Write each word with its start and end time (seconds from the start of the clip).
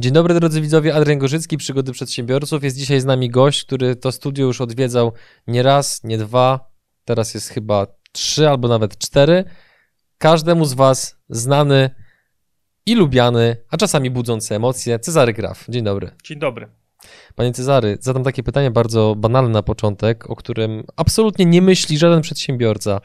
Dzień 0.00 0.12
dobry 0.12 0.34
drodzy 0.34 0.60
widzowie, 0.60 0.94
Adrian 0.94 1.18
Gorzycki, 1.18 1.56
Przygody 1.56 1.92
Przedsiębiorców. 1.92 2.64
Jest 2.64 2.76
dzisiaj 2.76 3.00
z 3.00 3.04
nami 3.04 3.30
gość, 3.30 3.64
który 3.64 3.96
to 3.96 4.12
studio 4.12 4.46
już 4.46 4.60
odwiedzał 4.60 5.12
nie 5.46 5.62
raz, 5.62 6.04
nie 6.04 6.18
dwa, 6.18 6.70
teraz 7.04 7.34
jest 7.34 7.48
chyba 7.48 7.86
trzy 8.12 8.48
albo 8.48 8.68
nawet 8.68 8.98
cztery. 8.98 9.44
Każdemu 10.18 10.64
z 10.64 10.72
Was 10.74 11.16
znany 11.28 11.90
i 12.86 12.94
lubiany, 12.94 13.56
a 13.70 13.76
czasami 13.76 14.10
budzący 14.10 14.54
emocje, 14.54 14.98
Cezary 14.98 15.32
Graf. 15.32 15.66
Dzień 15.68 15.84
dobry. 15.84 16.10
Dzień 16.24 16.38
dobry. 16.38 16.68
Panie 17.34 17.52
Cezary, 17.52 17.98
zadam 18.00 18.24
takie 18.24 18.42
pytanie 18.42 18.70
bardzo 18.70 19.14
banalne 19.16 19.50
na 19.50 19.62
początek, 19.62 20.30
o 20.30 20.36
którym 20.36 20.84
absolutnie 20.96 21.44
nie 21.44 21.62
myśli 21.62 21.98
żaden 21.98 22.22
przedsiębiorca. 22.22 23.00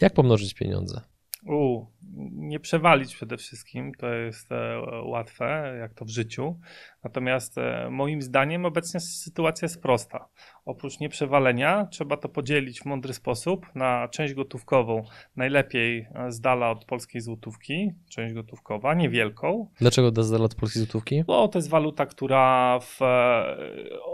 Jak 0.00 0.14
pomnożyć 0.14 0.54
pieniądze? 0.54 1.00
U, 1.46 1.86
nie 2.32 2.60
przewalić 2.60 3.14
przede 3.14 3.36
wszystkim, 3.36 3.92
to 3.94 4.14
jest 4.14 4.52
e, 4.52 4.80
łatwe, 5.04 5.76
jak 5.80 5.94
to 5.94 6.04
w 6.04 6.08
życiu. 6.08 6.58
Natomiast 7.04 7.58
e, 7.58 7.88
moim 7.90 8.22
zdaniem 8.22 8.66
obecnie 8.66 9.00
sytuacja 9.00 9.66
jest 9.66 9.82
prosta. 9.82 10.28
Oprócz 10.64 11.00
nieprzewalenia 11.00 11.86
trzeba 11.90 12.16
to 12.16 12.28
podzielić 12.28 12.80
w 12.80 12.84
mądry 12.84 13.14
sposób 13.14 13.66
na 13.74 14.08
część 14.08 14.34
gotówkową, 14.34 15.04
najlepiej 15.36 16.08
e, 16.14 16.32
z 16.32 16.40
dala 16.40 16.70
od 16.70 16.84
polskiej 16.84 17.20
złotówki, 17.20 17.90
część 18.10 18.34
gotówkowa, 18.34 18.94
niewielką. 18.94 19.68
Dlaczego 19.80 20.22
z 20.22 20.30
dala 20.30 20.44
od 20.44 20.54
polskiej 20.54 20.82
złotówki? 20.82 21.24
Bo 21.24 21.48
to 21.48 21.58
jest 21.58 21.68
waluta, 21.68 22.06
która 22.06 22.78
w 22.80 22.98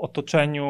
otoczeniu 0.01 0.69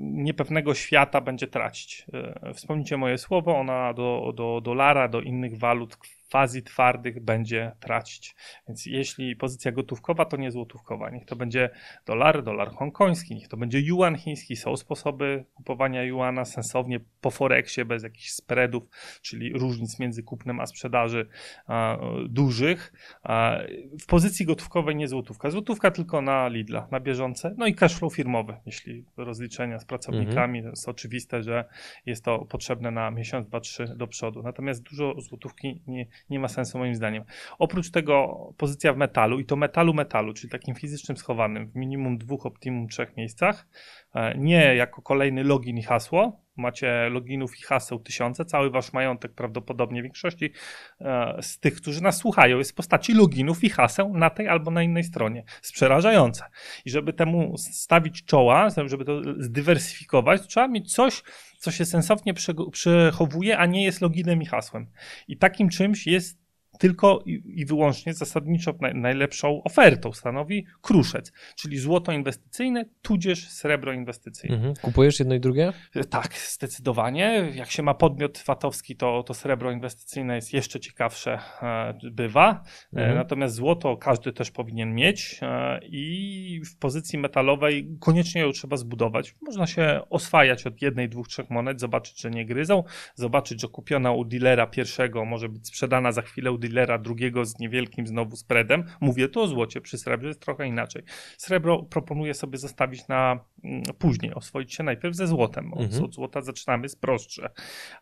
niepewnego 0.00 0.74
świata 0.74 1.20
będzie 1.20 1.46
tracić. 1.46 2.06
Wspomnijcie 2.54 2.96
moje 2.96 3.18
słowo, 3.18 3.56
ona 3.56 3.94
do, 3.94 4.32
do 4.36 4.60
dolara, 4.60 5.08
do 5.08 5.20
innych 5.20 5.58
walut 5.58 5.96
fazji 6.28 6.62
twardych 6.62 7.24
będzie 7.24 7.72
tracić. 7.80 8.36
Więc 8.68 8.86
jeśli 8.86 9.36
pozycja 9.36 9.72
gotówkowa, 9.72 10.24
to 10.24 10.36
nie 10.36 10.50
złotówkowa. 10.50 11.10
Niech 11.10 11.24
to 11.24 11.36
będzie 11.36 11.70
dolar, 12.06 12.42
dolar 12.42 12.70
hongkoński, 12.70 13.34
niech 13.34 13.48
to 13.48 13.56
będzie 13.56 13.80
yuan 13.80 14.16
chiński. 14.16 14.56
Są 14.56 14.76
sposoby 14.76 15.44
kupowania 15.54 16.02
yuana 16.02 16.44
sensownie 16.44 17.00
po 17.20 17.30
forexie, 17.30 17.84
bez 17.84 18.02
jakichś 18.02 18.30
spreadów, 18.30 18.88
czyli 19.22 19.52
różnic 19.52 19.98
między 19.98 20.22
kupnem 20.22 20.60
a 20.60 20.66
sprzedaży 20.66 21.28
a, 21.66 21.98
dużych. 22.28 22.92
A, 23.22 23.58
w 24.00 24.06
pozycji 24.06 24.46
gotówkowej 24.46 24.96
nie 24.96 25.08
złotówka. 25.08 25.50
Złotówka 25.50 25.90
tylko 25.90 26.22
na 26.22 26.48
Lidla, 26.48 26.88
na 26.90 27.00
bieżące. 27.00 27.54
No 27.58 27.66
i 27.66 27.74
cashflow 27.74 28.14
firmowy, 28.14 28.56
jeśli 28.66 29.04
rozliczenia 29.16 29.78
z 29.78 29.84
pracownikami. 29.84 30.58
Mhm. 30.58 30.72
Jest 30.72 30.88
oczywiste, 30.88 31.42
że 31.42 31.64
jest 32.06 32.24
to 32.24 32.38
potrzebne 32.38 32.90
na 32.90 33.10
miesiąc, 33.10 33.46
dwa, 33.46 33.60
trzy 33.60 33.94
do 33.96 34.06
przodu. 34.06 34.42
Natomiast 34.42 34.82
dużo 34.82 35.20
złotówki 35.20 35.82
nie, 35.86 36.06
nie 36.30 36.38
ma 36.38 36.48
sensu 36.48 36.78
moim 36.78 36.94
zdaniem. 36.94 37.24
Oprócz 37.58 37.90
tego 37.90 38.36
pozycja 38.56 38.92
w 38.92 38.96
metalu 38.96 39.38
i 39.38 39.44
to 39.44 39.56
metalu 39.56 39.94
metalu, 39.94 40.34
czyli 40.34 40.50
takim 40.50 40.74
fizycznym 40.74 41.16
schowanym 41.16 41.68
w 41.70 41.74
minimum 41.74 42.18
dwóch, 42.18 42.46
optimum 42.46 42.88
trzech 42.88 43.16
miejscach, 43.16 43.66
e, 44.14 44.38
nie 44.38 44.74
jako 44.74 45.02
kolejny 45.02 45.44
login 45.44 45.78
i 45.78 45.82
hasło, 45.82 46.46
macie 46.56 47.08
loginów 47.08 47.58
i 47.58 47.62
haseł 47.62 47.98
tysiące, 47.98 48.44
cały 48.44 48.70
wasz 48.70 48.92
majątek 48.92 49.34
prawdopodobnie 49.34 50.00
w 50.00 50.02
większości 50.02 50.52
e, 51.00 51.36
z 51.42 51.58
tych, 51.58 51.76
którzy 51.76 52.02
nas 52.02 52.16
słuchają, 52.16 52.58
jest 52.58 52.70
w 52.70 52.74
postaci 52.74 53.14
loginów 53.14 53.64
i 53.64 53.68
haseł 53.68 54.16
na 54.16 54.30
tej 54.30 54.48
albo 54.48 54.70
na 54.70 54.82
innej 54.82 55.04
stronie. 55.04 55.44
Jest 55.62 55.72
przerażające. 55.72 56.44
I 56.84 56.90
żeby 56.90 57.12
temu 57.12 57.54
stawić 57.58 58.24
czoła, 58.24 58.68
żeby 58.86 59.04
to 59.04 59.20
zdywersyfikować, 59.38 60.46
trzeba 60.46 60.68
mieć 60.68 60.94
coś, 60.94 61.22
co 61.58 61.70
się 61.70 61.84
sensownie 61.84 62.34
przechowuje, 62.72 63.58
a 63.58 63.66
nie 63.66 63.84
jest 63.84 64.00
loginem 64.00 64.42
i 64.42 64.46
hasłem. 64.46 64.90
I 65.28 65.36
takim 65.36 65.68
czymś 65.68 66.06
jest 66.06 66.45
tylko 66.78 67.22
i, 67.26 67.66
wyłącznie 67.66 68.14
zasadniczo 68.14 68.74
najlepszą 68.94 69.62
ofertą 69.62 70.12
stanowi 70.12 70.66
kruszec, 70.82 71.32
czyli 71.56 71.78
złoto 71.78 72.12
inwestycyjne, 72.12 72.84
tudzież 73.02 73.48
srebro 73.48 73.92
inwestycyjne. 73.92 74.56
Mhm. 74.56 74.74
Kupujesz 74.82 75.18
jedno 75.18 75.34
i 75.34 75.40
drugie? 75.40 75.72
E, 75.94 76.04
tak, 76.04 76.34
zdecydowanie. 76.34 77.52
Jak 77.54 77.70
się 77.70 77.82
ma 77.82 77.94
podmiot 77.94 78.38
fatowski, 78.38 78.96
to, 78.96 79.22
to 79.22 79.34
srebro 79.34 79.72
inwestycyjne 79.72 80.34
jest 80.34 80.52
jeszcze 80.52 80.80
ciekawsze, 80.80 81.38
e, 81.62 81.94
bywa. 82.10 82.64
E, 82.92 82.98
mhm. 82.98 83.14
Natomiast 83.14 83.54
złoto 83.54 83.96
każdy 83.96 84.32
też 84.32 84.50
powinien 84.50 84.94
mieć 84.94 85.40
i 85.82 86.60
w 86.66 86.78
pozycji 86.78 87.18
metalowej 87.18 87.96
koniecznie 88.00 88.40
ją 88.40 88.52
trzeba 88.52 88.76
zbudować. 88.76 89.34
Można 89.42 89.66
się 89.66 90.00
oswajać 90.10 90.66
od 90.66 90.82
jednej, 90.82 91.08
dwóch, 91.08 91.28
trzech 91.28 91.50
monet, 91.50 91.80
zobaczyć, 91.80 92.20
że 92.20 92.30
nie 92.30 92.46
gryzą, 92.46 92.84
zobaczyć, 93.14 93.60
że 93.60 93.68
kupiona 93.68 94.12
u 94.12 94.24
dealera 94.24 94.66
pierwszego 94.66 95.24
może 95.24 95.48
być 95.48 95.66
sprzedana 95.66 96.12
za 96.12 96.22
chwilę 96.22 96.52
u 96.52 96.58
dealera 96.68 96.98
drugiego 96.98 97.44
z 97.44 97.58
niewielkim 97.58 98.06
znowu 98.06 98.36
spreadem. 98.36 98.84
Mówię 99.00 99.28
tu 99.28 99.40
o 99.40 99.46
złocie, 99.46 99.80
przy 99.80 99.98
srebrze 99.98 100.28
jest 100.28 100.40
trochę 100.40 100.66
inaczej. 100.66 101.02
Srebro 101.38 101.82
proponuję 101.82 102.34
sobie 102.34 102.58
zostawić 102.58 103.08
na 103.08 103.40
mm, 103.64 103.82
później, 103.98 104.34
oswoić 104.34 104.74
się 104.74 104.82
najpierw 104.82 105.16
ze 105.16 105.26
złotem. 105.26 105.72
Mhm. 105.76 106.04
Od 106.04 106.14
złota 106.14 106.40
zaczynamy 106.42 106.82
jest 106.82 107.00
prostsze. 107.00 107.50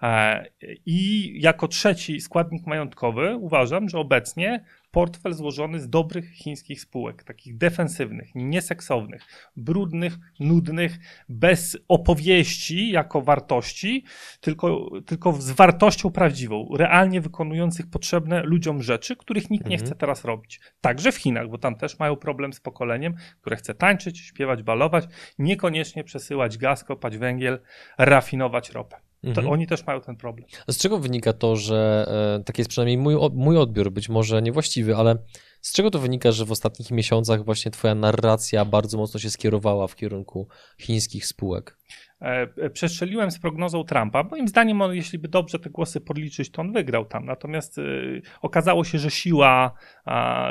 E, 0.02 0.46
I 0.86 1.30
jako 1.42 1.68
trzeci 1.68 2.20
składnik 2.20 2.66
majątkowy 2.66 3.36
uważam, 3.36 3.88
że 3.88 3.98
obecnie 3.98 4.64
portfel 4.94 5.32
złożony 5.32 5.80
z 5.80 5.88
dobrych 5.88 6.30
chińskich 6.30 6.80
spółek, 6.80 7.24
takich 7.24 7.56
defensywnych, 7.56 8.34
nieseksownych, 8.34 9.22
brudnych, 9.56 10.18
nudnych, 10.40 10.98
bez 11.28 11.76
opowieści 11.88 12.90
jako 12.90 13.22
wartości, 13.22 14.04
tylko, 14.40 14.90
tylko 15.06 15.32
z 15.32 15.50
wartością 15.50 16.10
prawdziwą, 16.10 16.68
realnie 16.76 17.20
wykonujących 17.20 17.90
potrzebne 17.90 18.42
ludziom 18.42 18.82
rzeczy, 18.82 19.16
których 19.16 19.50
nikt 19.50 19.66
nie 19.66 19.76
mhm. 19.76 19.86
chce 19.86 19.98
teraz 19.98 20.24
robić. 20.24 20.60
Także 20.80 21.12
w 21.12 21.16
Chinach, 21.16 21.48
bo 21.48 21.58
tam 21.58 21.76
też 21.76 21.98
mają 21.98 22.16
problem 22.16 22.52
z 22.52 22.60
pokoleniem, 22.60 23.14
które 23.40 23.56
chce 23.56 23.74
tańczyć, 23.74 24.18
śpiewać, 24.18 24.62
balować, 24.62 25.04
niekoniecznie 25.38 26.04
przesyłać 26.04 26.58
gaz, 26.58 26.84
kopać 26.84 27.18
węgiel, 27.18 27.58
rafinować 27.98 28.70
ropę. 28.70 28.96
To 29.24 29.30
mhm. 29.30 29.50
oni 29.50 29.66
też 29.66 29.86
mają 29.86 30.00
ten 30.00 30.16
problem. 30.16 30.48
Z 30.68 30.78
czego 30.78 30.98
wynika 30.98 31.32
to, 31.32 31.56
że 31.56 32.06
e, 32.40 32.44
taki 32.44 32.60
jest 32.60 32.70
przynajmniej 32.70 32.98
mój, 32.98 33.14
mój 33.34 33.58
odbiór, 33.58 33.90
być 33.90 34.08
może 34.08 34.42
niewłaściwy, 34.42 34.96
ale 34.96 35.16
z 35.64 35.72
czego 35.72 35.90
to 35.90 35.98
wynika, 35.98 36.32
że 36.32 36.44
w 36.44 36.52
ostatnich 36.52 36.90
miesiącach 36.90 37.44
właśnie 37.44 37.70
twoja 37.70 37.94
narracja 37.94 38.64
bardzo 38.64 38.98
mocno 38.98 39.20
się 39.20 39.30
skierowała 39.30 39.86
w 39.86 39.96
kierunku 39.96 40.48
chińskich 40.78 41.26
spółek? 41.26 41.78
E, 42.20 42.48
e, 42.56 42.70
przestrzeliłem 42.70 43.30
z 43.30 43.38
prognozą 43.38 43.84
Trumpa. 43.84 44.22
Moim 44.22 44.48
zdaniem, 44.48 44.82
on, 44.82 44.94
jeśli 44.94 45.18
by 45.18 45.28
dobrze 45.28 45.58
te 45.58 45.70
głosy 45.70 46.00
podliczyć, 46.00 46.50
to 46.50 46.62
on 46.62 46.72
wygrał 46.72 47.04
tam. 47.04 47.24
Natomiast 47.24 47.78
y, 47.78 48.22
okazało 48.42 48.84
się, 48.84 48.98
że 48.98 49.10
siła 49.10 49.74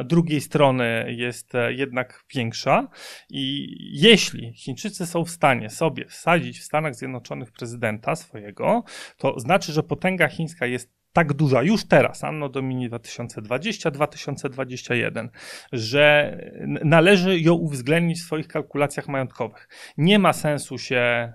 drugiej 0.05 0.41
strony 0.41 1.05
jest 1.17 1.53
jednak 1.69 2.23
większa 2.35 2.87
i 3.29 3.75
jeśli 4.01 4.53
Chińczycy 4.53 5.05
są 5.05 5.25
w 5.25 5.29
stanie 5.29 5.69
sobie 5.69 6.05
wsadzić 6.05 6.59
w 6.59 6.63
Stanach 6.63 6.95
Zjednoczonych 6.95 7.51
prezydenta 7.51 8.15
swojego, 8.15 8.83
to 9.17 9.39
znaczy, 9.39 9.71
że 9.71 9.83
potęga 9.83 10.27
chińska 10.27 10.65
jest 10.65 11.02
tak 11.13 11.33
duża 11.33 11.63
już 11.63 11.85
teraz, 11.85 12.23
Anno 12.23 12.49
Domini 12.49 12.89
2020-2021, 12.89 15.29
że 15.71 16.37
należy 16.83 17.39
ją 17.39 17.53
uwzględnić 17.53 18.19
w 18.19 18.23
swoich 18.23 18.47
kalkulacjach 18.47 19.07
majątkowych. 19.07 19.67
Nie 19.97 20.19
ma 20.19 20.33
sensu 20.33 20.77
się 20.77 20.95
e, 20.95 21.33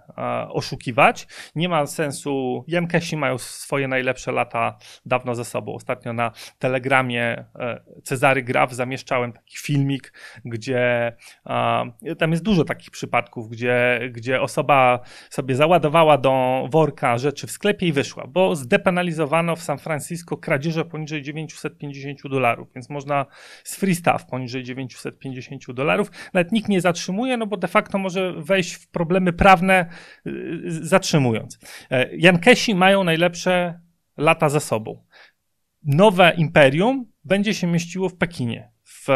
oszukiwać, 0.48 1.26
nie 1.54 1.69
ma 1.69 1.86
sensu. 1.86 2.64
Jankesi 2.69 3.16
mają 3.16 3.38
swoje 3.38 3.88
najlepsze 3.88 4.32
lata 4.32 4.78
dawno 5.06 5.34
ze 5.34 5.44
sobą. 5.44 5.75
Ostatnio 5.75 6.12
na 6.12 6.32
telegramie 6.58 7.22
e, 7.22 7.46
Cezary 8.04 8.42
Graf 8.42 8.72
zamieszczałem 8.72 9.32
taki 9.32 9.58
filmik, 9.58 10.12
gdzie 10.44 11.12
e, 11.46 11.92
tam 12.19 12.31
jest 12.31 12.42
dużo 12.42 12.64
takich 12.64 12.90
przypadków, 12.90 13.48
gdzie, 13.48 14.00
gdzie 14.12 14.40
osoba 14.40 15.00
sobie 15.31 15.54
załadowała 15.54 16.19
do 16.19 16.66
worka 16.70 17.19
rzeczy 17.19 17.46
w 17.46 17.50
sklepie 17.50 17.86
i 17.86 17.92
wyszła, 17.92 18.26
bo 18.26 18.56
zdepenalizowano 18.56 19.56
w 19.56 19.68
San 19.69 19.79
Francisco 19.79 20.37
kradzieże 20.37 20.85
poniżej 20.85 21.23
950 21.23 22.20
dolarów, 22.31 22.69
więc 22.75 22.91
można 22.91 23.26
z 23.65 23.76
free 23.76 23.97
poniżej 24.31 24.65
950 24.65 25.73
dolarów. 25.73 26.11
Nawet 26.32 26.53
nikt 26.53 26.69
nie 26.69 26.81
zatrzymuje, 26.81 27.37
no 27.37 27.47
bo 27.47 27.56
de 27.56 27.69
facto 27.69 27.99
może 27.99 28.32
wejść 28.32 28.75
w 28.75 28.88
problemy 28.88 29.32
prawne 29.32 29.87
y, 30.26 30.32
zatrzymując. 30.67 31.59
E, 31.91 32.17
Jankesi 32.17 32.75
mają 32.75 33.05
najlepsze 33.05 33.81
lata 34.17 34.49
za 34.49 34.61
sobą. 34.61 35.05
Nowe 35.82 36.35
imperium 36.37 37.12
będzie 37.25 37.55
się 37.55 37.67
mieściło 37.67 38.09
w 38.09 38.17
Pekinie 38.17 38.73
w 38.88 39.09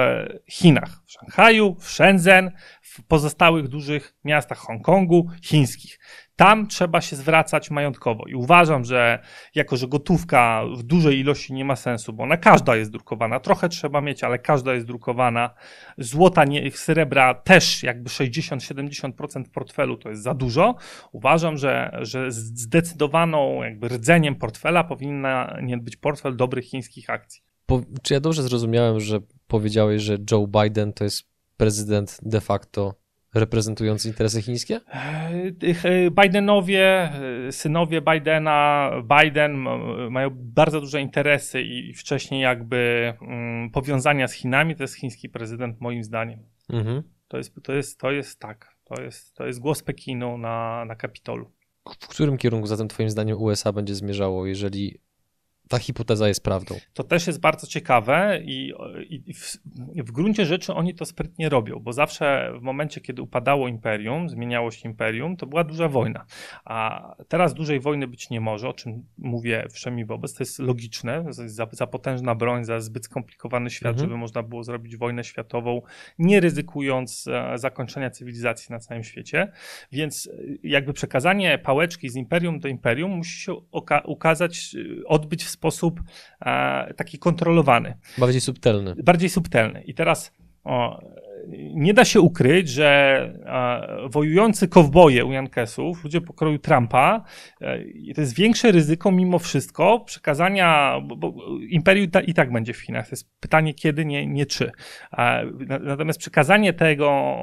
Chinach, 0.50 1.02
w 1.06 1.12
Szanghaju, 1.12 1.76
w 1.80 1.90
Shenzhen, 1.90 2.50
w 2.82 3.02
pozostałych 3.02 3.68
dużych 3.68 4.14
miastach 4.24 4.58
Hongkongu, 4.58 5.30
chińskich. 5.42 5.98
Tam 6.36 6.66
trzeba 6.66 7.00
się 7.00 7.16
zwracać 7.16 7.70
majątkowo. 7.70 8.24
I 8.28 8.34
uważam, 8.34 8.84
że 8.84 9.18
jako, 9.54 9.76
że 9.76 9.88
gotówka 9.88 10.62
w 10.76 10.82
dużej 10.82 11.18
ilości 11.18 11.52
nie 11.52 11.64
ma 11.64 11.76
sensu, 11.76 12.12
bo 12.12 12.22
ona 12.22 12.36
każda 12.36 12.76
jest 12.76 12.90
drukowana, 12.90 13.40
trochę 13.40 13.68
trzeba 13.68 14.00
mieć, 14.00 14.24
ale 14.24 14.38
każda 14.38 14.74
jest 14.74 14.86
drukowana. 14.86 15.50
Złota, 15.98 16.44
nie, 16.44 16.70
srebra 16.70 17.34
też 17.34 17.82
jakby 17.82 18.10
60-70% 18.10 19.44
portfelu 19.52 19.96
to 19.96 20.08
jest 20.08 20.22
za 20.22 20.34
dużo. 20.34 20.74
Uważam, 21.12 21.56
że, 21.56 21.98
że 22.00 22.32
zdecydowaną 22.32 23.62
jakby 23.62 23.88
rdzeniem 23.88 24.34
portfela 24.34 24.84
powinna 24.84 25.58
nie 25.62 25.78
być 25.78 25.96
portfel 25.96 26.36
dobrych 26.36 26.64
chińskich 26.64 27.10
akcji. 27.10 27.42
Po, 27.66 27.80
czy 28.02 28.14
ja 28.14 28.20
dobrze 28.20 28.42
zrozumiałem, 28.42 29.00
że 29.00 29.20
powiedziałeś, 29.46 30.02
że 30.02 30.16
Joe 30.30 30.46
Biden 30.46 30.92
to 30.92 31.04
jest 31.04 31.32
prezydent 31.56 32.18
de 32.22 32.40
facto 32.40 33.01
reprezentujący 33.34 34.08
interesy 34.08 34.42
chińskie? 34.42 34.80
Bidenowie, 36.22 37.12
synowie 37.50 38.02
Bidena, 38.02 38.90
Biden 39.18 39.56
mają 40.10 40.30
bardzo 40.34 40.80
duże 40.80 41.00
interesy 41.00 41.62
i 41.62 41.94
wcześniej 41.94 42.42
jakby 42.42 43.12
mm, 43.22 43.70
powiązania 43.70 44.28
z 44.28 44.32
Chinami. 44.32 44.76
To 44.76 44.82
jest 44.82 44.94
chiński 44.94 45.28
prezydent, 45.28 45.80
moim 45.80 46.04
zdaniem. 46.04 46.40
Mhm. 46.70 47.02
To, 47.28 47.36
jest, 47.36 47.54
to, 47.62 47.72
jest, 47.72 48.00
to 48.00 48.10
jest 48.10 48.40
tak. 48.40 48.76
To 48.84 49.02
jest, 49.02 49.34
to 49.34 49.46
jest 49.46 49.60
głos 49.60 49.82
Pekinu 49.82 50.38
na, 50.38 50.84
na 50.84 50.96
Kapitolu. 50.96 51.50
W 52.00 52.08
którym 52.08 52.38
kierunku 52.38 52.66
zatem 52.66 52.88
Twoim 52.88 53.10
zdaniem 53.10 53.38
USA 53.38 53.72
będzie 53.72 53.94
zmierzało, 53.94 54.46
jeżeli 54.46 55.00
ta 55.72 55.78
hipoteza 55.78 56.28
jest 56.28 56.44
prawdą. 56.44 56.74
To 56.94 57.04
też 57.04 57.26
jest 57.26 57.40
bardzo 57.40 57.66
ciekawe 57.66 58.40
i, 58.44 58.72
i 59.08 59.34
w, 59.34 59.58
w, 59.96 60.12
gruncie 60.12 60.46
rzeczy 60.46 60.74
oni 60.74 60.94
to 60.94 61.04
sprytnie 61.04 61.48
robią, 61.48 61.78
bo 61.80 61.92
zawsze 61.92 62.52
w 62.58 62.62
momencie, 62.62 63.00
kiedy 63.00 63.22
upadało 63.22 63.68
imperium, 63.68 64.28
zmieniało 64.28 64.70
się 64.70 64.88
imperium, 64.88 65.36
to 65.36 65.46
była 65.46 65.64
duża 65.64 65.88
wojna. 65.88 66.24
A 66.64 67.08
teraz 67.28 67.54
dużej 67.54 67.80
wojny 67.80 68.06
być 68.06 68.30
nie 68.30 68.40
może, 68.40 68.68
o 68.68 68.72
czym 68.72 69.04
mówię 69.18 69.66
wszemi 69.70 70.04
wobec. 70.04 70.34
To 70.34 70.42
jest 70.42 70.58
logiczne, 70.58 71.24
za, 71.30 71.66
za 71.72 71.86
potężna 71.86 72.34
broń, 72.34 72.64
za 72.64 72.80
zbyt 72.80 73.04
skomplikowany 73.04 73.70
świat, 73.70 73.92
mhm. 73.92 74.08
żeby 74.08 74.18
można 74.18 74.42
było 74.42 74.64
zrobić 74.64 74.96
wojnę 74.96 75.24
światową, 75.24 75.82
nie 76.18 76.40
ryzykując 76.40 77.26
e, 77.26 77.58
zakończenia 77.58 78.10
cywilizacji 78.10 78.72
na 78.72 78.78
całym 78.78 79.04
świecie. 79.04 79.52
Więc 79.92 80.26
e, 80.32 80.42
jakby 80.62 80.92
przekazanie 80.92 81.58
pałeczki 81.58 82.08
z 82.08 82.16
imperium 82.16 82.60
do 82.60 82.68
imperium 82.68 83.10
musi 83.10 83.40
się 83.40 83.54
ukazać, 84.04 84.74
e, 84.74 85.06
odbyć 85.06 85.44
w 85.44 85.50
sposób 85.62 86.00
e, 86.40 86.94
taki 86.94 87.18
kontrolowany. 87.18 87.94
Bardziej 88.18 88.40
subtelny. 88.40 88.94
Bardziej 89.04 89.30
subtelny. 89.30 89.82
I 89.82 89.94
teraz 89.94 90.32
o, 90.64 91.00
nie 91.74 91.94
da 91.94 92.04
się 92.04 92.20
ukryć, 92.20 92.68
że 92.68 93.32
wojujący 94.10 94.68
kowboje 94.68 95.24
u 95.24 95.32
Jankesów, 95.32 96.04
ludzie 96.04 96.20
pokroju 96.20 96.58
Trumpa, 96.58 97.24
e, 97.60 97.78
to 98.14 98.20
jest 98.20 98.36
większe 98.36 98.72
ryzyko 98.72 99.12
mimo 99.12 99.38
wszystko 99.38 100.00
przekazania, 100.00 101.00
bo, 101.04 101.16
bo 101.16 101.34
imperium 101.68 102.10
ta, 102.10 102.20
i 102.20 102.34
tak 102.34 102.52
będzie 102.52 102.72
w 102.72 102.78
Chinach. 102.78 103.06
To 103.06 103.12
jest 103.12 103.40
pytanie 103.40 103.74
kiedy, 103.74 104.04
nie, 104.04 104.26
nie 104.26 104.46
czy. 104.46 104.70
Natomiast 105.80 106.18
przekazanie 106.18 106.72
tego, 106.72 107.36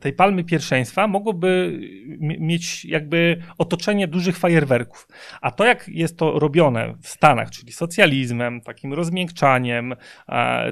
tej 0.00 0.12
palmy 0.12 0.44
pierwszeństwa 0.44 1.06
mogłoby 1.06 1.80
mieć 2.20 2.84
jakby 2.84 3.42
otoczenie 3.58 4.08
dużych 4.08 4.38
fajerwerków. 4.38 5.08
A 5.40 5.50
to 5.50 5.64
jak 5.64 5.88
jest 5.88 6.18
to 6.18 6.38
robione 6.38 6.94
w 7.02 7.08
Stanach, 7.08 7.50
czyli 7.50 7.72
socjalizmem, 7.72 8.60
takim 8.60 8.92
rozmiękczaniem, 8.92 9.94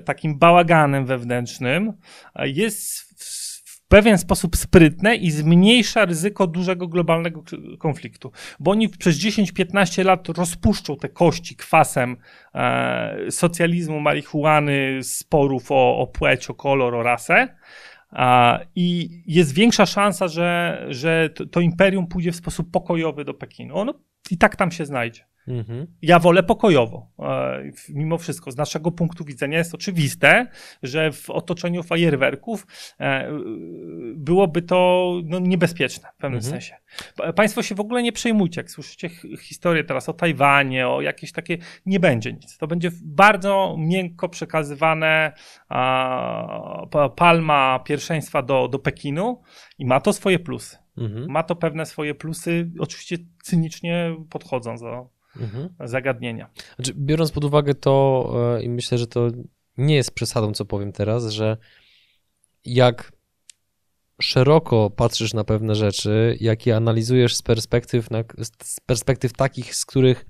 takim 0.05 0.38
bałaganem 0.38 1.06
wewnętrznym, 1.06 1.93
jest 2.54 3.04
w 3.64 3.88
pewien 3.88 4.18
sposób 4.18 4.56
sprytne 4.56 5.16
i 5.16 5.30
zmniejsza 5.30 6.04
ryzyko 6.04 6.46
dużego 6.46 6.88
globalnego 6.88 7.42
konfliktu. 7.78 8.32
Bo 8.60 8.70
oni 8.70 8.88
przez 8.88 9.16
10-15 9.16 10.04
lat 10.04 10.28
rozpuszczą 10.28 10.96
te 10.96 11.08
kości 11.08 11.56
kwasem 11.56 12.16
e, 12.54 13.16
socjalizmu, 13.30 14.00
marihuany, 14.00 14.98
sporów 15.02 15.66
o, 15.70 15.98
o 15.98 16.06
płeć, 16.06 16.50
o 16.50 16.54
kolor, 16.54 16.94
o 16.94 17.02
rasę. 17.02 17.48
I 18.74 19.22
jest 19.26 19.54
większa 19.54 19.86
szansa, 19.86 20.28
że, 20.28 20.84
że 20.88 21.30
to, 21.30 21.46
to 21.46 21.60
imperium 21.60 22.06
pójdzie 22.06 22.32
w 22.32 22.36
sposób 22.36 22.70
pokojowy 22.70 23.24
do 23.24 23.34
Pekinu. 23.34 23.76
Ono 23.76 23.94
i 24.30 24.38
tak 24.38 24.56
tam 24.56 24.70
się 24.70 24.86
znajdzie. 24.86 25.24
Mhm. 25.49 25.87
Ja 26.02 26.19
wolę 26.19 26.43
pokojowo. 26.43 27.08
E, 27.19 27.62
mimo 27.88 28.19
wszystko, 28.19 28.50
z 28.50 28.56
naszego 28.56 28.91
punktu 28.91 29.25
widzenia 29.25 29.58
jest 29.58 29.75
oczywiste, 29.75 30.46
że 30.82 31.12
w 31.12 31.31
otoczeniu 31.31 31.82
fajerwerków 31.82 32.67
e, 33.00 33.31
byłoby 34.14 34.62
to 34.62 35.11
no, 35.25 35.38
niebezpieczne 35.38 36.08
w 36.14 36.17
pewnym 36.17 36.38
mhm. 36.38 36.52
sensie. 36.52 36.75
Państwo 37.37 37.62
się 37.62 37.75
w 37.75 37.81
ogóle 37.81 38.02
nie 38.02 38.12
przejmujcie, 38.12 38.61
jak 38.61 38.70
słyszycie 38.70 39.08
historię 39.41 39.85
teraz 39.85 40.08
o 40.08 40.12
Tajwanie, 40.12 40.88
o 40.88 41.00
jakieś 41.00 41.32
takie, 41.32 41.58
nie 41.87 42.00
będzie 42.00 42.32
nic. 42.32 42.58
To 42.58 42.67
będzie 42.67 42.90
bardzo 43.02 43.76
miękko 43.79 44.29
przekazywane 44.29 45.32
palma 47.17 47.79
pierwszeństwa 47.85 48.43
do, 48.43 48.69
do 48.69 48.79
Pekinu 48.79 49.43
i 49.79 49.87
ma 49.87 50.00
to 50.00 50.12
swoje 50.12 50.38
plusy. 50.38 50.76
Mhm. 50.97 51.31
Ma 51.31 51.43
to 51.43 51.56
pewne 51.56 51.87
swoje 51.87 52.14
plusy, 52.14 52.70
oczywiście 52.79 53.17
cynicznie 53.43 54.17
podchodząc 54.31 54.81
do, 54.81 55.13
mhm. 55.40 55.69
zagadnienia. 55.81 56.50
Znaczy, 56.76 56.92
biorąc 56.96 57.32
pod 57.32 57.44
uwagę 57.44 57.75
to, 57.75 58.56
e, 58.58 58.62
i 58.62 58.69
myślę, 58.69 58.98
że 58.98 59.06
to 59.06 59.28
nie 59.78 59.94
jest 59.94 60.10
przesadą, 60.10 60.52
co 60.52 60.64
powiem 60.64 60.92
teraz, 60.92 61.26
że 61.26 61.56
jak 62.64 63.12
szeroko 64.20 64.90
patrzysz 64.90 65.34
na 65.34 65.44
pewne 65.44 65.75
rzeczy, 65.75 66.36
jak 66.40 66.66
je 66.66 66.76
analizujesz 66.76 67.36
z 67.36 67.42
perspektyw, 67.42 68.10
na, 68.10 68.25
z 68.62 68.81
perspektyw 68.81 69.32
takich, 69.32 69.75
z 69.75 69.86
których 69.86 70.26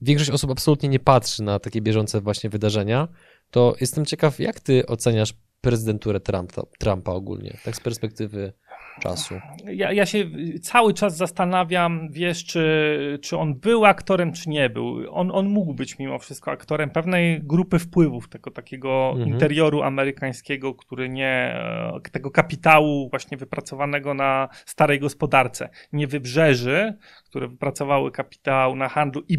większość 0.00 0.30
osób 0.30 0.50
absolutnie 0.50 0.88
nie 0.88 1.00
patrzy 1.00 1.42
na 1.42 1.58
takie 1.58 1.80
bieżące 1.80 2.20
właśnie 2.20 2.50
wydarzenia, 2.50 3.08
to 3.50 3.74
jestem 3.80 4.06
ciekaw, 4.06 4.40
jak 4.40 4.60
ty 4.60 4.86
oceniasz 4.86 5.34
prezydenturę 5.60 6.20
Trumpa, 6.20 6.62
Trumpa 6.78 7.12
ogólnie, 7.12 7.58
tak 7.64 7.76
z 7.76 7.80
perspektywy 7.80 8.52
czasu. 8.98 9.34
Ja, 9.64 9.92
ja 9.92 10.06
się 10.06 10.24
cały 10.62 10.94
czas 10.94 11.16
zastanawiam, 11.16 12.08
wiesz, 12.10 12.44
czy, 12.44 13.18
czy 13.22 13.36
on 13.36 13.54
był 13.54 13.84
aktorem, 13.84 14.32
czy 14.32 14.50
nie 14.50 14.70
był. 14.70 14.96
On, 15.10 15.30
on 15.30 15.48
mógł 15.48 15.74
być 15.74 15.98
mimo 15.98 16.18
wszystko 16.18 16.50
aktorem 16.50 16.90
pewnej 16.90 17.40
grupy 17.42 17.78
wpływów, 17.78 18.28
tego 18.28 18.50
takiego 18.50 19.10
mhm. 19.10 19.28
interioru 19.28 19.82
amerykańskiego, 19.82 20.74
który 20.74 21.08
nie, 21.08 21.60
e, 22.04 22.10
tego 22.12 22.30
kapitału 22.30 23.10
właśnie 23.10 23.36
wypracowanego 23.36 24.14
na 24.14 24.48
starej 24.66 25.00
gospodarce, 25.00 25.68
nie 25.92 26.06
wybrzeży, 26.06 26.96
które 27.28 27.48
wypracowały 27.48 28.12
kapitał 28.12 28.76
na 28.76 28.88
handlu 28.88 29.22
i, 29.28 29.34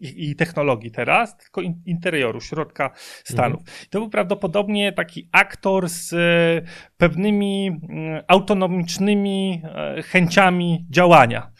i, 0.00 0.30
i 0.30 0.36
technologii 0.36 0.90
teraz, 0.90 1.36
tylko 1.36 1.60
in, 1.60 1.82
interioru, 1.86 2.40
środka 2.40 2.90
Stanów. 3.24 3.60
Mhm. 3.60 3.76
To 3.90 3.98
był 3.98 4.10
prawdopodobnie 4.10 4.92
taki 4.92 5.28
aktor 5.32 5.88
z 5.88 6.12
e, 6.12 6.70
pewnymi 6.96 7.66
mm, 7.68 8.22
autonomicznymi 8.28 9.62
e, 9.64 10.02
chęciami 10.02 10.86
działania. 10.90 11.50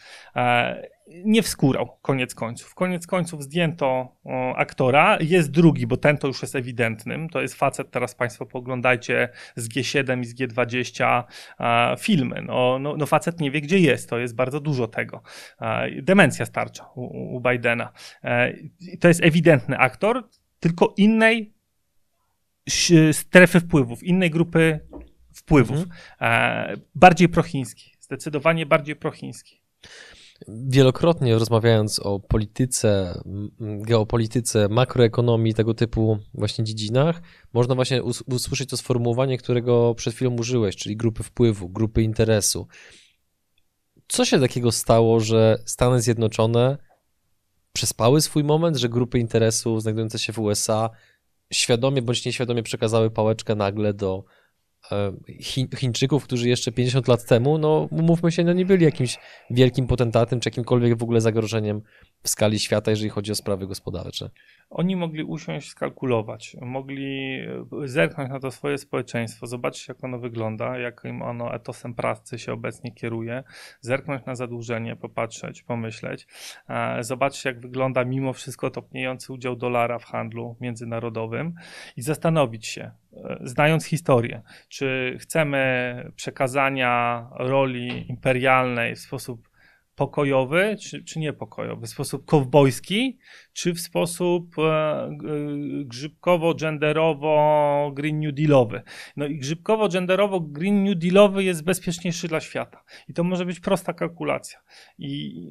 Nie 1.23 1.43
wskórał, 1.43 1.97
koniec 2.01 2.35
końców. 2.35 2.75
Koniec 2.75 3.07
końców 3.07 3.43
zdjęto 3.43 4.15
o, 4.23 4.55
aktora. 4.55 5.17
Jest 5.21 5.51
drugi, 5.51 5.87
bo 5.87 5.97
ten 5.97 6.17
to 6.17 6.27
już 6.27 6.41
jest 6.41 6.55
ewidentnym. 6.55 7.29
To 7.29 7.41
jest 7.41 7.55
facet, 7.55 7.91
teraz 7.91 8.15
Państwo 8.15 8.45
poglądajcie 8.45 9.29
z 9.55 9.69
G7 9.69 10.21
i 10.21 10.25
z 10.25 10.35
G20 10.35 11.23
a, 11.57 11.95
filmy. 11.99 12.41
No, 12.41 12.79
no, 12.79 12.97
no, 12.97 13.05
facet 13.05 13.39
nie 13.39 13.51
wie, 13.51 13.61
gdzie 13.61 13.79
jest. 13.79 14.09
To 14.09 14.19
jest 14.19 14.35
bardzo 14.35 14.59
dużo 14.59 14.87
tego. 14.87 15.21
A, 15.57 15.81
demencja 16.01 16.45
starcza 16.45 16.89
u, 16.95 17.35
u 17.35 17.41
Bidena. 17.41 17.91
E, 18.23 18.53
to 18.99 19.07
jest 19.07 19.23
ewidentny 19.23 19.77
aktor, 19.77 20.29
tylko 20.59 20.93
innej 20.97 21.53
strefy 23.11 23.59
wpływów, 23.59 24.03
innej 24.03 24.29
grupy 24.29 24.79
wpływów. 25.33 25.77
Mhm. 25.77 25.91
E, 26.21 26.77
bardziej 26.95 27.29
prochiński. 27.29 27.91
Zdecydowanie 27.99 28.65
bardziej 28.65 28.95
prochiński. 28.95 29.61
Wielokrotnie 30.47 31.33
rozmawiając 31.33 31.99
o 31.99 32.19
polityce, 32.19 33.21
geopolityce, 33.59 34.67
makroekonomii, 34.69 35.53
tego 35.53 35.73
typu 35.73 36.17
właśnie 36.33 36.63
dziedzinach, 36.63 37.21
można 37.53 37.75
właśnie 37.75 38.03
usłyszeć 38.03 38.69
to 38.69 38.77
sformułowanie, 38.77 39.37
którego 39.37 39.95
przed 39.95 40.13
chwilą 40.13 40.31
użyłeś, 40.31 40.75
czyli 40.75 40.97
grupy 40.97 41.23
wpływu, 41.23 41.69
grupy 41.69 42.03
interesu. 42.03 42.67
Co 44.07 44.25
się 44.25 44.39
takiego 44.39 44.71
stało, 44.71 45.19
że 45.19 45.57
Stany 45.65 46.01
Zjednoczone 46.01 46.77
przespały 47.73 48.21
swój 48.21 48.43
moment, 48.43 48.77
że 48.77 48.89
grupy 48.89 49.19
interesu 49.19 49.79
znajdujące 49.79 50.19
się 50.19 50.33
w 50.33 50.39
USA 50.39 50.89
świadomie 51.53 52.01
bądź 52.01 52.25
nieświadomie 52.25 52.63
przekazały 52.63 53.11
pałeczkę 53.11 53.55
nagle 53.55 53.93
do 53.93 54.23
e, 54.91 55.13
Chi 55.41 55.67
Chińczyków, 55.77 56.23
którzy 56.23 56.49
jeszcze 56.49 56.71
50 56.71 57.07
lat 57.07 57.25
temu, 57.25 57.57
no 57.57 57.87
mówmy 57.91 58.31
się, 58.31 58.43
no 58.43 58.53
nie 58.53 58.65
byli 58.65 58.85
jakimś 58.85 59.19
wielkim 59.49 59.87
potentatem, 59.87 60.39
czy 60.39 60.49
jakimkolwiek 60.49 60.97
w 60.97 61.03
ogóle 61.03 61.21
zagrożeniem 61.21 61.81
w 62.23 62.29
skali 62.29 62.59
świata, 62.59 62.91
jeżeli 62.91 63.09
chodzi 63.09 63.31
o 63.31 63.35
sprawy 63.35 63.67
gospodarcze. 63.67 64.29
Oni 64.69 64.95
mogli 64.95 65.23
usiąść, 65.23 65.69
skalkulować, 65.69 66.55
mogli 66.61 67.39
e, 67.39 67.87
zerknąć 67.87 68.29
na 68.29 68.39
to 68.39 68.51
swoje 68.51 68.77
społeczeństwo, 68.77 69.47
zobaczyć 69.47 69.87
jak 69.87 70.03
ono 70.03 70.19
wygląda, 70.19 70.77
jakim 70.77 71.21
ono 71.21 71.53
etosem 71.53 71.93
pracy 71.93 72.39
się 72.39 72.53
obecnie 72.53 72.91
kieruje, 72.91 73.43
zerknąć 73.81 74.25
na 74.25 74.35
zadłużenie, 74.35 74.95
popatrzeć, 74.95 75.63
pomyśleć, 75.63 76.27
e, 76.69 77.03
zobaczyć 77.03 77.45
jak 77.45 77.59
wygląda 77.59 78.05
mimo 78.05 78.33
wszystko 78.33 78.69
topniejący 78.69 79.33
udział 79.33 79.55
dolara 79.55 79.99
w 79.99 80.05
handlu 80.05 80.55
międzynarodowym 80.61 81.53
i 81.97 82.01
zastanowić 82.01 82.67
się, 82.67 82.91
znając 83.41 83.85
historię, 83.85 84.41
czy 84.69 85.17
chcemy 85.19 86.11
przekazania 86.15 87.27
roli 87.39 88.09
imperialnej 88.09 88.95
w 88.95 88.99
sposób 88.99 89.51
pokojowy, 89.95 90.75
czy, 90.81 91.03
czy 91.03 91.19
niepokojowy, 91.19 91.87
w 91.87 91.89
sposób 91.89 92.25
kowbojski, 92.25 93.17
czy 93.53 93.73
w 93.73 93.79
sposób 93.79 94.55
e, 94.59 95.09
grzybkowo-genderowo 95.85 97.93
Green 97.93 98.19
New 98.19 98.33
Dealowy. 98.33 98.81
No 99.17 99.25
i 99.25 99.39
grzybkowo-genderowo 99.39 100.51
Green 100.51 100.83
New 100.83 100.97
Dealowy 100.97 101.43
jest 101.43 101.63
bezpieczniejszy 101.63 102.27
dla 102.27 102.39
świata. 102.39 102.83
I 103.07 103.13
to 103.13 103.23
może 103.23 103.45
być 103.45 103.59
prosta 103.59 103.93
kalkulacja. 103.93 104.59
I 104.97 105.45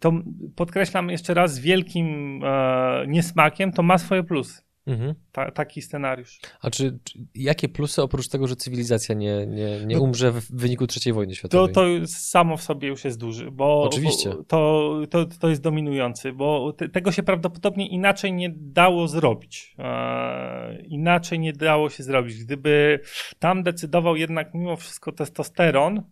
to 0.00 0.12
podkreślam 0.56 1.10
jeszcze 1.10 1.34
raz 1.34 1.54
z 1.54 1.58
wielkim 1.58 2.40
e, 2.44 3.04
niesmakiem, 3.08 3.72
to 3.72 3.82
ma 3.82 3.98
swoje 3.98 4.22
plusy. 4.22 4.63
Mhm. 4.86 5.14
Ta, 5.32 5.50
taki 5.50 5.82
scenariusz. 5.82 6.40
A 6.60 6.70
czy, 6.70 6.98
czy, 7.04 7.18
jakie 7.34 7.68
plusy 7.68 8.02
oprócz 8.02 8.28
tego, 8.28 8.46
że 8.46 8.56
cywilizacja 8.56 9.14
nie, 9.14 9.46
nie, 9.46 9.86
nie 9.86 9.96
no, 9.96 10.02
umrze 10.02 10.32
w 10.32 10.52
wyniku 10.52 10.84
III 11.04 11.12
wojny 11.12 11.34
światowej? 11.34 11.74
To, 11.74 11.80
to 12.00 12.06
samo 12.06 12.56
w 12.56 12.62
sobie 12.62 12.88
już 12.88 13.04
jest 13.04 13.18
duży, 13.18 13.50
bo 13.50 13.82
Oczywiście. 13.82 14.32
to, 14.48 15.00
to, 15.10 15.26
to 15.26 15.48
jest 15.48 15.62
dominujący, 15.62 16.32
bo 16.32 16.72
te, 16.72 16.88
tego 16.88 17.12
się 17.12 17.22
prawdopodobnie 17.22 17.88
inaczej 17.88 18.32
nie 18.32 18.50
dało 18.56 19.08
zrobić. 19.08 19.74
E, 19.78 20.82
inaczej 20.82 21.38
nie 21.38 21.52
dało 21.52 21.90
się 21.90 22.02
zrobić. 22.02 22.44
Gdyby 22.44 23.00
tam 23.38 23.62
decydował 23.62 24.16
jednak 24.16 24.54
mimo 24.54 24.76
wszystko 24.76 25.12
testosteron, 25.12 26.02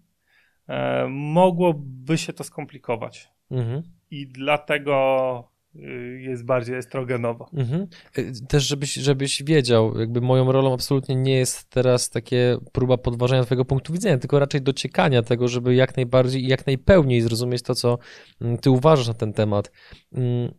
e, 0.69 1.07
mogłoby 1.09 2.19
się 2.19 2.33
to 2.33 2.45
skomplikować. 2.45 3.29
Mhm. 3.51 3.83
I 4.11 4.27
dlatego 4.27 5.52
jest 6.19 6.45
bardziej 6.45 6.77
estrogenowo. 6.77 7.51
Mhm. 7.53 7.87
Y, 8.19 8.33
też 8.49 8.65
żebyś, 8.65 8.95
żebyś 8.95 9.43
wiedział, 9.43 9.99
jakby 9.99 10.21
moją 10.21 10.53
rolą 10.53 10.75
absolutnie 10.75 11.17
nie 11.17 11.35
jest 11.35 11.71
teraz 11.71 12.11
takie 12.11 12.59
próba 12.73 12.99
podważenia 12.99 13.45
twojego 13.45 13.65
punktu 13.65 13.93
widzenia, 13.93 14.19
tylko 14.19 14.39
raczej 14.39 14.63
dociekania 14.63 15.23
tego, 15.23 15.49
żeby 15.49 15.75
jak 15.75 15.97
najbardziej 15.97 16.45
i 16.45 16.47
jak 16.47 16.67
najpełniej 16.67 17.21
zrozumieć 17.21 17.63
to, 17.63 17.75
co 17.75 17.99
mm, 18.41 18.59
ty 18.59 18.71
uważasz 18.71 19.09
na 19.09 19.15
ten 19.15 19.33
temat. 19.33 19.73
Mm, 20.13 20.55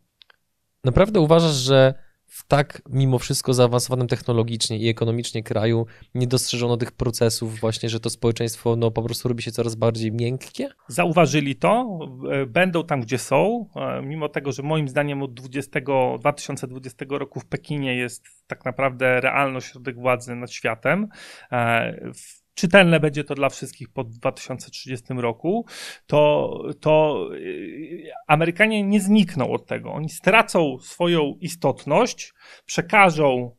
naprawdę 0.84 1.20
uważasz, 1.20 1.56
że 1.56 1.94
w 2.34 2.48
tak 2.48 2.82
mimo 2.90 3.20
wszystko 3.20 3.54
zaawansowanym 3.54 4.08
technologicznie 4.08 4.78
i 4.78 4.90
ekonomicznie 4.90 5.44
kraju 5.44 5.86
nie 6.16 6.28
dostrzeżono 6.28 6.78
tych 6.78 6.92
procesów 6.92 7.60
właśnie, 7.60 7.90
że 7.90 8.00
to 8.00 8.10
społeczeństwo 8.10 8.76
no, 8.76 8.92
po 8.92 9.04
prostu 9.04 9.30
robi 9.30 9.44
się 9.44 9.52
coraz 9.52 9.76
bardziej 9.76 10.12
miękkie? 10.12 10.70
Zauważyli 10.88 11.56
to, 11.56 12.00
e, 12.32 12.46
będą 12.46 12.84
tam, 12.84 13.02
gdzie 13.02 13.18
są, 13.18 13.70
e, 13.76 14.02
mimo 14.02 14.30
tego, 14.30 14.52
że 14.52 14.64
moim 14.64 14.88
zdaniem 14.88 15.24
od 15.24 15.34
20, 15.34 15.80
2020 16.20 17.18
roku 17.18 17.40
w 17.40 17.46
Pekinie 17.46 17.96
jest 17.96 18.24
tak 18.48 18.66
naprawdę 18.66 19.22
realny 19.22 19.58
ośrodek 19.58 19.96
władzy 19.96 20.36
nad 20.36 20.52
światem. 20.52 21.08
E, 21.52 22.12
w 22.14 22.43
czytelne 22.56 23.00
będzie 23.00 23.24
to 23.24 23.36
dla 23.36 23.50
wszystkich 23.50 23.90
po 23.90 24.04
2030 24.04 25.06
roku, 25.10 25.66
to, 26.08 26.60
to 26.80 27.26
y, 27.34 28.12
Amerykanie 28.28 28.84
nie 28.84 29.02
znikną 29.02 29.52
od 29.52 29.66
tego. 29.66 29.94
Oni 29.94 30.10
stracą 30.10 30.78
swoją 30.82 31.38
istotność, 31.42 32.34
przekażą 32.66 33.56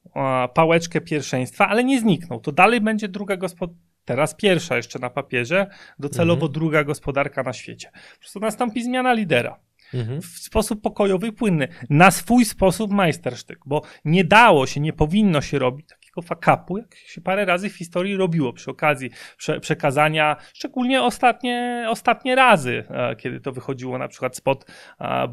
pałeczkę 0.55 1.01
pierwszeństwa, 1.01 1.69
ale 1.69 1.85
nie 1.85 2.01
znikną. 2.01 2.41
To 2.41 2.53
dalej 2.53 2.81
będzie 2.81 3.09
druga 3.09 3.37
gospodarka. 3.37 3.85
Teraz 4.05 4.35
pierwsza 4.35 4.77
jeszcze 4.77 4.99
na 4.99 5.11
papierze, 5.11 5.67
docelowo 5.99 6.47
mhm. 6.47 6.53
druga 6.53 6.85
gospodarka 6.85 7.43
na 7.43 7.53
świecie. 7.53 7.91
Po 8.13 8.19
prostu 8.19 8.41
nastąpi 8.41 8.83
zmiana 8.83 9.13
lidera. 9.13 9.61
Mhm. 9.95 10.23
W 10.23 10.27
sposób 10.27 10.83
pokojowy 10.83 11.27
i 11.27 11.33
płynny. 11.33 11.69
Na 11.91 12.11
swój 12.11 12.45
sposób 12.45 12.91
majstersztyk, 12.91 13.59
bo 13.67 13.83
nie 14.05 14.25
dało 14.25 14.67
się, 14.67 14.81
nie 14.81 14.93
powinno 14.93 15.41
się 15.41 15.59
robić 15.59 15.89
takiego 16.15 16.29
fakapu, 16.29 16.79
jak 16.79 16.95
się 16.95 17.21
parę 17.21 17.45
razy 17.45 17.71
w 17.71 17.77
historii 17.77 18.17
robiło 18.17 18.53
przy 18.53 18.71
okazji 18.71 19.11
prze, 19.37 19.61
przekazania, 19.61 20.37
szczególnie 20.55 21.03
ostatnie, 21.03 21.87
ostatnie 21.89 22.35
razy, 22.35 22.85
e, 22.91 23.17
kiedy 23.17 23.41
to 23.41 23.53
wychodziło 23.53 23.99
na 23.99 24.09
przykład 24.09 24.37
spod 24.37 24.65
e, 25.01 25.29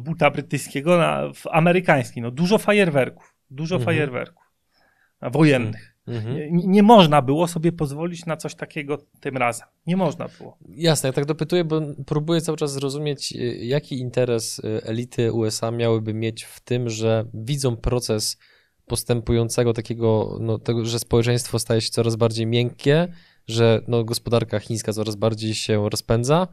buta 0.00 0.30
brytyjskiego 0.30 0.98
na, 0.98 1.32
w 1.34 1.46
amerykański. 1.50 2.20
No, 2.20 2.30
dużo 2.30 2.58
fajerwerków, 2.58 3.34
dużo 3.50 3.76
mhm. 3.76 3.84
fajerwerków 3.84 4.44
wojennych. 5.22 5.94
Mhm. 6.06 6.56
Nie, 6.56 6.66
nie, 6.66 6.82
można 6.82 7.22
było 7.22 7.48
sobie 7.48 7.72
pozwolić 7.72 8.26
na 8.26 8.36
coś 8.36 8.54
takiego 8.54 8.98
tym 9.20 9.36
razem. 9.36 9.68
Nie 9.86 9.96
można 9.96 10.28
było. 10.38 10.58
Jasne, 10.68 11.08
ja 11.08 11.12
tak 11.12 11.24
dopytuję, 11.24 11.64
bo 11.64 11.80
próbuję 12.06 12.40
cały 12.40 12.58
czas 12.58 12.72
zrozumieć, 12.72 13.32
jaki 13.60 13.98
interes 13.98 14.60
elity 14.64 15.32
USA 15.32 15.70
miałyby 15.70 16.14
mieć 16.14 16.44
w 16.44 16.60
tym, 16.60 16.90
że 16.90 17.24
widzą 17.34 17.76
proces 17.76 18.38
postępującego 18.86 19.72
takiego, 19.72 20.38
no, 20.40 20.58
tego, 20.58 20.84
że 20.84 20.98
społeczeństwo 20.98 21.58
staje 21.58 21.80
się 21.80 21.90
coraz 21.90 22.16
bardziej 22.16 22.46
miękkie, 22.46 23.08
że 23.46 23.80
no, 23.88 24.04
gospodarka 24.04 24.58
chińska 24.60 24.92
coraz 24.92 25.16
bardziej 25.16 25.54
się 25.54 25.90
rozpędza, 25.90 26.48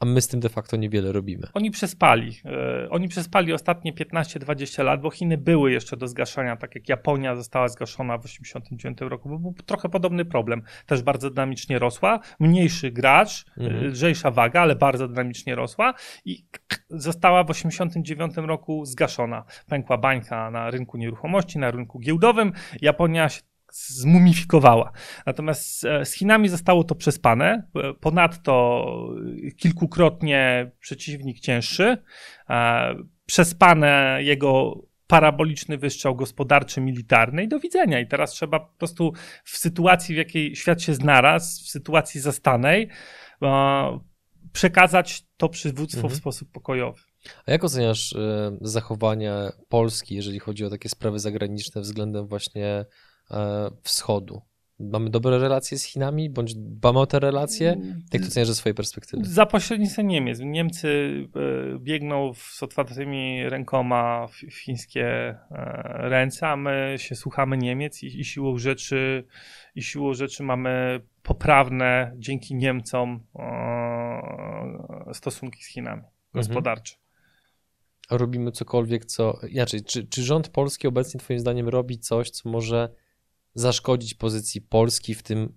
a 0.00 0.04
my 0.04 0.20
z 0.20 0.28
tym 0.28 0.40
de 0.40 0.48
facto 0.48 0.76
niewiele 0.76 1.12
robimy. 1.12 1.46
Oni 1.54 1.70
przespali. 1.70 2.32
E, 2.44 2.90
oni 2.90 3.08
przespali 3.08 3.52
ostatnie 3.52 3.92
15-20 3.92 4.84
lat, 4.84 5.00
bo 5.00 5.10
Chiny 5.10 5.38
były 5.38 5.72
jeszcze 5.72 5.96
do 5.96 6.08
zgaszania, 6.08 6.56
tak 6.56 6.74
jak 6.74 6.88
Japonia 6.88 7.36
została 7.36 7.68
zgaszona 7.68 8.18
w 8.18 8.22
1989 8.22 9.10
roku, 9.10 9.28
bo 9.28 9.38
był 9.38 9.54
trochę 9.66 9.88
podobny 9.88 10.24
problem. 10.24 10.62
Też 10.86 11.02
bardzo 11.02 11.30
dynamicznie 11.30 11.78
rosła, 11.78 12.20
mniejszy 12.40 12.90
gracz, 12.90 13.44
mhm. 13.58 13.84
lżejsza 13.84 14.30
waga, 14.30 14.60
ale 14.60 14.76
bardzo 14.76 15.08
dynamicznie 15.08 15.54
rosła 15.54 15.94
i 16.24 16.46
została 16.90 17.44
w 17.44 17.46
1989 17.46 18.48
roku 18.48 18.84
zgaszona. 18.84 19.44
Pękła 19.66 19.98
bańka 19.98 20.50
na 20.50 20.70
rynku 20.70 20.96
nieruchomości, 20.96 21.58
na 21.58 21.70
rynku 21.70 21.98
giełdowym. 21.98 22.52
Japonia 22.80 23.28
się 23.28 23.40
zmumifikowała. 23.72 24.92
Natomiast 25.26 25.84
e, 25.84 26.04
z 26.04 26.12
Chinami 26.12 26.48
zostało 26.48 26.84
to 26.84 26.94
przespane. 26.94 27.68
E, 27.76 27.94
ponadto 27.94 28.86
kilkukrotnie 29.56 30.70
przeciwnik 30.80 31.40
cięższy. 31.40 31.96
E, 32.50 32.94
przespane 33.26 34.18
jego 34.22 34.82
paraboliczny 35.06 35.78
wystrzał 35.78 36.16
gospodarczy, 36.16 36.80
militarny 36.80 37.44
i 37.44 37.48
do 37.48 37.60
widzenia. 37.60 38.00
I 38.00 38.06
teraz 38.06 38.30
trzeba 38.30 38.60
po 38.60 38.78
prostu 38.78 39.12
w 39.44 39.58
sytuacji, 39.58 40.14
w 40.14 40.18
jakiej 40.18 40.56
świat 40.56 40.82
się 40.82 40.94
znalazł, 40.94 41.64
w 41.64 41.68
sytuacji 41.68 42.20
zastanej, 42.20 42.88
przekazać 44.52 45.26
to 45.36 45.48
przywództwo 45.48 46.00
mhm. 46.00 46.14
w 46.14 46.16
sposób 46.16 46.52
pokojowy. 46.52 47.00
A 47.46 47.50
jak 47.52 47.64
oceniasz 47.64 48.14
zachowania 48.60 49.52
Polski, 49.68 50.14
jeżeli 50.14 50.38
chodzi 50.38 50.64
o 50.64 50.70
takie 50.70 50.88
sprawy 50.88 51.18
zagraniczne 51.18 51.80
względem 51.80 52.26
właśnie 52.26 52.64
E, 52.66 52.86
wschodu. 53.82 54.42
Mamy 54.78 55.10
dobre 55.10 55.38
relacje 55.38 55.78
z 55.78 55.84
Chinami, 55.84 56.30
bądź 56.30 56.54
dbamy 56.54 56.98
o 56.98 57.06
te 57.06 57.18
relacje? 57.18 57.76
Jak 58.12 58.22
to 58.22 58.28
oceniasz 58.28 58.48
ze 58.48 58.54
swojej 58.54 58.74
perspektywy? 58.74 59.24
Za 59.24 59.46
pośrednictwem 59.46 60.08
Niemiec. 60.08 60.40
Niemcy 60.40 60.88
e, 61.74 61.78
biegną 61.78 62.32
z 62.34 62.62
otwartymi 62.62 63.48
rękoma 63.48 64.26
w 64.26 64.54
chińskie 64.54 65.06
e, 65.06 65.38
ręce, 66.08 66.48
a 66.48 66.56
my 66.56 66.94
się 66.98 67.14
słuchamy 67.14 67.58
Niemiec 67.58 68.02
i, 68.02 68.20
i 68.20 68.24
siłą 68.24 68.58
rzeczy 68.58 69.24
i 69.74 69.82
siłą 69.82 70.14
rzeczy 70.14 70.42
mamy 70.42 71.00
poprawne 71.22 72.12
dzięki 72.16 72.54
Niemcom 72.54 73.26
stosunki 75.12 75.62
z 75.62 75.66
Chinami 75.66 76.02
mhm. 76.02 76.12
gospodarcze. 76.32 76.94
Mhm 76.94 77.06
robimy 78.10 78.52
cokolwiek, 78.52 79.04
co. 79.04 79.38
Inaczej, 79.48 79.84
czy, 79.84 80.06
czy 80.06 80.22
rząd 80.22 80.48
polski 80.48 80.88
obecnie, 80.88 81.20
Twoim 81.20 81.40
zdaniem, 81.40 81.68
robi 81.68 81.98
coś, 81.98 82.30
co 82.30 82.48
może 82.48 82.88
zaszkodzić 83.56 84.14
pozycji 84.14 84.60
Polski 84.60 85.14
w 85.14 85.22
tym 85.22 85.52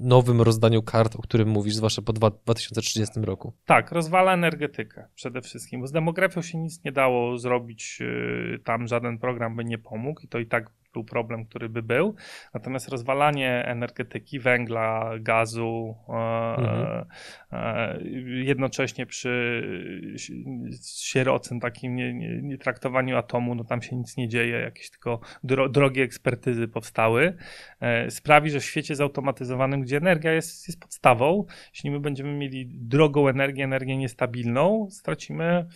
nowym 0.00 0.42
rozdaniu 0.42 0.82
kart, 0.82 1.16
o 1.16 1.22
którym 1.22 1.48
mówisz, 1.48 1.74
zwłaszcza 1.74 2.02
po 2.02 2.12
2030 2.12 3.20
roku. 3.20 3.52
Tak, 3.64 3.92
rozwala 3.92 4.34
energetykę 4.34 5.08
przede 5.14 5.42
wszystkim, 5.42 5.80
bo 5.80 5.86
z 5.86 5.92
demografią 5.92 6.42
się 6.42 6.58
nic 6.58 6.84
nie 6.84 6.92
dało 6.92 7.38
zrobić, 7.38 7.98
y, 8.00 8.58
tam 8.64 8.86
żaden 8.86 9.18
program 9.18 9.56
by 9.56 9.64
nie 9.64 9.78
pomógł 9.78 10.20
i 10.20 10.28
to 10.28 10.38
i 10.38 10.46
tak 10.46 10.70
był 10.94 11.04
problem, 11.04 11.44
który 11.44 11.68
by 11.68 11.82
był. 11.82 12.14
Natomiast 12.54 12.88
rozwalanie 12.88 13.64
energetyki, 13.66 14.40
węgla, 14.40 15.10
gazu, 15.20 15.96
mhm. 16.08 17.06
jednocześnie 18.44 19.06
przy 19.06 19.62
sierocym 20.98 21.60
takim 21.60 21.96
nie, 21.96 22.14
nie, 22.14 22.42
nie, 22.42 22.58
traktowaniu 22.58 23.16
atomu, 23.16 23.54
no 23.54 23.64
tam 23.64 23.82
się 23.82 23.96
nic 23.96 24.16
nie 24.16 24.28
dzieje, 24.28 24.58
jakieś 24.58 24.90
tylko 24.90 25.20
dro, 25.44 25.68
drogie 25.68 26.02
ekspertyzy 26.02 26.68
powstały, 26.68 27.36
sprawi, 28.08 28.50
że 28.50 28.60
w 28.60 28.64
świecie 28.64 28.96
zautomatyzowanym, 28.96 29.82
gdzie 29.82 29.96
energia 29.96 30.32
jest, 30.32 30.68
jest 30.68 30.80
podstawą, 30.80 31.44
jeśli 31.74 31.90
my 31.90 32.00
będziemy 32.00 32.32
mieli 32.32 32.68
drogą 32.72 33.28
energię, 33.28 33.64
energię 33.64 33.96
niestabilną, 33.96 34.88
stracimy 34.90 35.66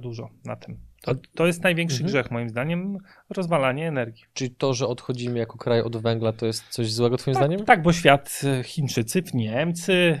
dużo 0.00 0.30
na 0.44 0.56
tym. 0.56 0.93
To, 1.04 1.14
to 1.34 1.46
jest 1.46 1.62
największy 1.62 1.96
mhm. 1.96 2.08
grzech, 2.10 2.30
moim 2.30 2.48
zdaniem, 2.48 2.98
rozwalanie 3.30 3.88
energii. 3.88 4.24
Czyli 4.32 4.50
to, 4.50 4.74
że 4.74 4.86
odchodzimy 4.86 5.38
jako 5.38 5.58
kraj 5.58 5.80
od 5.80 5.96
węgla, 5.96 6.32
to 6.32 6.46
jest 6.46 6.68
coś 6.68 6.92
złego, 6.92 7.16
Twoim 7.16 7.34
tak, 7.34 7.44
zdaniem? 7.44 7.64
Tak, 7.64 7.82
bo 7.82 7.92
świat, 7.92 8.40
e, 8.44 8.62
Chińczycy, 8.62 9.22
Niemcy, 9.34 10.18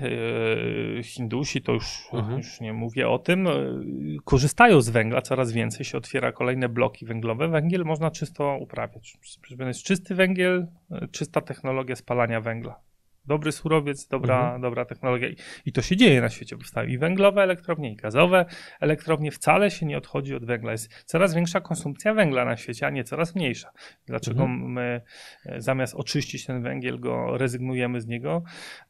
yy, 0.96 1.02
Hindusi, 1.02 1.62
to 1.62 1.72
już, 1.72 2.08
mhm. 2.12 2.38
już 2.38 2.60
nie 2.60 2.72
mówię 2.72 3.08
o 3.08 3.18
tym, 3.18 3.44
yy, 3.44 4.16
korzystają 4.24 4.80
z 4.80 4.88
węgla, 4.88 5.22
coraz 5.22 5.52
więcej 5.52 5.84
się 5.84 5.98
otwiera 5.98 6.32
kolejne 6.32 6.68
bloki 6.68 7.06
węglowe. 7.06 7.48
Węgiel 7.48 7.84
można 7.84 8.10
czysto 8.10 8.58
uprawiać. 8.60 9.18
Jest 9.60 9.82
czysty 9.82 10.14
węgiel, 10.14 10.66
czysta 11.10 11.40
technologia 11.40 11.96
spalania 11.96 12.40
węgla. 12.40 12.80
Dobry 13.26 13.52
surowiec, 13.52 14.08
dobra, 14.08 14.40
mhm. 14.40 14.60
dobra 14.60 14.84
technologia. 14.84 15.28
I, 15.66 15.72
to 15.72 15.82
się 15.82 15.96
dzieje 15.96 16.20
na 16.20 16.28
świecie. 16.28 16.56
Powstają 16.56 16.88
i 16.88 16.98
węglowe 16.98 17.42
elektrownie, 17.42 17.92
i 17.92 17.96
gazowe 17.96 18.44
elektrownie. 18.80 19.30
Wcale 19.30 19.70
się 19.70 19.86
nie 19.86 19.98
odchodzi 19.98 20.34
od 20.34 20.44
węgla. 20.44 20.72
Jest 20.72 21.04
coraz 21.04 21.34
większa 21.34 21.60
konsumpcja 21.60 22.14
węgla 22.14 22.44
na 22.44 22.56
świecie, 22.56 22.86
a 22.86 22.90
nie 22.90 23.04
coraz 23.04 23.34
mniejsza. 23.34 23.70
Dlaczego 24.06 24.42
mhm. 24.42 24.72
my 24.72 25.00
e, 25.46 25.60
zamiast 25.60 25.94
oczyścić 25.94 26.46
ten 26.46 26.62
węgiel, 26.62 27.00
go 27.00 27.38
rezygnujemy 27.38 28.00
z 28.00 28.06
niego? 28.06 28.42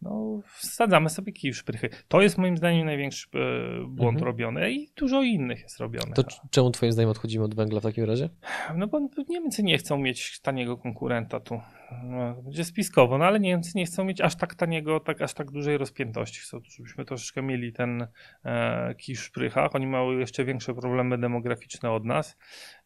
No, 0.03 0.41
wsadzamy 0.47 1.11
sobie 1.11 1.33
kij 1.33 1.53
w 1.53 1.57
szprychy. 1.57 1.89
To 2.09 2.23
jest 2.23 2.39
moim 2.39 2.57
zdaniem 2.57 2.87
największy 2.87 3.29
e, 3.35 3.39
błąd 3.87 4.17
mhm. 4.17 4.25
robiony 4.25 4.73
i 4.73 4.89
dużo 4.97 5.23
innych 5.23 5.63
jest 5.63 5.81
robione. 5.81 6.15
To 6.15 6.25
czemu 6.51 6.71
twoim 6.71 6.93
zdaniem 6.93 7.11
odchodzimy 7.11 7.45
od 7.45 7.55
węgla 7.55 7.81
w 7.81 7.83
takim 7.83 8.05
razie? 8.05 8.29
No 8.77 8.87
bo 8.87 9.01
Niemcy 9.29 9.63
nie 9.63 9.79
chcą 9.79 9.99
mieć 9.99 10.41
taniego 10.41 10.77
konkurenta 10.77 11.41
tu. 11.41 11.61
No, 12.03 12.43
będzie 12.43 12.65
spiskowo, 12.65 13.19
no 13.19 13.25
ale 13.25 13.41
Niemcy 13.41 13.73
nie 13.75 13.87
chcą 13.87 14.05
mieć 14.05 14.21
aż 14.21 14.37
tak 14.37 14.55
taniego, 14.55 15.01
tak, 15.01 15.23
aż 15.23 15.35
tak 15.35 15.51
dużej 15.51 15.79
rozpiętości. 15.79 16.41
Chcą, 16.41 16.61
żebyśmy 16.77 17.05
troszeczkę 17.05 17.43
mieli 17.43 17.73
ten 17.73 18.07
e, 18.45 18.95
kisz 18.95 19.27
w 19.27 19.33
prychach. 19.33 19.75
Oni 19.75 19.87
mają 19.87 20.11
jeszcze 20.11 20.45
większe 20.45 20.75
problemy 20.75 21.19
demograficzne 21.19 21.91
od 21.91 22.05
nas. 22.05 22.37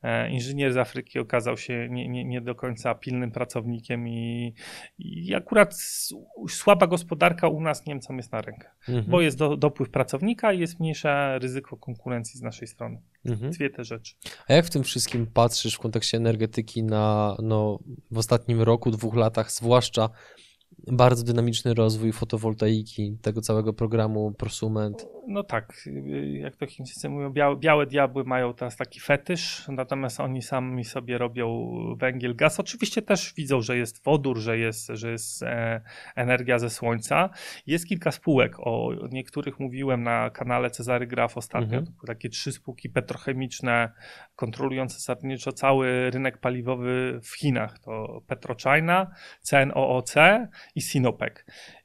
E, 0.02 0.30
inżynier 0.30 0.72
z 0.72 0.76
Afryki 0.76 1.18
okazał 1.18 1.56
się 1.56 1.88
nie, 1.90 2.08
nie, 2.08 2.24
nie 2.24 2.40
do 2.40 2.54
końca 2.54 2.94
pilnym 2.94 3.30
pracownikiem 3.30 4.08
i, 4.08 4.54
i, 4.98 5.34
akurat 5.34 5.74
słaba 6.48 6.86
gospodarka 6.86 7.48
u 7.48 7.60
nas 7.60 7.86
Niemcom 7.86 8.16
jest 8.16 8.32
na 8.32 8.40
rękę, 8.40 8.70
mhm. 8.88 9.06
bo 9.08 9.20
jest 9.20 9.38
do, 9.38 9.56
dopływ 9.56 9.90
pracownika 9.90 10.52
i 10.52 10.60
jest 10.60 10.80
mniejsze 10.80 11.38
ryzyko 11.38 11.76
konkurencji 11.76 12.38
z 12.38 12.42
naszej 12.42 12.68
strony. 12.68 13.02
Mhm. 13.24 13.52
Dwie 13.52 13.70
te 13.70 13.84
rzeczy. 13.84 14.14
A 14.48 14.52
jak 14.52 14.66
w 14.66 14.70
tym 14.70 14.82
wszystkim 14.82 15.26
patrzysz 15.26 15.74
w 15.74 15.78
kontekście 15.78 16.16
energetyki 16.16 16.82
na 16.82 17.36
no, 17.42 17.78
w 18.10 18.18
ostatnim 18.18 18.62
roku, 18.62 18.90
dwóch 18.90 19.14
latach, 19.14 19.52
zwłaszcza 19.52 20.10
bardzo 20.92 21.24
dynamiczny 21.24 21.74
rozwój 21.74 22.12
fotowoltaiki, 22.12 23.16
tego 23.22 23.40
całego 23.40 23.72
programu 23.72 24.32
prosument. 24.32 25.06
No 25.26 25.42
tak, 25.44 25.88
jak 26.32 26.56
to 26.56 26.66
Chińczycy 26.66 27.08
mówią, 27.08 27.30
białe, 27.30 27.56
białe 27.56 27.86
diabły 27.86 28.24
mają 28.24 28.54
teraz 28.54 28.76
taki 28.76 29.00
fetysz, 29.00 29.68
natomiast 29.68 30.20
oni 30.20 30.42
sami 30.42 30.84
sobie 30.84 31.18
robią 31.18 31.68
węgiel, 31.98 32.36
gaz. 32.36 32.60
Oczywiście 32.60 33.02
też 33.02 33.34
widzą, 33.36 33.62
że 33.62 33.76
jest 33.76 34.04
wodór, 34.04 34.38
że 34.38 34.58
jest, 34.58 34.86
że 34.92 35.10
jest 35.10 35.42
e, 35.42 35.80
energia 36.16 36.58
ze 36.58 36.70
słońca. 36.70 37.30
Jest 37.66 37.86
kilka 37.86 38.12
spółek, 38.12 38.56
o 38.60 38.90
niektórych 39.10 39.60
mówiłem 39.60 40.02
na 40.02 40.30
kanale 40.30 40.70
Cezary 40.70 41.06
Graf 41.06 41.36
ostatnio, 41.36 41.78
mhm. 41.78 41.96
takie 42.06 42.28
trzy 42.28 42.52
spółki 42.52 42.88
petrochemiczne 42.88 43.92
kontrolujące 44.36 44.94
zasadniczo 44.94 45.52
cały 45.52 46.10
rynek 46.10 46.38
paliwowy 46.38 47.20
w 47.22 47.36
Chinach. 47.36 47.78
To 47.78 48.22
PetroChina, 48.26 49.10
CNOOC 49.42 50.14
i 50.78 50.80
Sinopec. 50.80 51.42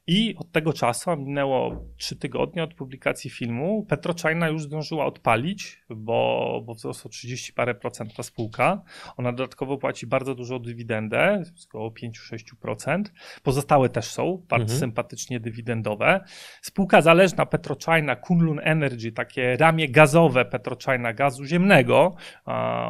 I 0.07 0.36
od 0.38 0.51
tego 0.51 0.74
czasu, 0.74 1.17
minęło 1.17 1.86
trzy 1.98 2.15
tygodnie 2.15 2.63
od 2.63 2.74
publikacji 2.74 3.29
filmu, 3.29 3.86
PetroChina 3.89 4.50
już 4.50 4.63
zdążyła 4.63 5.05
odpalić, 5.05 5.83
bo, 5.89 6.62
bo 6.65 6.74
wzrosło 6.74 7.12
30 7.12 7.53
parę 7.53 7.75
procent 7.75 8.15
ta 8.15 8.24
spółka. 8.24 8.81
Ona 9.17 9.31
dodatkowo 9.31 9.77
płaci 9.77 10.07
bardzo 10.07 10.36
dużo 10.36 10.60
dywidendę, 10.60 11.43
około 11.69 11.89
5-6%. 11.89 13.03
Pozostałe 13.43 13.89
też 13.89 14.05
są 14.05 14.45
bardzo 14.50 14.63
mhm. 14.63 14.79
sympatycznie 14.79 15.39
dywidendowe. 15.39 16.24
Spółka 16.62 17.01
zależna 17.01 17.45
PetroChina, 17.45 18.15
Kunlun 18.15 18.60
Energy, 18.63 19.12
takie 19.12 19.57
ramię 19.57 19.89
gazowe 19.89 20.45
PetroChina 20.45 21.13
gazu 21.13 21.45
ziemnego, 21.45 22.15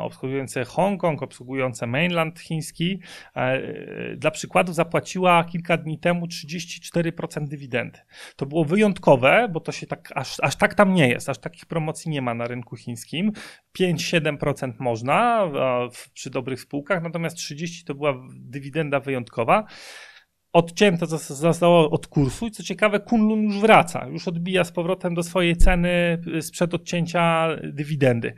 obsługujące 0.01 0.65
Hongkong, 0.65 1.23
obsługujące 1.23 1.87
mainland 1.87 2.39
chiński, 2.39 2.99
e, 3.35 4.15
dla 4.15 4.31
przykładu 4.31 4.73
zapłaciła 4.73 5.43
kilka 5.43 5.77
dni 5.77 5.99
temu 5.99 6.27
34 6.27 7.02
4% 7.11 7.47
dywidendy. 7.47 7.99
To 8.35 8.45
było 8.45 8.65
wyjątkowe, 8.65 9.47
bo 9.51 9.59
to 9.59 9.71
się 9.71 9.87
tak, 9.87 10.11
aż, 10.15 10.39
aż 10.39 10.55
tak 10.55 10.73
tam 10.73 10.93
nie 10.93 11.09
jest, 11.09 11.29
aż 11.29 11.37
takich 11.37 11.65
promocji 11.65 12.11
nie 12.11 12.21
ma 12.21 12.33
na 12.33 12.47
rynku 12.47 12.75
chińskim. 12.75 13.31
5-7% 13.79 14.73
można 14.79 15.47
w, 15.93 16.11
przy 16.11 16.29
dobrych 16.29 16.61
spółkach, 16.61 17.03
natomiast 17.03 17.37
30% 17.37 17.85
to 17.85 17.95
była 17.95 18.13
dywidenda 18.35 18.99
wyjątkowa 18.99 19.65
odcięto 20.53 21.05
zostało 21.17 21.89
od 21.89 22.07
kursu 22.07 22.47
i 22.47 22.51
co 22.51 22.63
ciekawe 22.63 22.99
Kunlun 22.99 23.43
już 23.43 23.59
wraca, 23.59 24.07
już 24.07 24.27
odbija 24.27 24.63
z 24.63 24.71
powrotem 24.71 25.13
do 25.13 25.23
swojej 25.23 25.55
ceny 25.55 26.21
sprzed 26.41 26.73
odcięcia 26.73 27.47
dywidendy. 27.63 28.33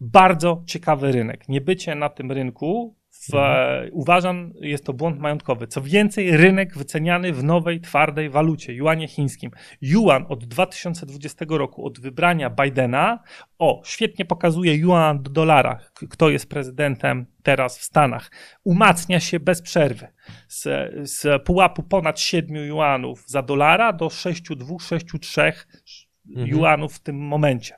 Bardzo 0.00 0.62
ciekawy 0.66 1.12
rynek. 1.12 1.48
Niebycie 1.48 1.94
na 1.94 2.08
tym 2.08 2.32
rynku 2.32 2.96
w, 3.30 3.34
mhm. 3.34 3.90
uważam, 3.92 4.52
jest 4.60 4.84
to 4.84 4.92
błąd 4.92 5.18
majątkowy. 5.18 5.66
Co 5.66 5.82
więcej, 5.82 6.36
rynek 6.36 6.76
wyceniany 6.78 7.32
w 7.32 7.44
nowej, 7.44 7.80
twardej 7.80 8.30
walucie, 8.30 8.74
juanie 8.74 9.08
chińskim. 9.08 9.50
Yuan 9.82 10.26
od 10.28 10.44
2020 10.44 11.44
roku, 11.48 11.86
od 11.86 12.00
wybrania 12.00 12.50
Bidena, 12.50 13.18
o, 13.58 13.82
świetnie 13.84 14.24
pokazuje 14.24 14.74
yuan 14.74 15.22
do 15.22 15.30
dolara, 15.30 15.78
kto 16.10 16.30
jest 16.30 16.48
prezydentem 16.48 17.26
teraz 17.42 17.78
w 17.78 17.82
Stanach, 17.82 18.30
umacnia 18.64 19.20
się 19.20 19.40
bez 19.40 19.62
przerwy. 19.62 20.08
Z, 20.48 20.62
z 21.10 21.42
pułapu 21.42 21.82
ponad 21.82 22.20
7 22.20 22.56
juanów 22.56 23.24
za 23.26 23.42
dolara 23.42 23.92
do 23.92 24.06
6,2, 24.06 24.76
6,3 24.76 25.52
mhm. 26.28 26.48
juanów 26.48 26.94
w 26.94 27.00
tym 27.00 27.16
momencie. 27.16 27.74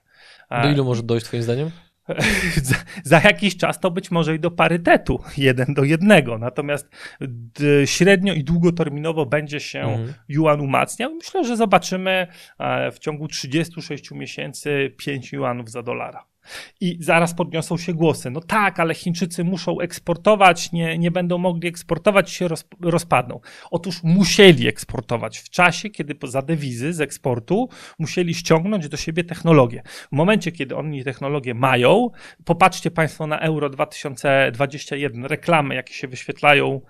Do 0.63 0.69
ilu 0.69 0.85
może 0.85 1.03
dojść, 1.03 1.27
Twoim 1.27 1.43
zdaniem? 1.43 1.71
za 3.05 3.21
jakiś 3.25 3.57
czas 3.57 3.81
to 3.81 3.91
być 3.91 4.11
może 4.11 4.35
i 4.35 4.41
do 4.41 4.51
parytetu 4.51 5.21
jeden 5.37 5.75
do 5.75 5.85
jednego. 5.85 6.39
Natomiast 6.39 6.89
średnio 7.85 8.35
i 8.35 8.45
długoterminowo 8.45 9.27
będzie 9.27 9.61
się 9.61 9.81
mhm. 9.81 10.15
yuan 10.29 10.61
umacniał. 10.61 11.15
Myślę, 11.15 11.45
że 11.45 11.57
zobaczymy 11.57 12.27
e, 12.59 12.91
w 12.91 12.99
ciągu 12.99 13.29
36 13.29 14.11
miesięcy 14.11 14.95
5 14.97 15.33
yuanów 15.33 15.71
za 15.71 15.83
dolara. 15.83 16.34
I 16.81 16.97
zaraz 17.01 17.35
podniosą 17.35 17.77
się 17.77 17.95
głosy. 17.95 18.31
No 18.31 18.41
tak, 18.41 18.81
ale 18.81 18.95
Chińczycy 18.95 19.45
muszą 19.45 19.81
eksportować, 19.81 20.73
nie, 20.73 20.99
nie 20.99 21.11
będą 21.11 21.39
mogli 21.39 21.69
eksportować, 21.69 22.31
się 22.31 22.49
roz, 22.49 22.65
rozpadną. 22.81 23.41
Otóż 23.71 24.03
musieli 24.03 24.69
eksportować 24.69 25.39
w 25.39 25.51
czasie, 25.51 25.91
kiedy 25.91 26.15
za 26.29 26.43
dewizy 26.43 26.93
z 26.93 27.01
eksportu 27.01 27.69
musieli 27.99 28.35
ściągnąć 28.35 28.89
do 28.89 28.97
siebie 28.97 29.25
technologię. 29.25 29.83
W 29.87 30.17
momencie, 30.17 30.53
kiedy 30.53 30.77
oni 30.77 31.05
technologię 31.05 31.55
mają, 31.55 32.11
popatrzcie 32.45 32.91
Państwo 32.91 33.27
na 33.27 33.39
Euro 33.39 33.71
2021, 33.71 35.25
reklamy, 35.25 35.75
jakie 35.75 35.95
się 35.95 36.09
wyświetlają, 36.09 36.81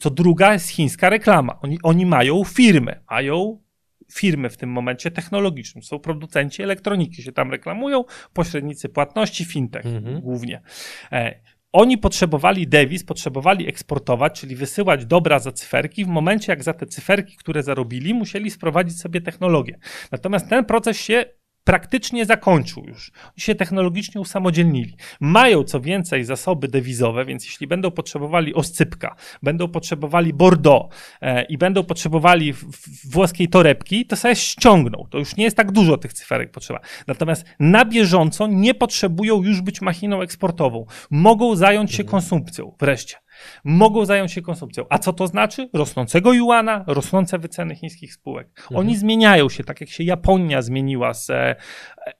to 0.00 0.10
druga 0.10 0.52
jest 0.52 0.68
chińska 0.68 1.08
reklama. 1.08 1.58
Oni, 1.60 1.78
oni 1.82 2.06
mają 2.06 2.44
firmy, 2.44 3.00
mają 3.10 3.67
firmy 4.12 4.50
w 4.50 4.56
tym 4.56 4.70
momencie 4.70 5.10
technologicznym. 5.10 5.84
Są 5.84 5.98
producenci 5.98 6.62
elektroniki, 6.62 7.22
się 7.22 7.32
tam 7.32 7.50
reklamują, 7.50 8.04
pośrednicy 8.32 8.88
płatności, 8.88 9.44
fintech 9.44 9.86
mhm. 9.86 10.20
głównie. 10.20 10.60
E, 11.12 11.40
oni 11.72 11.98
potrzebowali 11.98 12.68
dewiz, 12.68 13.04
potrzebowali 13.04 13.68
eksportować, 13.68 14.40
czyli 14.40 14.56
wysyłać 14.56 15.06
dobra 15.06 15.38
za 15.38 15.52
cyferki. 15.52 16.04
W 16.04 16.08
momencie, 16.08 16.52
jak 16.52 16.62
za 16.62 16.72
te 16.72 16.86
cyferki, 16.86 17.36
które 17.36 17.62
zarobili, 17.62 18.14
musieli 18.14 18.50
sprowadzić 18.50 19.00
sobie 19.00 19.20
technologię. 19.20 19.78
Natomiast 20.12 20.48
ten 20.48 20.64
proces 20.64 20.96
się 20.96 21.24
praktycznie 21.68 22.26
zakończył 22.26 22.84
już. 22.84 23.12
Oni 23.24 23.32
się 23.40 23.54
technologicznie 23.54 24.20
usamodzielnili. 24.20 24.96
Mają 25.20 25.64
co 25.64 25.80
więcej 25.80 26.24
zasoby 26.24 26.68
dewizowe, 26.68 27.24
więc 27.24 27.44
jeśli 27.44 27.66
będą 27.66 27.90
potrzebowali 27.90 28.54
oscypka, 28.54 29.16
będą 29.42 29.68
potrzebowali 29.68 30.32
Bordeaux 30.32 30.94
e, 31.20 31.42
i 31.42 31.58
będą 31.58 31.84
potrzebowali 31.84 32.52
w, 32.52 32.64
w 32.64 33.10
włoskiej 33.10 33.48
torebki, 33.48 34.06
to 34.06 34.16
sobie 34.16 34.36
ściągną. 34.36 35.06
To 35.10 35.18
już 35.18 35.36
nie 35.36 35.44
jest 35.44 35.56
tak 35.56 35.72
dużo 35.72 35.96
tych 35.98 36.12
cyferek 36.12 36.50
potrzeba. 36.50 36.80
Natomiast 37.06 37.44
na 37.60 37.84
bieżąco 37.84 38.46
nie 38.46 38.74
potrzebują 38.74 39.42
już 39.42 39.60
być 39.60 39.80
machiną 39.80 40.22
eksportową. 40.22 40.86
Mogą 41.10 41.56
zająć 41.56 41.94
się 41.94 42.04
konsumpcją 42.04 42.74
wreszcie 42.80 43.16
mogą 43.64 44.04
zająć 44.04 44.32
się 44.32 44.42
konsumpcją. 44.42 44.84
A 44.90 44.98
co 44.98 45.12
to 45.12 45.26
znaczy? 45.26 45.68
Rosnącego 45.72 46.32
juana, 46.32 46.84
rosnące 46.86 47.38
wyceny 47.38 47.74
chińskich 47.76 48.14
spółek. 48.14 48.48
Oni 48.70 48.78
Mhm. 48.78 48.96
zmieniają 48.98 49.48
się, 49.48 49.64
tak 49.64 49.80
jak 49.80 49.90
się 49.90 50.04
Japonia 50.04 50.62
zmieniła 50.62 51.14
z 51.14 51.30
e, 51.30 51.56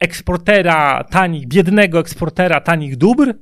eksportera 0.00 1.04
tanich, 1.04 1.48
biednego 1.48 1.98
eksportera 1.98 2.60
tanich 2.60 2.96
dóbr, 2.96 3.34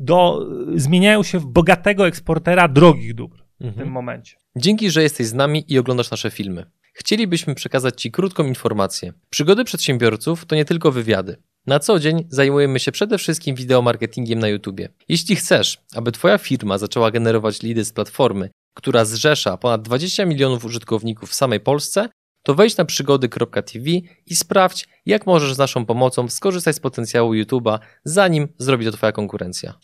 do, 0.00 0.46
zmieniają 0.74 1.22
się 1.22 1.38
w 1.38 1.46
bogatego 1.46 2.06
eksportera 2.06 2.68
drogich 2.68 3.14
dóbr 3.14 3.36
w 3.60 3.64
Mhm. 3.64 3.84
tym 3.84 3.92
momencie. 3.92 4.36
Dzięki, 4.56 4.90
że 4.90 5.02
jesteś 5.02 5.26
z 5.26 5.34
nami 5.34 5.64
i 5.68 5.78
oglądasz 5.78 6.10
nasze 6.10 6.30
filmy. 6.30 6.66
Chcielibyśmy 6.92 7.54
przekazać 7.54 8.02
Ci 8.02 8.10
krótką 8.10 8.44
informację. 8.44 9.12
Przygody 9.30 9.64
przedsiębiorców 9.64 10.46
to 10.46 10.56
nie 10.56 10.64
tylko 10.64 10.92
wywiady. 10.92 11.36
Na 11.66 11.78
co 11.78 11.98
dzień 11.98 12.26
zajmujemy 12.28 12.80
się 12.80 12.92
przede 12.92 13.18
wszystkim 13.18 13.56
wideomarketingiem 13.56 14.38
na 14.38 14.48
YouTube. 14.48 14.80
Jeśli 15.08 15.36
chcesz, 15.36 15.78
aby 15.94 16.12
Twoja 16.12 16.38
firma 16.38 16.78
zaczęła 16.78 17.10
generować 17.10 17.62
lidy 17.62 17.84
z 17.84 17.92
platformy, 17.92 18.50
która 18.74 19.04
zrzesza 19.04 19.56
ponad 19.56 19.82
20 19.82 20.24
milionów 20.26 20.64
użytkowników 20.64 21.30
w 21.30 21.34
samej 21.34 21.60
Polsce, 21.60 22.08
to 22.42 22.54
wejdź 22.54 22.76
na 22.76 22.84
przygody.tv 22.84 23.90
i 24.26 24.36
sprawdź, 24.36 24.88
jak 25.06 25.26
możesz 25.26 25.54
z 25.54 25.58
naszą 25.58 25.86
pomocą 25.86 26.28
skorzystać 26.28 26.76
z 26.76 26.80
potencjału 26.80 27.32
YouTube'a, 27.32 27.78
zanim 28.04 28.48
zrobi 28.58 28.84
to 28.84 28.92
Twoja 28.92 29.12
konkurencja. 29.12 29.74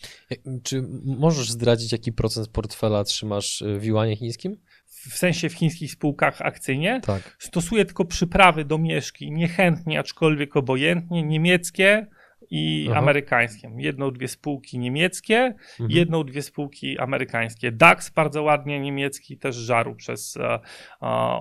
Czy 0.63 0.83
możesz 1.05 1.51
zdradzić, 1.51 1.91
jaki 1.91 2.13
procent 2.13 2.47
portfela 2.47 3.03
trzymasz 3.03 3.63
w 3.79 3.83
juanie 3.83 4.17
chińskim? 4.17 4.57
W 5.09 5.17
sensie 5.17 5.49
w 5.49 5.53
chińskich 5.53 5.91
spółkach 5.91 6.41
akcyjnie 6.41 7.01
Tak. 7.03 7.35
stosuje 7.39 7.85
tylko 7.85 8.05
przyprawy 8.05 8.65
do 8.65 8.77
mieszki, 8.77 9.31
niechętnie, 9.31 9.99
aczkolwiek 9.99 10.55
obojętnie, 10.57 11.23
niemieckie 11.23 12.07
i 12.53 12.87
Aha. 12.89 12.99
amerykańskie. 12.99 13.71
Jedną, 13.77 14.11
dwie 14.11 14.27
spółki 14.27 14.79
niemieckie, 14.79 15.37
Mhm. 15.71 15.91
jedną, 15.91 16.23
dwie 16.23 16.41
spółki 16.41 16.99
amerykańskie. 16.99 17.71
DAX 17.71 18.09
bardzo 18.09 18.43
ładnie 18.43 18.79
niemiecki 18.79 19.37
też 19.37 19.55
żarł 19.55 19.95
przez 19.95 20.37
e, 20.37 20.53
e, 20.53 20.59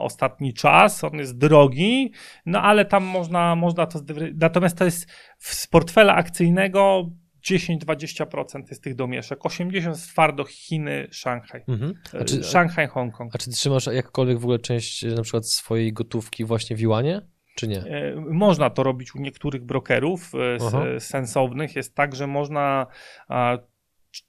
ostatni 0.00 0.54
czas. 0.54 1.04
On 1.04 1.14
jest 1.18 1.38
drogi, 1.38 2.12
no 2.46 2.62
ale 2.62 2.84
tam 2.84 3.04
można, 3.04 3.56
można 3.56 3.86
to. 3.86 4.00
Natomiast 4.34 4.78
to 4.78 4.84
jest 4.84 5.10
z 5.38 5.66
portfela 5.66 6.14
akcyjnego 6.14 7.10
10-20% 7.40 8.62
jest 8.70 8.85
tych 8.85 8.94
domieszek. 8.94 9.38
80% 9.38 9.88
jest 9.88 10.09
twardo 10.09 10.44
Chiny, 10.44 11.09
Szanghaj. 11.11 11.62
Mhm. 11.68 11.94
E, 12.14 12.24
czy, 12.24 12.44
Szanghaj, 12.44 12.87
Hongkong. 12.88 13.35
A 13.35 13.38
czy 13.38 13.50
trzymasz 13.50 13.87
jakkolwiek 13.87 14.38
w 14.38 14.44
ogóle 14.44 14.59
część 14.59 15.05
e, 15.05 15.09
na 15.09 15.22
przykład 15.22 15.46
swojej 15.46 15.92
gotówki 15.92 16.44
właśnie 16.44 16.76
w 16.76 16.81
juanie, 16.81 17.20
czy 17.55 17.68
nie? 17.68 17.79
E, 17.79 18.14
Można 18.16 18.70
to 18.70 18.83
robić 18.83 19.14
u 19.14 19.18
niektórych 19.18 19.64
brokerów 19.64 20.33
Aha. 20.66 20.85
sensownych. 20.98 21.76
Jest 21.76 21.94
tak, 21.94 22.16
że 22.16 22.26
można, 22.26 22.87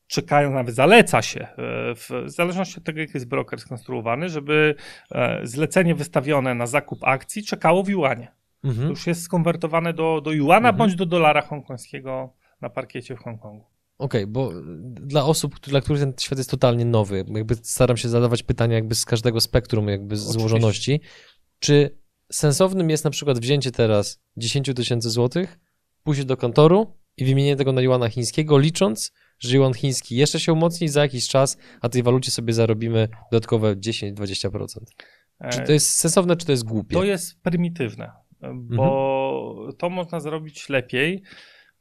czekają, 0.07 0.51
nawet 0.51 0.75
zaleca 0.75 1.21
się, 1.21 1.47
w 1.95 2.23
zależności 2.25 2.77
od 2.77 2.83
tego, 2.83 2.99
jak 2.99 3.13
jest 3.13 3.27
broker 3.27 3.59
skonstruowany, 3.59 4.29
żeby 4.29 4.75
zlecenie 5.43 5.95
wystawione 5.95 6.55
na 6.55 6.67
zakup 6.67 6.99
akcji 7.03 7.43
czekało 7.43 7.83
w 7.83 7.89
juanie. 7.89 8.31
To 8.61 8.67
Mhm. 8.67 8.89
już 8.89 9.07
jest 9.07 9.21
skonwertowane 9.23 9.93
do, 9.93 10.21
do 10.21 10.31
juana 10.31 10.69
Mhm. 10.69 10.75
bądź 10.75 10.95
do 10.95 11.05
dolara 11.05 11.41
hongkońskiego 11.41 12.33
na 12.61 12.69
parkiecie 12.69 13.15
w 13.15 13.19
Hongkongu. 13.19 13.65
Okej, 13.97 14.27
bo 14.27 14.51
y, 14.51 14.63
dla 14.85 15.25
osób, 15.25 15.59
dla 15.59 15.81
których 15.81 16.01
ten 16.01 16.13
świat 16.19 16.37
jest 16.37 16.49
totalnie 16.49 16.85
nowy, 16.85 17.25
jakby 17.35 17.55
staram 17.55 17.97
się 17.97 18.09
zadawać 18.09 18.43
pytania 18.43 18.75
jakby 18.75 18.95
z 18.95 19.05
każdego 19.05 19.41
spektrum 19.41 19.87
jakby 19.87 20.15
Oczywiście. 20.15 20.39
złożoności. 20.39 21.01
Czy 21.59 21.97
sensownym 22.31 22.89
jest 22.89 23.03
na 23.03 23.11
przykład 23.11 23.39
wzięcie 23.39 23.71
teraz 23.71 24.19
10 24.37 24.71
tysięcy 24.75 25.09
złotych, 25.09 25.59
pójście 26.03 26.25
do 26.25 26.37
kontoru 26.37 26.97
i 27.17 27.25
wymienienie 27.25 27.55
tego 27.55 27.71
na 27.71 27.81
juana 27.81 28.09
chińskiego, 28.09 28.57
licząc, 28.57 29.11
że 29.39 29.57
juan 29.57 29.73
chiński 29.73 30.15
jeszcze 30.15 30.39
się 30.39 30.53
umocni 30.53 30.89
za 30.89 31.01
jakiś 31.01 31.27
czas, 31.27 31.57
a 31.81 31.89
tej 31.89 32.03
walucie 32.03 32.31
sobie 32.31 32.53
zarobimy 32.53 33.07
dodatkowe 33.31 33.75
10-20%. 33.75 34.67
Czy 35.51 35.61
E, 35.61 35.65
to 35.65 35.71
jest 35.71 35.95
sensowne, 35.95 36.35
czy 36.35 36.45
to 36.45 36.51
jest 36.51 36.63
głupie? 36.63 36.95
To 36.95 37.03
jest 37.03 37.41
prymitywne, 37.41 38.11
bo 38.53 39.69
to 39.77 39.89
można 39.89 40.19
zrobić 40.19 40.69
lepiej. 40.69 41.23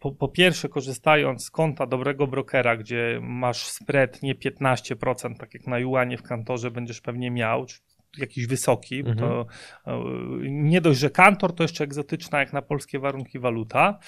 Po, 0.01 0.13
po 0.13 0.29
pierwsze, 0.29 0.69
korzystając 0.69 1.45
z 1.45 1.51
konta 1.51 1.87
dobrego 1.87 2.27
brokera, 2.27 2.77
gdzie 2.77 3.21
masz 3.23 3.67
spread 3.67 4.23
nie 4.23 4.35
15%, 4.35 5.37
tak 5.37 5.55
jak 5.55 5.67
na 5.67 5.79
Juanie 5.79 6.19
w 6.19 6.23
kantorze 6.23 6.71
będziesz 6.71 7.01
pewnie 7.01 7.31
miał, 7.31 7.67
czy 7.67 7.79
jakiś 8.19 8.47
wysoki, 8.47 9.05
bo 9.05 9.15
to 9.15 9.47
e, 9.87 10.01
nie 10.43 10.81
dość, 10.81 11.01
że 11.01 11.11
kantor 11.11 11.55
to 11.55 11.65
jeszcze 11.65 11.85
egzotyczna 11.85 12.41
jak 12.41 12.53
na 12.53 12.63
polskie 12.63 12.99
warunki 12.99 13.39
waluta, 13.39 13.99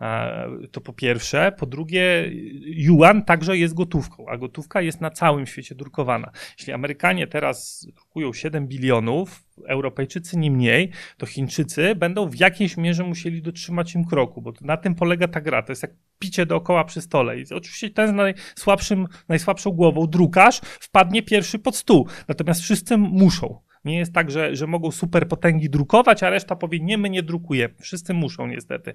e, 0.00 0.48
to 0.72 0.80
po 0.80 0.92
pierwsze. 0.92 1.52
Po 1.58 1.66
drugie, 1.66 2.30
yuan 2.64 3.24
także 3.24 3.56
jest 3.56 3.74
gotówką, 3.74 4.26
a 4.28 4.36
gotówka 4.36 4.82
jest 4.82 5.00
na 5.00 5.10
całym 5.10 5.46
świecie 5.46 5.74
drukowana. 5.74 6.30
Jeśli 6.58 6.72
Amerykanie 6.72 7.26
teraz 7.26 7.86
drukują 7.94 8.32
7 8.32 8.66
bilionów, 8.68 9.44
Europejczycy 9.68 10.38
nie 10.38 10.50
mniej, 10.50 10.90
to 11.16 11.26
Chińczycy 11.26 11.94
będą 11.94 12.28
w 12.28 12.40
jakiejś 12.40 12.76
mierze 12.76 13.04
musieli 13.04 13.42
dotrzymać 13.42 13.94
im 13.94 14.04
kroku, 14.04 14.42
bo 14.42 14.52
na 14.60 14.76
tym 14.76 14.94
polega 14.94 15.28
ta 15.28 15.40
gra. 15.40 15.62
To 15.62 15.72
jest 15.72 15.82
jak 15.82 15.92
picie 16.18 16.46
dookoła 16.46 16.84
przy 16.84 17.00
stole. 17.00 17.40
I 17.40 17.44
oczywiście 17.54 17.90
ten 17.90 18.08
z 18.08 18.12
najsłabszym, 18.12 19.08
najsłabszą 19.28 19.70
głową, 19.70 20.06
drukarz, 20.06 20.60
wpadnie 20.80 21.22
pierwszy 21.22 21.58
pod 21.58 21.76
stół. 21.76 22.08
Natomiast 22.28 22.60
wszyscy 22.60 22.96
muszą. 22.96 23.60
Nie 23.84 23.98
jest 23.98 24.12
tak, 24.12 24.30
że, 24.30 24.56
że 24.56 24.66
mogą 24.66 24.90
super 24.90 25.28
potęgi 25.28 25.70
drukować, 25.70 26.22
a 26.22 26.30
reszta 26.30 26.56
powie, 26.56 26.80
nie, 26.80 26.98
my 26.98 27.10
nie 27.10 27.22
drukujemy. 27.22 27.74
Wszyscy 27.80 28.14
muszą 28.14 28.46
niestety. 28.46 28.94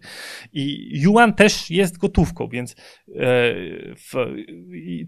I 0.53 0.89
yuan 1.01 1.33
też 1.33 1.69
jest 1.69 1.97
gotówką, 1.97 2.47
więc 2.47 2.71
e, 2.71 2.75
w, 3.95 4.35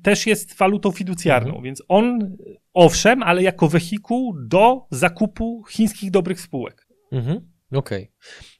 też 0.03 0.27
jest 0.27 0.57
walutą 0.57 0.91
fiducjarną, 0.91 1.49
Mhm. 1.49 1.63
więc 1.63 1.83
on 1.87 2.37
owszem, 2.73 3.23
ale 3.23 3.43
jako 3.43 3.67
wehikuł 3.67 4.33
do 4.47 4.87
zakupu 4.91 5.63
chińskich 5.69 6.11
dobrych 6.11 6.41
spółek. 6.41 6.87
Mhm. 7.11 7.39
Okej. 7.71 8.11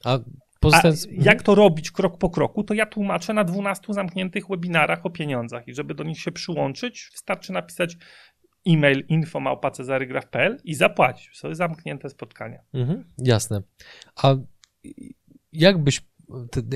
A 0.04 0.14
A 0.14 0.18
pozostając... 0.60 1.08
jak 1.10 1.42
to 1.42 1.54
robić 1.54 1.90
krok 1.90 2.18
po 2.18 2.30
kroku, 2.30 2.64
to 2.64 2.74
ja 2.74 2.86
tłumaczę 2.86 3.32
na 3.34 3.44
12 3.44 3.92
zamkniętych 3.94 4.48
webinarach 4.48 5.06
o 5.06 5.10
pieniądzach 5.10 5.68
i 5.68 5.74
żeby 5.74 5.94
do 5.94 6.04
nich 6.04 6.20
się 6.20 6.32
przyłączyć, 6.32 7.08
wystarczy 7.12 7.52
napisać 7.52 7.96
e-mail 8.66 9.04
info.małpacezarygraf.pl 9.08 10.58
i 10.64 10.74
zapłacić. 10.74 11.30
Jest 11.44 11.58
zamknięte 11.58 12.10
spotkanie. 12.10 12.62
Mhm, 12.74 13.04
jasne. 13.18 13.62
A 14.16 14.34
jakbyś, 15.52 16.00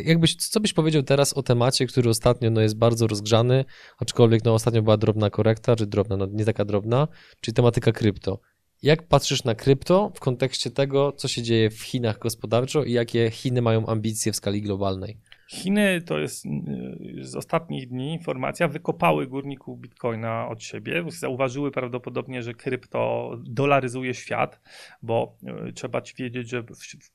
jakbyś, 0.05 0.37
co 0.37 0.61
byś 0.61 0.73
powiedział 0.73 1.03
teraz 1.03 1.33
o 1.33 1.43
temacie, 1.43 1.87
który 1.87 2.11
ostatnio 2.11 2.51
no, 2.51 2.61
jest 2.61 2.79
bardzo 2.79 3.07
rozgrzany, 3.07 3.65
aczkolwiek 3.99 4.45
no, 4.45 4.55
ostatnio 4.55 4.83
była 4.83 4.97
drobna 4.97 5.31
korekta, 5.31 5.77
czy 5.77 5.87
drobna, 5.87 6.17
no 6.17 6.27
nie 6.27 6.45
taka 6.45 6.65
drobna, 6.65 7.09
czyli 7.41 7.55
tematyka 7.55 7.93
krypto. 7.93 8.41
Jak 8.83 9.09
patrzysz 9.09 9.45
na 9.45 9.55
krypto 9.55 10.13
w 10.15 10.21
kontekście 10.21 10.71
tego, 10.71 11.13
co 11.13 11.29
się 11.29 11.43
dzieje 11.43 11.71
w 11.71 11.83
Chinach 11.83 12.19
gospodarczo 12.19 12.85
i 12.85 12.93
jakie 12.93 13.31
Chiny 13.31 13.63
mają 13.63 13.87
ambicje 13.87 14.33
w 14.33 14.37
skali 14.37 14.63
globalnej? 14.63 15.21
Chiny 15.49 16.03
to 16.03 16.19
jest 16.19 16.47
y, 16.47 16.51
z 17.25 17.37
ostatnich 17.37 17.89
dni 17.89 18.13
informacja, 18.13 18.69
wykopały 18.69 19.27
górników 19.27 19.81
bitcoina 19.81 20.49
od 20.49 20.63
siebie. 20.63 21.05
Zauważyły 21.09 21.71
prawdopodobnie, 21.71 22.43
że 22.43 22.55
krypto 22.55 23.31
dolaryzuje 23.45 24.15
świat, 24.15 24.61
bo 25.03 25.37
y, 25.69 25.73
trzeba 25.73 26.01
ci 26.01 26.15
wiedzieć, 26.19 26.49
że 26.49 26.65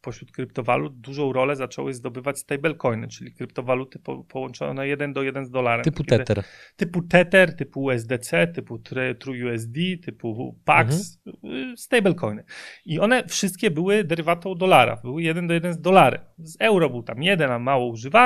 pośród 0.01 0.31
kryptowalut 0.31 0.99
dużą 0.99 1.33
rolę 1.33 1.55
zaczęły 1.55 1.93
zdobywać 1.93 2.39
stablecoiny, 2.39 3.07
czyli 3.07 3.33
kryptowaluty 3.33 3.99
po, 3.99 4.23
połączone 4.23 4.87
jeden 4.87 5.13
do 5.13 5.23
jeden 5.23 5.45
z 5.45 5.49
dolarem. 5.51 5.83
Typu 5.83 6.03
Kiedy- 6.03 6.17
Tether. 6.17 6.43
typu 6.75 7.01
Tether, 7.01 7.55
typu 7.55 7.83
USDC, 7.83 8.47
typu 8.47 8.75
Tr- 8.77 9.15
TrueUSD, 9.15 9.77
typu 10.05 10.57
PAX, 10.65 11.19
y, 11.43 11.77
stablecoiny. 11.77 12.43
I 12.85 12.99
one 12.99 13.23
wszystkie 13.27 13.71
były 13.71 14.03
derywatą 14.03 14.55
dolara, 14.55 14.95
były 15.03 15.23
jeden 15.23 15.47
do 15.47 15.53
jeden 15.53 15.73
z 15.73 15.81
dolarem. 15.81 16.21
Z 16.37 16.55
euro 16.59 16.89
był 16.89 17.03
tam 17.03 17.23
jeden, 17.23 17.51
a 17.51 17.59
mało 17.59 17.87
używany 17.87 18.18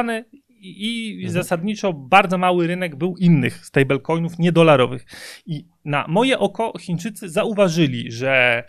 i, 0.49 1.13
i 1.13 1.13
Mhm. 1.13 1.33
zasadniczo 1.33 1.93
bardzo 1.93 2.37
mały 2.37 2.67
rynek 2.67 2.95
był 2.95 3.15
innych 3.17 3.65
stablecoinów 3.65 4.39
niedolarowych. 4.39 5.05
I 5.45 5.65
na 5.85 6.05
moje 6.07 6.39
oko 6.39 6.73
Chińczycy 6.79 7.29
zauważyli, 7.29 8.11
że 8.11 8.63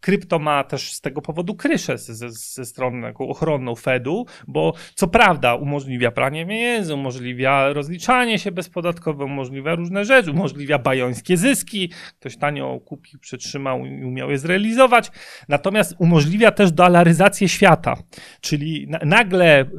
krypto 0.00 0.38
ma 0.38 0.64
też 0.64 0.92
z 0.92 1.00
tego 1.00 1.22
powodu 1.22 1.54
kryszę 1.54 1.98
ze, 1.98 2.30
ze 2.30 2.64
strony 2.64 3.12
ochronną 3.18 3.74
Fedu, 3.74 4.26
bo 4.48 4.74
co 4.94 5.08
prawda 5.08 5.54
umożliwia 5.54 6.10
pranie 6.10 6.46
pieniędzy, 6.46 6.94
umożliwia 6.94 7.72
rozliczanie 7.72 8.38
się 8.38 8.52
bezpodatkowe, 8.52 9.24
umożliwia 9.24 9.74
różne 9.74 10.04
rzeczy, 10.04 10.30
umożliwia 10.30 10.78
bajońskie 10.78 11.36
zyski, 11.36 11.92
ktoś 12.20 12.36
tanio 12.36 12.80
kupił, 12.80 13.20
przetrzymał 13.20 13.86
i 13.86 14.04
umiał 14.04 14.30
je 14.30 14.38
zrealizować, 14.38 15.10
natomiast 15.48 15.94
umożliwia 15.98 16.50
też 16.50 16.72
dolaryzację 16.72 17.48
świata, 17.48 17.96
czyli 18.40 18.86
na, 18.88 18.98
nagle 19.04 19.70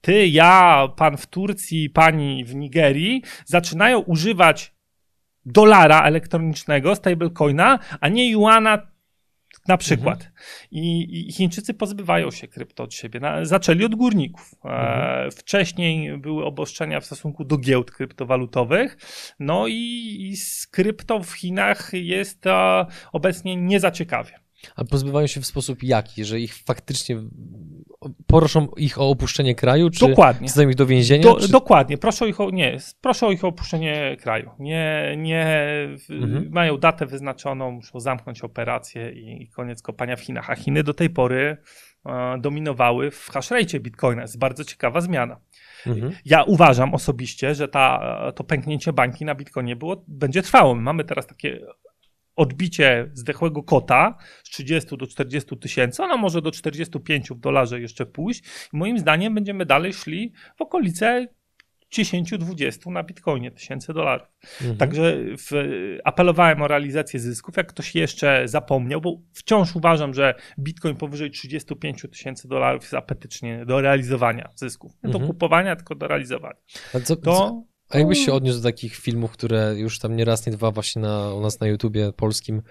ty, 0.00 0.28
ja, 0.28 0.88
pan 0.96 1.16
w 1.16 1.26
Turcji, 1.26 1.90
pani 1.90 2.44
w 2.44 2.54
Nigerii 2.54 3.22
zaczynają 3.44 3.98
używać 3.98 4.74
dolara 5.44 6.02
elektronicznego, 6.02 6.94
stablecoina, 6.94 7.78
a 8.00 8.08
nie 8.08 8.30
juana 8.30 8.98
na 9.68 9.76
przykład. 9.76 10.18
Mhm. 10.18 10.32
I, 10.70 11.28
I, 11.28 11.32
Chińczycy 11.32 11.74
pozbywają 11.74 12.30
się 12.30 12.48
krypto 12.48 12.82
od 12.82 12.94
siebie. 12.94 13.20
Na, 13.20 13.44
zaczęli 13.44 13.84
od 13.84 13.94
górników. 13.94 14.54
E, 14.64 14.68
mhm. 14.68 15.30
wcześniej 15.30 16.18
były 16.18 16.44
obostrzenia 16.44 17.00
w 17.00 17.06
stosunku 17.06 17.44
do 17.44 17.58
giełd 17.58 17.90
kryptowalutowych. 17.90 18.96
No 19.38 19.66
i, 19.66 20.16
i 20.20 20.36
z 20.36 20.66
krypto 20.66 21.20
w 21.22 21.32
Chinach 21.32 21.90
jest 21.92 22.46
e, 22.46 22.86
obecnie 23.12 23.56
nie 23.56 23.80
za 23.80 23.90
ciekawie. 23.90 24.40
A 24.76 24.84
pozbywają 24.84 25.26
się 25.26 25.40
w 25.40 25.46
sposób 25.46 25.82
jaki? 25.82 26.24
Że 26.24 26.40
ich 26.40 26.54
faktycznie 26.54 27.16
proszą 28.26 28.66
ich 28.76 29.00
o 29.00 29.10
opuszczenie 29.10 29.54
kraju, 29.54 29.90
czy 29.90 30.08
dokładnie. 30.08 30.48
ich 30.70 30.74
do 30.74 30.86
więzienia? 30.86 31.22
Do, 31.22 31.40
czy... 31.40 31.52
Dokładnie, 31.52 31.98
proszę 31.98 32.28
ich 32.28 32.40
o, 32.40 32.50
nie, 32.50 32.78
proszę 33.00 33.26
o 33.26 33.32
ich 33.32 33.44
o 33.44 33.48
opuszczenie 33.48 34.16
kraju. 34.20 34.50
Nie, 34.58 35.14
nie 35.18 35.46
mhm. 36.10 36.48
mają 36.50 36.76
datę 36.76 37.06
wyznaczoną, 37.06 37.70
muszą 37.70 38.00
zamknąć 38.00 38.40
operację 38.44 39.12
i, 39.12 39.42
i 39.42 39.48
koniec 39.48 39.82
kopania 39.82 40.16
w 40.16 40.20
Chinach. 40.20 40.50
A 40.50 40.54
Chiny 40.54 40.82
do 40.82 40.94
tej 40.94 41.10
pory 41.10 41.56
e, 42.06 42.38
dominowały 42.40 43.10
w 43.10 43.28
hashrate 43.28 43.80
Bitcoina. 43.80 44.22
Jest 44.22 44.38
bardzo 44.38 44.64
ciekawa 44.64 45.00
zmiana. 45.00 45.40
Mhm. 45.86 46.12
Ja 46.24 46.42
uważam 46.42 46.94
osobiście, 46.94 47.54
że 47.54 47.68
ta, 47.68 48.00
to 48.36 48.44
pęknięcie 48.44 48.92
bańki 48.92 49.24
na 49.24 49.34
Bitcoinie 49.34 49.76
było, 49.76 50.04
będzie 50.08 50.42
trwało. 50.42 50.74
mamy 50.74 51.04
teraz 51.04 51.26
takie 51.26 51.60
odbicie 52.38 53.10
zdechłego 53.12 53.62
kota 53.62 54.18
z 54.44 54.50
30 54.50 54.96
do 54.96 55.06
40 55.06 55.56
tysięcy, 55.56 56.02
ona 56.02 56.16
może 56.16 56.42
do 56.42 56.50
45 56.50 57.30
w 57.30 57.40
dolarze 57.40 57.80
jeszcze 57.80 58.06
pójść. 58.06 58.42
I 58.72 58.76
moim 58.76 58.98
zdaniem 58.98 59.34
będziemy 59.34 59.66
dalej 59.66 59.92
szli 59.92 60.32
w 60.56 60.62
okolice 60.62 61.26
10-20 61.92 62.92
na 62.92 63.02
bitcoinie 63.02 63.50
tysięcy 63.50 63.92
dolarów. 63.92 64.28
Mhm. 64.60 64.76
Także 64.76 65.16
w, 65.38 65.50
apelowałem 66.04 66.62
o 66.62 66.68
realizację 66.68 67.20
zysków. 67.20 67.56
Jak 67.56 67.66
ktoś 67.66 67.94
jeszcze 67.94 68.48
zapomniał, 68.48 69.00
bo 69.00 69.20
wciąż 69.32 69.76
uważam, 69.76 70.14
że 70.14 70.34
bitcoin 70.58 70.96
powyżej 70.96 71.30
35 71.30 72.02
tysięcy 72.10 72.48
dolarów 72.48 72.82
jest 72.82 72.94
apetycznie 72.94 73.66
do 73.66 73.80
realizowania 73.80 74.50
zysków. 74.54 74.92
Nie 75.02 75.06
mhm. 75.06 75.24
do 75.24 75.32
kupowania, 75.32 75.76
tylko 75.76 75.94
do 75.94 76.08
realizowania. 76.08 76.60
A 76.94 77.00
co, 77.00 77.16
to? 77.16 77.62
A 77.88 77.98
jakbyś 77.98 78.24
się 78.24 78.32
odniósł 78.32 78.58
do 78.58 78.68
takich 78.68 78.96
filmów, 78.96 79.30
które 79.30 79.74
już 79.76 79.98
tam 79.98 80.16
nie 80.16 80.24
raz, 80.24 80.46
nie 80.46 80.52
dwa 80.52 80.70
właśnie 80.70 81.02
na, 81.02 81.34
u 81.34 81.40
nas 81.40 81.60
na 81.60 81.66
YouTubie 81.66 82.12
polskim 82.12 82.62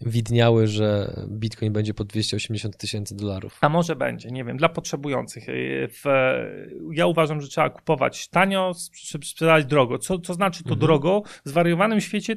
widniały, 0.00 0.66
że 0.66 1.14
Bitcoin 1.28 1.72
będzie 1.72 1.94
po 1.94 2.04
280 2.04 2.76
tysięcy 2.76 3.16
dolarów. 3.16 3.58
A 3.60 3.68
może 3.68 3.96
będzie, 3.96 4.30
nie 4.30 4.44
wiem, 4.44 4.56
dla 4.56 4.68
potrzebujących. 4.68 5.48
Y, 5.48 5.88
w, 5.90 6.04
ja 6.92 7.06
uważam, 7.06 7.40
że 7.40 7.48
trzeba 7.48 7.70
kupować 7.70 8.28
tanio, 8.28 8.72
sprzedać 8.74 9.64
drogo. 9.64 9.98
Co, 9.98 10.18
co 10.18 10.34
znaczy 10.34 10.62
to 10.62 10.70
mhm. 10.70 10.80
drogo? 10.80 11.22
W 11.44 11.48
zwariowanym 11.48 12.00
świecie 12.00 12.36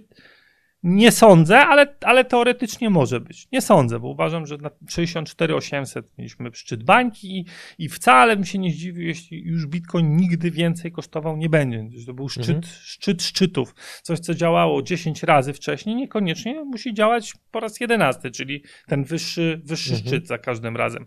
nie 0.84 1.12
sądzę, 1.12 1.60
ale, 1.60 1.96
ale 2.02 2.26
teoretycznie 2.26 2.90
może 2.90 3.20
być. 3.20 3.48
Nie 3.52 3.62
sądzę, 3.62 4.00
bo 4.00 4.08
uważam, 4.08 4.46
że 4.46 4.58
na 4.58 4.70
64 4.90 5.56
800 5.56 6.18
mieliśmy 6.18 6.50
szczyt 6.54 6.84
bańki 6.84 7.40
i, 7.40 7.46
i 7.78 7.90
wcale 7.90 8.36
bym 8.36 8.46
się 8.46 8.60
nie 8.60 8.72
zdziwił, 8.72 9.04
jeśli 9.04 9.44
już 9.44 9.68
Bitcoin 9.68 10.16
nigdy 10.16 10.52
więcej 10.52 10.92
kosztował 10.92 11.38
nie 11.38 11.50
będzie. 11.50 12.06
To 12.06 12.14
był 12.14 12.30
szczyt, 12.30 12.50
mhm. 12.50 12.64
szczyt 12.82 13.24
szczytów. 13.24 13.76
Coś, 14.02 14.20
co 14.20 14.34
działało 14.34 14.82
10 14.82 15.24
razy 15.24 15.54
wcześniej, 15.54 15.96
niekoniecznie 15.96 16.64
musi 16.64 16.94
działać 16.94 17.34
po 17.52 17.60
raz 17.60 17.80
11, 17.80 18.32
czyli 18.32 18.64
ten 18.88 19.04
wyższy, 19.04 19.62
wyższy 19.64 19.94
mhm. 19.94 20.08
szczyt 20.08 20.28
za 20.28 20.38
każdym 20.38 20.78
razem. 20.78 21.06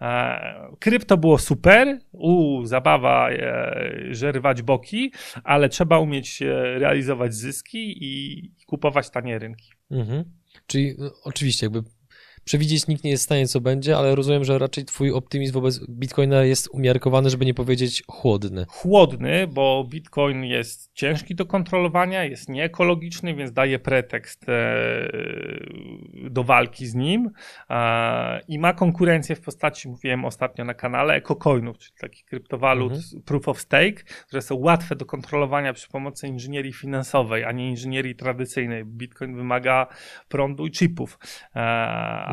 E, 0.00 0.72
krypto 0.80 1.16
było 1.16 1.38
super, 1.38 1.98
u 2.12 2.64
zabawa, 2.64 3.30
e, 3.30 3.92
żerwać 4.10 4.62
boki, 4.62 5.12
ale 5.44 5.68
trzeba 5.68 5.98
umieć 5.98 6.42
e, 6.42 6.78
realizować 6.78 7.34
zyski 7.34 8.04
i 8.04 8.42
kupować 8.66 9.11
tanie 9.12 9.38
rynki. 9.38 9.70
Mhm. 9.90 10.24
Czyli 10.66 10.94
no, 10.98 11.10
oczywiście 11.24 11.66
jakby 11.66 11.82
przewidzieć 12.44 12.86
nikt 12.86 13.04
nie 13.04 13.10
jest 13.10 13.22
w 13.22 13.24
stanie, 13.24 13.48
co 13.48 13.60
będzie, 13.60 13.96
ale 13.96 14.14
rozumiem, 14.14 14.44
że 14.44 14.58
raczej 14.58 14.84
twój 14.84 15.12
optymizm 15.12 15.54
wobec 15.54 15.86
Bitcoina 15.88 16.44
jest 16.44 16.68
umiarkowany, 16.72 17.30
żeby 17.30 17.44
nie 17.44 17.54
powiedzieć 17.54 18.02
chłodny. 18.06 18.66
Chłodny, 18.68 19.46
bo 19.46 19.86
Bitcoin 19.88 20.44
jest 20.44 20.90
ciężki 20.94 21.34
do 21.34 21.46
kontrolowania, 21.46 22.24
jest 22.24 22.48
nieekologiczny, 22.48 23.34
więc 23.34 23.52
daje 23.52 23.78
pretekst 23.78 24.48
e, 24.48 24.52
do 26.30 26.44
walki 26.44 26.86
z 26.86 26.94
nim 26.94 27.30
i 28.48 28.58
ma 28.58 28.72
konkurencję 28.72 29.36
w 29.36 29.40
postaci, 29.40 29.88
mówiłem 29.88 30.24
ostatnio 30.24 30.64
na 30.64 30.74
kanale, 30.74 31.14
ekocoinów, 31.14 31.78
czyli 31.78 31.92
takich 32.00 32.24
kryptowalut 32.24 32.92
mhm. 32.92 33.22
proof 33.22 33.48
of 33.48 33.60
stake, 33.60 34.02
które 34.26 34.42
są 34.42 34.54
łatwe 34.54 34.96
do 34.96 35.06
kontrolowania 35.06 35.72
przy 35.72 35.88
pomocy 35.88 36.28
inżynierii 36.28 36.72
finansowej, 36.72 37.44
a 37.44 37.52
nie 37.52 37.70
inżynierii 37.70 38.14
tradycyjnej. 38.14 38.84
Bitcoin 38.84 39.36
wymaga 39.36 39.86
prądu 40.28 40.66
i 40.66 40.70
chipów 40.70 41.18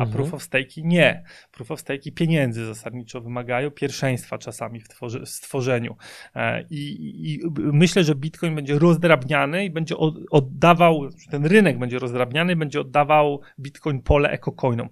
a 0.00 0.02
mhm. 0.02 0.16
proof 0.16 0.34
of 0.34 0.42
stake 0.42 0.82
nie. 0.82 1.24
Proof 1.52 1.70
of 1.70 1.80
stake 1.80 2.12
pieniędzy 2.12 2.66
zasadniczo 2.66 3.20
wymagają, 3.20 3.70
pierwszeństwa 3.70 4.38
czasami 4.38 4.80
w 4.80 4.88
stworzeniu. 5.24 5.96
E, 6.34 6.64
I, 6.70 7.32
I, 7.32 7.40
myślę, 7.56 8.04
że 8.04 8.14
Bitcoin 8.14 8.54
będzie 8.54 8.78
rozdrabniany 8.78 9.64
i 9.64 9.70
będzie 9.70 9.96
oddawał, 10.30 11.08
ten 11.30 11.46
rynek 11.46 11.78
będzie 11.78 11.98
rozdrabniany, 11.98 12.56
będzie 12.56 12.80
oddawał 12.80 13.40
Bitcoin 13.58 14.02
pole 14.02 14.30
ekocoinom. 14.30 14.88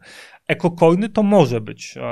Ekocoiny 0.49 1.09
to 1.09 1.23
może 1.23 1.61
być 1.61 1.95
e, 1.97 2.03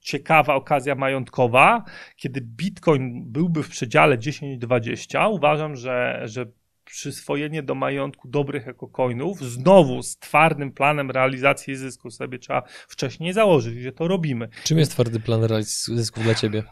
ciekawa 0.00 0.54
okazja 0.54 0.94
majątkowa, 0.94 1.84
kiedy 2.16 2.40
Bitcoin 2.40 3.32
byłby 3.32 3.62
w 3.62 3.68
przedziale 3.68 4.18
10-20. 4.18 5.30
Uważam, 5.30 5.76
że, 5.76 6.22
że 6.24 6.46
przyswojenie 6.92 7.62
do 7.62 7.74
majątku 7.74 8.28
dobrych 8.28 8.68
ekocoinów, 8.68 9.40
znowu 9.40 10.02
z 10.02 10.16
twardym 10.16 10.72
planem 10.72 11.10
realizacji 11.10 11.76
zysku 11.76 12.10
sobie 12.10 12.38
trzeba 12.38 12.62
wcześniej 12.88 13.32
założyć, 13.32 13.82
że 13.82 13.92
to 13.92 14.08
robimy. 14.08 14.48
Czym 14.64 14.78
jest 14.78 14.92
twardy 14.92 15.20
plan 15.20 15.44
realizacji 15.44 15.96
zysków 15.96 16.22
dla 16.22 16.34
ciebie? 16.34 16.62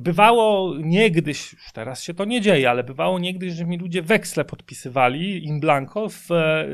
Bywało 0.00 0.74
niegdyś, 0.78 1.52
już 1.52 1.72
teraz 1.72 2.02
się 2.02 2.14
to 2.14 2.24
nie 2.24 2.40
dzieje, 2.40 2.70
ale 2.70 2.84
bywało 2.84 3.18
niegdyś, 3.18 3.52
że 3.52 3.64
mi 3.64 3.78
ludzie 3.78 4.02
weksle 4.02 4.44
podpisywali 4.44 5.44
in 5.44 5.60
blanco, 5.60 6.08
w, 6.08 6.28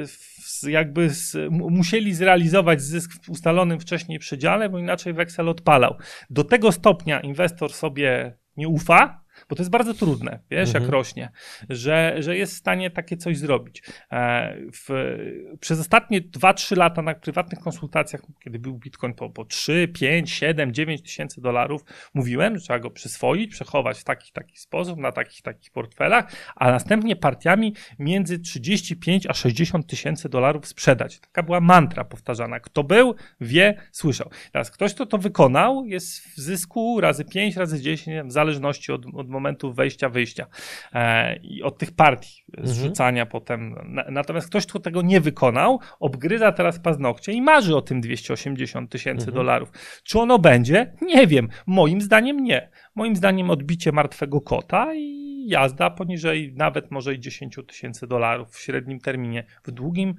w, 0.06 0.68
jakby 0.68 1.10
z, 1.10 1.36
musieli 1.50 2.14
zrealizować 2.14 2.82
zysk 2.82 3.24
w 3.24 3.30
ustalonym 3.30 3.80
wcześniej 3.80 4.18
przedziale, 4.18 4.68
bo 4.68 4.78
inaczej 4.78 5.12
weksel 5.12 5.48
odpalał. 5.48 5.94
Do 6.30 6.44
tego 6.44 6.72
stopnia 6.72 7.20
inwestor 7.20 7.72
sobie 7.72 8.36
nie 8.56 8.68
ufa, 8.68 9.24
bo 9.48 9.56
to 9.56 9.62
jest 9.62 9.70
bardzo 9.70 9.94
trudne, 9.94 10.38
wiesz, 10.50 10.68
mhm. 10.68 10.84
jak 10.84 10.92
rośnie, 10.92 11.30
że, 11.68 12.16
że 12.18 12.36
jest 12.36 12.54
w 12.54 12.56
stanie 12.56 12.90
takie 12.90 13.16
coś 13.16 13.38
zrobić. 13.38 13.82
E, 14.12 14.56
w, 14.72 15.16
przez 15.60 15.80
ostatnie 15.80 16.20
2-3 16.20 16.76
lata 16.76 17.02
na 17.02 17.14
prywatnych 17.14 17.60
konsultacjach, 17.60 18.22
kiedy 18.44 18.58
był 18.58 18.78
Bitcoin 18.78 19.14
po, 19.14 19.30
po 19.30 19.44
3, 19.44 19.88
5, 19.88 20.30
7, 20.30 20.74
9 20.74 21.02
tysięcy 21.02 21.40
dolarów, 21.40 21.84
mówiłem, 22.14 22.58
że 22.58 22.64
trzeba 22.64 22.78
go 22.78 22.90
przyswoić, 22.90 23.50
przechować 23.50 23.98
w 23.98 24.04
taki, 24.04 24.32
taki 24.32 24.58
sposób, 24.58 24.98
na 24.98 25.12
takich, 25.12 25.42
takich 25.42 25.70
portfelach, 25.70 26.32
a 26.56 26.70
następnie 26.70 27.16
partiami 27.16 27.74
między 27.98 28.38
35 28.38 29.26
a 29.26 29.34
60 29.34 29.86
tysięcy 29.86 30.28
dolarów 30.28 30.66
sprzedać. 30.66 31.20
Taka 31.20 31.42
była 31.42 31.60
mantra 31.60 32.04
powtarzana. 32.04 32.60
Kto 32.60 32.84
był, 32.84 33.14
wie, 33.40 33.74
słyszał. 33.92 34.30
Teraz 34.52 34.70
ktoś, 34.70 34.94
kto 34.94 35.06
to 35.06 35.18
wykonał, 35.18 35.84
jest 35.84 36.20
w 36.20 36.40
zysku 36.40 37.00
razy 37.00 37.24
5, 37.24 37.56
razy 37.56 37.80
10, 37.80 38.28
w 38.28 38.32
zależności 38.32 38.92
od, 38.92 39.06
od 39.14 39.28
momentu 39.30 39.72
wejścia, 39.72 40.08
wyjścia 40.08 40.46
e, 40.92 41.36
i 41.36 41.62
od 41.62 41.78
tych 41.78 41.92
partii 41.92 42.44
mhm. 42.48 42.68
zrzucania 42.68 43.26
potem. 43.26 43.74
natomiast 44.10 44.48
ktoś, 44.48 44.66
kto 44.66 44.80
tego 44.80 45.02
nie 45.02 45.20
wykonał, 45.20 45.80
obgryza 46.00 46.52
teraz 46.52 46.78
paznokcie 46.78 47.32
i 47.32 47.42
marzy 47.42 47.76
o 47.76 47.82
tym 47.82 48.00
280 48.00 48.90
tysięcy 48.90 49.26
mhm. 49.26 49.34
dolarów. 49.34 49.72
Czy 50.04 50.18
ono 50.18 50.38
będzie? 50.38 50.92
Nie 51.02 51.26
wiem. 51.26 51.48
Moim 51.66 52.00
zdaniem 52.00 52.44
nie. 52.44 52.70
Moim 52.94 53.16
zdaniem 53.16 53.50
odbicie 53.50 53.92
martwego 53.92 54.40
kota 54.40 54.94
i 54.94 55.46
jazda 55.48 55.90
poniżej 55.90 56.52
nawet 56.56 56.90
może 56.90 57.14
i 57.14 57.20
10 57.20 57.58
tysięcy 57.68 58.06
dolarów 58.06 58.50
w 58.50 58.58
średnim 58.58 59.00
terminie. 59.00 59.44
W 59.64 59.70
długim, 59.70 60.14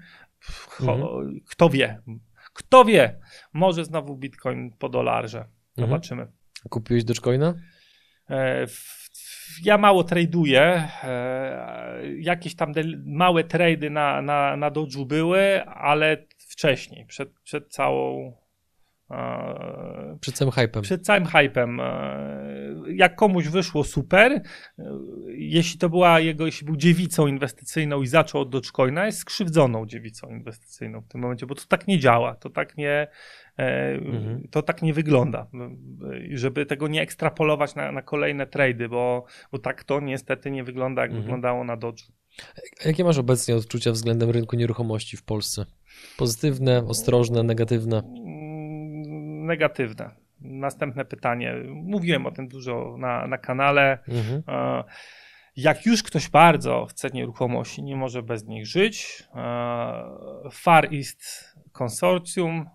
mhm. 0.82 1.02
kto 1.48 1.70
wie? 1.70 2.02
Kto 2.54 2.86
wie? 2.86 3.20
Może 3.54 3.86
znowu 3.86 4.18
Bitcoin 4.18 4.72
po 4.80 4.90
dolarze. 4.90 5.40
Mhm. 5.40 5.56
Zobaczymy. 5.78 6.28
Kupiłeś 6.70 7.04
Dogecoina? 7.04 7.54
E, 8.32 8.68
ja 9.64 9.78
mało 9.78 10.04
traduję. 10.04 10.88
E, 11.04 12.02
jakieś 12.18 12.56
tam 12.56 12.74
małe 13.06 13.44
trady 13.44 13.90
na, 13.90 14.22
na, 14.22 14.58
na 14.58 14.72
Doge'u 14.72 15.06
były, 15.06 15.66
ale 15.66 16.18
wcześniej, 16.50 17.06
przed, 17.06 17.40
przed 17.44 17.68
całą 17.74 18.34
przed 20.22 20.36
całym 20.36 20.52
hypem. 20.52 20.82
Przed 20.82 21.06
całym 21.06 21.26
hypem. 21.26 21.82
Jak 22.96 23.16
komuś 23.16 23.48
wyszło 23.48 23.84
super, 23.84 24.32
e, 24.32 24.42
jeśli 25.28 25.80
to 25.80 25.90
była 25.90 26.20
jego, 26.20 26.46
jeśli 26.46 26.66
był 26.66 26.76
dziewicą 26.76 27.28
inwestycyjną 27.28 28.02
i 28.02 28.08
zaczął 28.08 28.42
od 28.42 28.50
Dogecoina, 28.50 29.06
jest 29.06 29.20
skrzywdzoną 29.20 29.86
dziewicą 29.86 30.30
inwestycyjną 30.30 31.02
w 31.02 31.08
tym 31.08 31.22
momencie, 31.22 31.46
bo 31.46 31.56
to 31.56 31.62
tak 31.68 31.88
nie 31.88 32.00
działa, 32.00 32.36
to 32.36 32.50
tak 32.50 32.78
nie, 32.78 33.08
e, 33.58 33.92
mhm. 33.94 34.48
to 34.52 34.62
tak 34.62 34.82
nie 34.82 34.94
wygląda. 34.94 35.48
Żeby 36.32 36.66
tego 36.66 36.88
nie 36.88 37.02
ekstrapolować 37.02 37.76
na, 37.76 37.92
na 37.92 38.02
kolejne 38.02 38.48
trady, 38.48 38.90
bo, 38.90 39.26
bo 39.52 39.60
tak 39.60 39.84
to 39.84 40.00
niestety 40.00 40.52
nie 40.52 40.64
wygląda, 40.64 41.02
jak 41.02 41.12
mhm. 41.12 41.24
wyglądało 41.24 41.64
na 41.64 41.78
Doge. 41.78 42.04
Jakie 42.86 43.04
masz 43.04 43.18
obecnie 43.18 43.56
odczucia 43.56 43.92
względem 43.92 44.30
rynku 44.30 44.56
nieruchomości 44.56 45.18
w 45.18 45.24
Polsce? 45.24 45.66
Pozytywne, 46.18 46.86
ostrożne, 46.88 47.44
negatywne? 47.44 48.04
Negatywne. 49.42 50.10
Następne 50.42 51.06
pytanie. 51.06 51.56
Mówiłem 51.68 52.26
o 52.26 52.32
tym 52.32 52.48
dużo 52.48 52.96
na, 52.98 53.28
na 53.28 53.38
kanale. 53.38 54.00
Mhm. 54.08 54.44
E, 54.48 54.84
jak 55.56 55.86
już 55.86 56.04
ktoś 56.04 56.30
bardzo 56.30 56.86
chce 56.86 57.10
nieruchomości, 57.10 57.84
nie 57.84 57.96
może 57.96 58.24
bez 58.24 58.46
nich 58.46 58.68
żyć. 58.68 59.24
E, 59.36 60.50
Far 60.52 60.94
East 60.94 61.56
Consortium, 61.72 62.70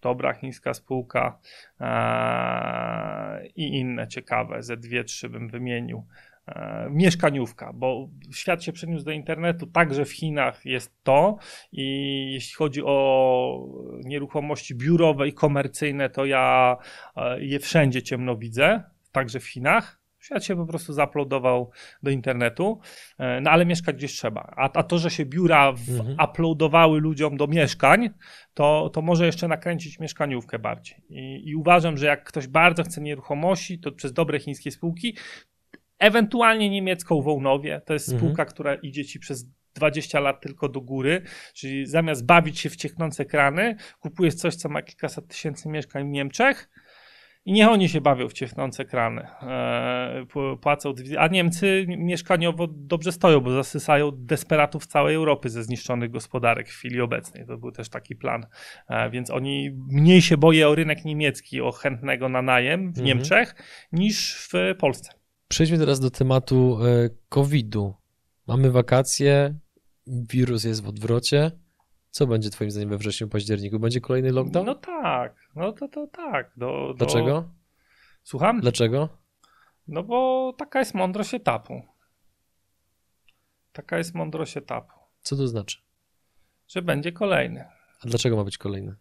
dobra 0.00 0.32
chińska 0.34 0.74
spółka 0.74 1.38
e, 1.80 3.46
i 3.46 3.78
inne 3.78 4.08
ciekawe, 4.08 4.62
ze 4.62 4.76
dwie, 4.76 5.04
trzy 5.04 5.28
bym 5.28 5.48
wymienił. 5.48 6.06
E, 6.50 6.88
mieszkaniówka, 6.90 7.72
bo 7.74 8.08
świat 8.32 8.64
się 8.64 8.72
przeniósł 8.72 9.04
do 9.04 9.10
internetu, 9.10 9.66
także 9.66 10.04
w 10.04 10.12
Chinach 10.12 10.66
jest 10.66 11.02
to 11.02 11.36
i 11.72 12.28
jeśli 12.32 12.54
chodzi 12.54 12.82
o 12.84 13.68
nieruchomości 14.04 14.74
biurowe 14.74 15.28
i 15.28 15.32
komercyjne, 15.32 16.10
to 16.10 16.24
ja 16.24 16.76
e, 17.16 17.44
je 17.44 17.58
wszędzie 17.58 18.02
ciemno 18.02 18.36
widzę, 18.36 18.82
także 19.12 19.40
w 19.40 19.46
Chinach. 19.46 20.00
Świat 20.18 20.44
się 20.44 20.56
po 20.56 20.66
prostu 20.66 20.92
zaplodował 20.92 21.70
do 22.02 22.10
internetu, 22.10 22.80
e, 23.18 23.40
no 23.40 23.50
ale 23.50 23.66
mieszkać 23.66 23.96
gdzieś 23.96 24.12
trzeba. 24.12 24.54
A, 24.56 24.72
a 24.72 24.82
to, 24.82 24.98
że 24.98 25.10
się 25.10 25.26
biura 25.26 25.68
mhm. 25.68 26.16
uploadowały 26.30 27.00
ludziom 27.00 27.36
do 27.36 27.46
mieszkań, 27.46 28.10
to, 28.54 28.90
to 28.92 29.02
może 29.02 29.26
jeszcze 29.26 29.48
nakręcić 29.48 29.98
mieszkaniówkę 29.98 30.58
bardziej. 30.58 30.96
I, 31.08 31.48
I 31.48 31.56
uważam, 31.56 31.96
że 31.96 32.06
jak 32.06 32.24
ktoś 32.24 32.46
bardzo 32.46 32.82
chce 32.82 33.00
nieruchomości, 33.00 33.78
to 33.78 33.92
przez 33.92 34.12
dobre 34.12 34.38
chińskie 34.38 34.70
spółki, 34.70 35.16
ewentualnie 36.00 36.70
niemiecką 36.70 37.22
Wołnowie. 37.22 37.80
To 37.86 37.92
jest 37.92 38.08
mhm. 38.08 38.20
spółka, 38.20 38.44
która 38.44 38.74
idzie 38.74 39.04
ci 39.04 39.18
przez 39.18 39.46
20 39.74 40.20
lat 40.20 40.40
tylko 40.40 40.68
do 40.68 40.80
góry, 40.80 41.22
czyli 41.54 41.86
zamiast 41.86 42.26
bawić 42.26 42.60
się 42.60 42.70
w 42.70 42.76
cieknące 42.76 43.24
krany, 43.24 43.76
kupujesz 44.00 44.34
coś, 44.34 44.54
co 44.54 44.68
ma 44.68 44.82
kilkaset 44.82 45.28
tysięcy 45.28 45.68
mieszkań 45.68 46.08
w 46.08 46.10
Niemczech 46.10 46.70
i 47.44 47.52
niech 47.52 47.68
oni 47.68 47.88
się 47.88 48.00
bawią 48.00 48.28
w 48.28 48.32
ciechnące 48.32 48.84
krany. 48.84 49.26
Eee, 49.42 50.26
płacą, 50.60 50.94
a 51.18 51.26
Niemcy 51.26 51.86
mieszkaniowo 51.88 52.66
dobrze 52.70 53.12
stoją, 53.12 53.40
bo 53.40 53.50
zasysają 53.50 54.10
desperatów 54.14 54.86
całej 54.86 55.14
Europy 55.14 55.48
ze 55.48 55.64
zniszczonych 55.64 56.10
gospodarek 56.10 56.68
w 56.68 56.72
chwili 56.72 57.00
obecnej. 57.00 57.46
To 57.46 57.58
był 57.58 57.72
też 57.72 57.88
taki 57.88 58.16
plan. 58.16 58.46
Eee, 58.88 59.10
więc 59.10 59.30
oni 59.30 59.70
mniej 59.88 60.22
się 60.22 60.36
boją 60.36 60.68
o 60.68 60.74
rynek 60.74 61.04
niemiecki, 61.04 61.60
o 61.60 61.72
chętnego 61.72 62.28
na 62.28 62.42
najem 62.42 62.80
w 62.80 62.88
mhm. 62.88 63.06
Niemczech 63.06 63.54
niż 63.92 64.48
w 64.52 64.78
Polsce. 64.78 65.19
Przejdźmy 65.50 65.78
teraz 65.78 66.00
do 66.00 66.10
tematu 66.10 66.78
e, 66.86 67.10
COVID-u. 67.28 67.94
Mamy 68.46 68.70
wakacje, 68.70 69.54
wirus 70.06 70.64
jest 70.64 70.82
w 70.82 70.88
odwrocie. 70.88 71.50
Co 72.10 72.26
będzie 72.26 72.50
Twoim 72.50 72.70
zdaniem 72.70 72.88
we 72.88 72.98
wrześniu, 72.98 73.28
październiku? 73.28 73.78
Będzie 73.78 74.00
kolejny 74.00 74.32
lockdown? 74.32 74.66
No 74.66 74.74
tak, 74.74 75.34
no 75.54 75.72
to, 75.72 75.88
to 75.88 76.06
tak. 76.06 76.52
Do, 76.56 76.94
Dlaczego? 76.96 77.26
Do... 77.26 77.48
Słucham? 78.22 78.60
Dlaczego? 78.60 79.08
No 79.88 80.02
bo 80.02 80.52
taka 80.58 80.78
jest 80.78 80.94
mądrość 80.94 81.34
etapu. 81.34 81.82
Taka 83.72 83.98
jest 83.98 84.14
mądrość 84.14 84.56
etapu. 84.56 84.94
Co 85.20 85.36
to 85.36 85.48
znaczy? 85.48 85.78
Że 86.68 86.82
będzie 86.82 87.12
kolejny. 87.12 87.64
A 88.04 88.08
dlaczego 88.08 88.36
ma 88.36 88.44
być 88.44 88.58
kolejny? 88.58 88.94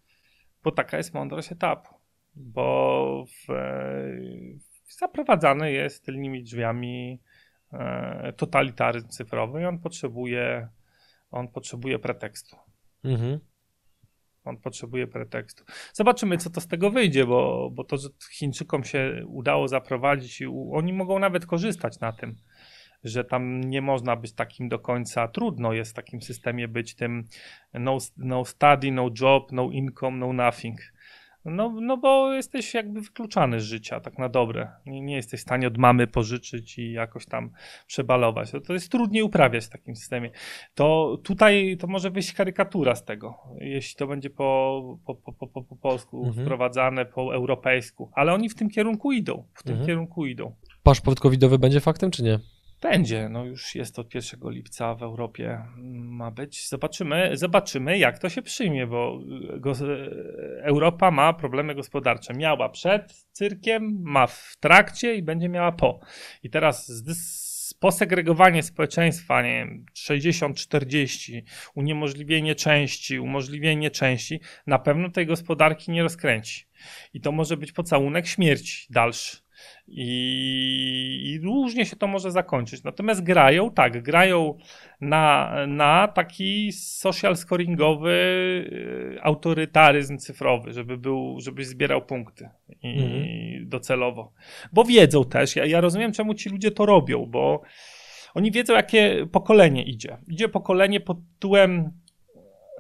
Bo 0.64 0.72
taka 0.72 0.98
jest 0.98 1.14
mądrość 1.14 1.52
etapu. 1.52 1.96
Bo 2.36 3.26
w, 3.28 3.48
zaprowadzany 4.90 5.72
jest 5.72 6.06
tylnymi 6.06 6.44
drzwiami 6.44 7.22
e, 7.74 8.34
totalitaryzm 8.38 9.10
cyfrowy 9.10 9.62
i 9.62 9.66
on 9.66 9.80
potrzebuje, 9.80 10.70
on 11.32 11.48
potrzebuje 11.48 12.00
pretekstu. 12.00 12.56
Mhm. 13.04 13.40
On 14.44 14.58
potrzebuje 14.58 15.08
pretekstu. 15.08 15.64
Zobaczymy, 15.94 16.38
co 16.38 16.50
to 16.50 16.62
z 16.62 16.68
tego 16.68 16.92
wyjdzie, 16.92 17.26
bo, 17.26 17.70
bo 17.74 17.84
to, 17.84 17.98
że 17.98 18.10
Chińczykom 18.32 18.84
się 18.84 19.24
udało 19.28 19.68
zaprowadzić 19.68 20.42
i 20.42 20.48
u, 20.48 20.74
oni 20.74 20.94
mogą 20.94 21.20
nawet 21.20 21.46
korzystać 21.46 22.00
na 22.00 22.14
tym, 22.14 22.36
że 23.04 23.24
tam 23.24 23.60
nie 23.60 23.82
można 23.82 24.16
być 24.16 24.34
takim 24.34 24.70
do 24.70 24.80
końca, 24.80 25.28
trudno 25.28 25.74
jest 25.74 25.92
w 25.92 25.94
takim 25.94 26.22
systemie 26.22 26.68
być 26.68 26.96
tym 26.96 27.24
no, 27.74 27.98
no 28.18 28.46
study, 28.46 28.92
no 28.92 29.10
job, 29.22 29.52
no 29.52 29.70
income, 29.72 30.18
no 30.18 30.34
nothing 30.34 30.80
no, 31.50 31.70
no 31.82 31.98
bo 31.98 32.34
jesteś 32.34 32.74
jakby 32.74 33.02
wykluczany 33.02 33.60
z 33.60 33.64
życia, 33.64 34.00
tak 34.00 34.18
na 34.18 34.30
dobre. 34.30 34.72
Nie, 34.86 35.02
nie 35.02 35.16
jesteś 35.16 35.40
w 35.40 35.44
stanie 35.44 35.68
od 35.68 35.78
mamy 35.78 36.08
pożyczyć 36.08 36.78
i 36.80 36.92
jakoś 36.92 37.26
tam 37.26 37.52
przebalować. 37.88 38.52
To, 38.52 38.62
to 38.62 38.74
jest 38.74 38.92
trudniej 38.92 39.24
uprawiać 39.24 39.66
w 39.66 39.70
takim 39.70 39.96
systemie. 39.96 40.32
To 40.74 41.18
tutaj 41.24 41.78
to 41.80 41.88
może 41.88 42.12
wyjść 42.12 42.34
karykatura 42.34 42.96
z 42.96 43.06
tego, 43.06 43.38
jeśli 43.60 43.96
to 43.96 44.08
będzie 44.08 44.30
po, 44.30 44.82
po, 45.06 45.16
po, 45.16 45.48
po, 45.48 45.64
po 45.64 45.76
polsku 45.76 46.26
mhm. 46.26 46.46
wprowadzane, 46.46 47.06
po 47.06 47.36
europejsku. 47.36 48.12
Ale 48.14 48.34
oni 48.34 48.50
w 48.50 48.56
tym 48.56 48.70
kierunku 48.70 49.12
idą. 49.12 49.44
W 49.54 49.64
tym 49.64 49.72
mhm. 49.72 49.88
kierunku 49.88 50.26
idą. 50.26 50.56
Paszport 50.84 51.20
covidowy 51.20 51.60
będzie 51.60 51.80
faktem, 51.80 52.12
czy 52.12 52.24
nie? 52.24 52.40
Będzie, 52.82 53.30
no 53.30 53.46
już 53.46 53.76
jest 53.76 54.00
od 54.00 54.16
1 54.16 54.40
lipca 54.44 54.96
w 54.96 55.04
Europie 55.04 55.66
ma 55.94 56.32
być. 56.32 56.68
Zobaczymy, 56.68 57.32
zobaczymy 57.34 57.98
jak 57.98 58.20
to 58.20 58.30
się 58.30 58.42
przyjmie, 58.42 58.88
bo 58.88 59.20
go, 59.58 59.74
Europa 60.62 61.12
ma 61.12 61.34
problemy 61.34 61.76
gospodarcze. 61.76 62.34
Miała 62.34 62.70
przed 62.70 63.14
cyrkiem, 63.32 64.02
ma 64.02 64.28
w 64.28 64.56
trakcie 64.60 65.16
i 65.16 65.24
będzie 65.24 65.50
miała 65.50 65.72
po. 65.72 66.00
I 66.44 66.50
teraz 66.50 67.04
posegregowanie 67.80 68.64
społeczeństwa, 68.64 69.42
nie 69.42 69.50
wiem, 69.50 69.86
60-40, 69.98 71.42
uniemożliwienie 71.76 72.56
części, 72.56 73.20
umożliwienie 73.20 73.92
części, 73.92 74.40
na 74.68 74.80
pewno 74.80 75.10
tej 75.10 75.26
gospodarki 75.26 75.92
nie 75.92 76.04
rozkręci. 76.04 76.66
I 77.14 77.22
to 77.22 77.32
może 77.32 77.58
być 77.58 77.72
pocałunek 77.72 78.28
śmierci 78.28 78.88
dalszy. 78.90 79.38
I, 79.88 81.22
I, 81.26 81.40
różnie 81.40 81.86
się 81.86 81.96
to 81.96 82.08
może 82.08 82.32
zakończyć. 82.32 82.84
Natomiast 82.84 83.24
grają, 83.24 83.72
tak, 83.72 84.04
grają 84.04 84.58
na, 85.02 85.54
na 85.68 86.08
taki 86.08 86.72
social 86.72 87.38
scoringowy 87.38 88.12
y, 89.16 89.20
autorytaryzm 89.22 90.18
cyfrowy, 90.18 90.74
żeby 90.74 90.98
był, 90.98 91.40
żebyś 91.40 91.68
zbierał 91.68 92.06
punkty 92.06 92.50
i, 92.84 93.04
mhm. 93.04 93.70
docelowo. 93.70 94.34
Bo 94.74 94.84
wiedzą 94.84 95.26
też, 95.26 95.56
ja, 95.56 95.66
ja 95.66 95.82
rozumiem, 95.82 96.12
czemu 96.12 96.34
ci 96.34 96.50
ludzie 96.50 96.72
to 96.72 96.86
robią, 96.86 97.26
bo 97.26 97.62
oni 98.34 98.52
wiedzą, 98.52 98.74
jakie 98.74 99.28
pokolenie 99.32 99.84
idzie. 99.84 100.18
Idzie 100.28 100.50
pokolenie 100.50 101.00
pod 101.00 101.18
tytułem 101.34 101.92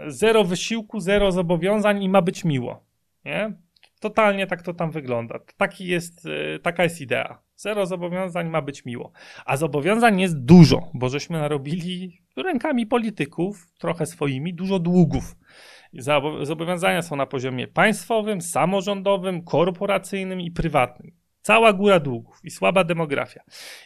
zero 0.08 0.44
wysiłku, 0.44 1.00
zero 1.00 1.32
zobowiązań 1.32 2.04
i 2.04 2.10
ma 2.10 2.22
być 2.22 2.46
miło. 2.46 2.84
Nie? 3.26 3.54
Totalnie 3.99 4.47
tak 4.47 4.62
to 4.62 4.73
tam 4.73 4.91
wygląda. 4.91 5.39
Taki 5.57 5.88
jest, 5.88 6.25
e, 6.55 6.59
taka 6.59 6.83
jest 6.83 7.01
idea. 7.01 7.41
Zero 7.55 7.85
zobowiązań 7.85 8.49
ma 8.49 8.62
być 8.62 8.85
miło. 8.85 9.12
A 9.45 9.57
zobowiązań 9.57 10.21
jest 10.21 10.45
dużo, 10.45 10.91
bo 10.93 11.09
żeśmy 11.09 11.39
narobili 11.39 12.21
rękami 12.35 12.85
polityków, 12.85 13.67
trochę 13.79 14.05
swoimi, 14.05 14.53
dużo 14.53 14.79
długów. 14.79 15.35
Zobowiązania 16.41 17.01
są 17.01 17.15
na 17.15 17.25
poziomie 17.25 17.67
państwowym, 17.67 18.41
samorządowym, 18.41 19.43
korporacyjnym 19.43 20.41
i 20.41 20.51
prywatnym. 20.51 21.12
Cała 21.41 21.73
góra 21.73 21.99
długów 21.99 22.39
i 22.43 22.51
słaba 22.51 22.83
demografia. 22.83 23.41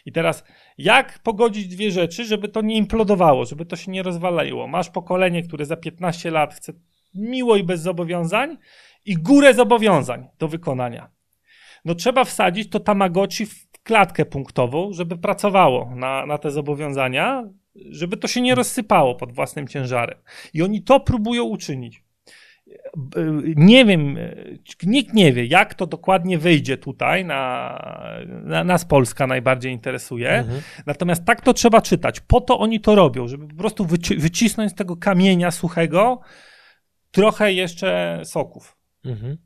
I 0.06 0.12
teraz, 0.12 0.44
jak 0.78 1.18
pogodzić 1.18 1.68
dwie 1.68 1.90
rzeczy, 1.90 2.24
żeby 2.24 2.48
to 2.48 2.62
nie 2.62 2.76
implodowało, 2.76 3.44
żeby 3.44 3.66
to 3.66 3.76
się 3.76 3.90
nie 3.90 4.02
rozwalało? 4.02 4.66
Masz 4.66 4.90
pokolenie, 4.90 5.42
które 5.42 5.64
za 5.64 5.76
15 5.76 6.30
lat 6.30 6.54
chce 6.54 6.72
miło 7.14 7.56
i 7.56 7.64
bez 7.64 7.80
zobowiązań, 7.80 8.58
i 9.04 9.14
górę 9.14 9.54
zobowiązań 9.54 10.26
do 10.38 10.48
wykonania. 10.48 11.10
No 11.84 11.94
trzeba 11.94 12.24
wsadzić 12.24 12.70
to 12.70 12.80
Tamagotchi 12.80 13.46
w 13.46 13.68
klatkę 13.82 14.24
punktową, 14.24 14.92
żeby 14.92 15.18
pracowało 15.18 15.94
na, 15.94 16.26
na 16.26 16.38
te 16.38 16.50
zobowiązania, 16.50 17.44
żeby 17.74 18.16
to 18.16 18.28
się 18.28 18.40
nie 18.40 18.54
rozsypało 18.54 19.14
pod 19.14 19.32
własnym 19.32 19.68
ciężarem. 19.68 20.18
I 20.54 20.62
oni 20.62 20.82
to 20.82 21.00
próbują 21.00 21.44
uczynić. 21.44 22.04
Nie 23.56 23.84
wiem, 23.84 24.18
nikt 24.82 25.14
nie 25.14 25.32
wie, 25.32 25.44
jak 25.44 25.74
to 25.74 25.86
dokładnie 25.86 26.38
wyjdzie 26.38 26.78
tutaj, 26.78 27.24
na, 27.24 27.80
na 28.26 28.64
nas 28.64 28.84
Polska 28.84 29.26
najbardziej 29.26 29.72
interesuje. 29.72 30.30
Mhm. 30.30 30.62
Natomiast 30.86 31.24
tak 31.24 31.40
to 31.40 31.54
trzeba 31.54 31.80
czytać. 31.80 32.20
Po 32.20 32.40
to 32.40 32.58
oni 32.58 32.80
to 32.80 32.94
robią, 32.94 33.28
żeby 33.28 33.48
po 33.48 33.54
prostu 33.54 33.84
wyci 33.84 34.16
wycisnąć 34.16 34.72
z 34.72 34.74
tego 34.74 34.96
kamienia 34.96 35.50
suchego 35.50 36.20
trochę 37.10 37.52
jeszcze 37.52 38.20
soków. 38.24 38.76
Mhm. 39.04 39.38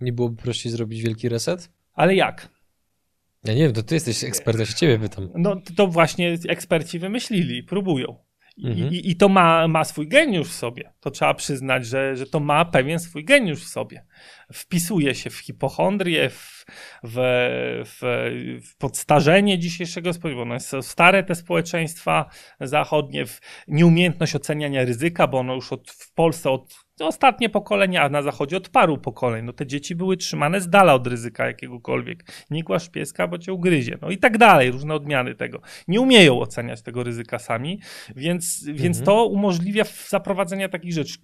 Nie 0.00 0.12
byłoby 0.12 0.42
prościej 0.42 0.72
zrobić 0.72 1.02
wielki 1.02 1.28
reset? 1.28 1.70
Ale 1.92 2.14
jak? 2.14 2.48
Ja 3.44 3.54
nie 3.54 3.60
wiem, 3.60 3.72
to 3.72 3.82
ty 3.82 3.94
jesteś 3.94 4.24
ekspertem, 4.24 4.66
się 4.66 4.74
ciebie 4.74 4.98
pytam. 4.98 5.28
No 5.34 5.56
to 5.76 5.86
właśnie 5.86 6.38
eksperci 6.48 6.98
wymyślili, 6.98 7.62
próbują. 7.62 8.24
I, 8.56 8.66
Mhm. 8.66 8.92
i, 8.92 9.10
i 9.10 9.16
to 9.16 9.28
ma, 9.28 9.68
ma 9.68 9.84
swój 9.84 10.08
geniusz 10.08 10.48
w 10.48 10.52
sobie. 10.52 10.92
To 11.00 11.10
trzeba 11.10 11.34
przyznać, 11.34 11.86
że, 11.86 12.16
że 12.16 12.26
to 12.26 12.40
ma 12.40 12.64
pewien 12.64 12.98
swój 12.98 13.24
geniusz 13.24 13.64
w 13.64 13.68
sobie. 13.68 14.06
Wpisuje 14.52 15.14
się 15.14 15.30
w 15.30 15.38
hipochondrię, 15.38 16.30
w, 16.30 16.64
w, 17.02 17.16
w, 17.84 18.00
w 18.66 18.76
podstarzenie 18.76 19.58
dzisiejszego 19.58 20.12
społeczeństwa. 20.12 20.42
One 20.50 20.60
są 20.60 20.82
stare 20.82 21.24
te 21.24 21.34
społeczeństwa 21.34 22.30
zachodnie, 22.60 23.26
w 23.26 23.40
nieumiejętność 23.68 24.34
oceniania 24.36 24.84
ryzyka, 24.84 25.26
bo 25.26 25.38
ono 25.38 25.54
już 25.54 25.72
od, 25.72 25.90
w 25.90 26.12
Polsce 26.12 26.50
od 26.50 26.83
ostatnie 27.00 27.48
pokolenia, 27.48 28.02
a 28.02 28.08
na 28.08 28.22
zachodzie 28.22 28.56
od 28.56 28.68
paru 28.68 28.98
pokoleń. 28.98 29.44
No 29.44 29.52
te 29.52 29.66
dzieci 29.66 29.94
były 29.94 30.16
trzymane 30.16 30.60
z 30.60 30.68
dala 30.68 30.94
od 30.94 31.06
ryzyka 31.06 31.46
jakiegokolwiek. 31.46 32.24
Nie 32.50 32.62
kłasz 32.62 32.88
pieska, 32.88 33.28
bo 33.28 33.38
cię 33.38 33.52
ugryzie. 33.52 33.98
No 34.02 34.10
i 34.10 34.18
tak 34.18 34.38
dalej, 34.38 34.70
różne 34.70 34.94
odmiany 34.94 35.34
tego. 35.34 35.60
Nie 35.88 36.00
umieją 36.00 36.40
oceniać 36.40 36.82
tego 36.82 37.02
ryzyka 37.02 37.38
sami, 37.38 37.80
więc, 38.16 38.64
więc 38.72 39.02
to 39.02 39.26
umożliwia 39.26 39.84
zaprowadzenie 40.08 40.68
takich 40.68 40.92
rzeczy. 40.92 41.18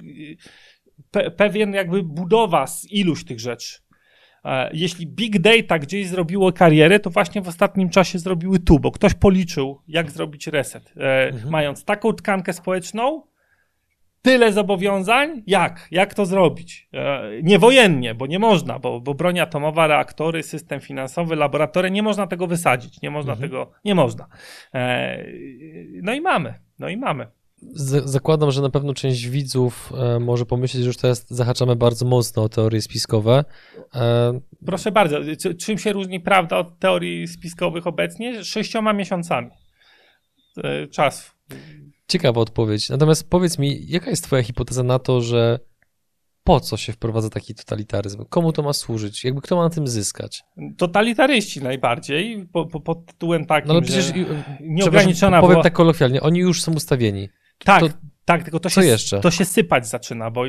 Pe, 1.10 1.30
pewien 1.30 1.74
jakby 1.74 2.02
budowa 2.02 2.66
z 2.66 2.86
iluś 2.90 3.24
tych 3.24 3.40
rzeczy. 3.40 3.78
E, 4.44 4.70
Jeśli 4.72 5.06
big 5.06 5.38
data 5.38 5.78
gdzieś 5.78 6.08
zrobiło 6.08 6.52
karierę, 6.52 7.00
to 7.00 7.10
właśnie 7.10 7.42
w 7.42 7.48
ostatnim 7.48 7.90
czasie 7.90 8.18
zrobiły 8.18 8.58
tu, 8.58 8.78
bo 8.78 8.90
ktoś 8.90 9.14
policzył, 9.14 9.80
jak 9.88 10.10
zrobić 10.10 10.46
reset. 10.46 10.92
E, 10.96 11.30
Mając 11.50 11.84
taką 11.84 12.12
tkankę 12.12 12.52
społeczną, 12.52 13.22
tyle 14.22 14.52
zobowiązań, 14.52 15.42
jak? 15.46 15.88
Jak 15.90 16.14
to 16.14 16.26
zrobić? 16.26 16.88
E, 16.92 17.22
niewojennie, 17.42 18.14
bo 18.14 18.26
nie 18.26 18.38
można, 18.38 18.78
bo, 18.78 19.00
bo 19.00 19.14
broń 19.14 19.40
atomowa, 19.40 19.86
reaktory, 19.86 20.42
system 20.42 20.80
finansowy, 20.80 21.36
laboratoria, 21.36 21.88
nie 21.90 22.02
można 22.02 22.26
tego 22.26 22.46
wysadzić, 22.46 23.02
nie 23.02 23.10
można 23.10 23.36
tego, 23.36 23.70
nie 23.84 23.94
można. 23.94 24.26
E, 24.74 25.24
no 26.02 26.14
i 26.14 26.20
mamy, 26.20 26.54
no 26.78 26.88
i 26.88 26.96
mamy. 26.96 27.26
Z- 27.62 28.10
zakładam, 28.10 28.50
że 28.50 28.62
na 28.62 28.70
pewno 28.70 28.94
część 28.94 29.28
widzów 29.28 29.92
e, 29.98 30.18
może 30.20 30.46
pomyśleć, 30.46 30.82
że 30.82 30.86
już 30.88 30.96
teraz 30.96 31.26
zahaczamy 31.30 31.76
bardzo 31.76 32.06
mocno 32.06 32.42
o 32.42 32.48
teorie 32.48 32.82
spiskowe. 32.82 33.44
E, 33.94 34.40
Proszę 34.66 34.92
bardzo, 34.92 35.16
czy, 35.42 35.54
czym 35.54 35.78
się 35.78 35.92
różni 35.92 36.20
prawda 36.20 36.58
od 36.58 36.78
teorii 36.78 37.28
spiskowych 37.28 37.86
obecnie? 37.86 38.44
Sześcioma 38.44 38.92
miesiącami 38.92 39.50
e, 40.64 40.86
czasu. 40.86 41.30
Ciekawa 42.10 42.40
odpowiedź. 42.40 42.88
Natomiast 42.88 43.30
powiedz 43.30 43.58
mi, 43.58 43.86
jaka 43.86 44.10
jest 44.10 44.24
twoja 44.24 44.42
hipoteza 44.42 44.82
na 44.82 44.98
to, 44.98 45.20
że 45.20 45.58
po 46.44 46.60
co 46.60 46.76
się 46.76 46.92
wprowadza 46.92 47.30
taki 47.30 47.54
totalitaryzm? 47.54 48.24
Komu 48.24 48.52
to 48.52 48.62
ma 48.62 48.72
służyć? 48.72 49.24
Jakby 49.24 49.40
kto 49.40 49.56
ma 49.56 49.62
na 49.62 49.70
tym 49.70 49.88
zyskać? 49.88 50.42
Totalitaryści 50.76 51.62
najbardziej, 51.62 52.46
po, 52.52 52.66
po, 52.66 52.80
pod 52.80 53.06
tytułem 53.06 53.46
takim, 53.46 53.68
No 53.68 53.74
ale 53.74 53.82
przecież 53.82 54.12
nieograniczona 54.60 55.40
powiem 55.40 55.62
tak 55.62 55.72
kolokwialnie, 55.72 56.20
oni 56.20 56.38
już 56.38 56.62
są 56.62 56.72
ustawieni. 56.72 57.28
Tak, 57.64 57.80
to- 57.80 57.88
tak, 58.24 58.42
tylko 58.42 58.60
to 58.60 58.68
się, 58.68 58.84
jeszcze? 58.84 59.20
to 59.20 59.30
się 59.30 59.44
sypać 59.44 59.88
zaczyna, 59.88 60.30
bo 60.30 60.44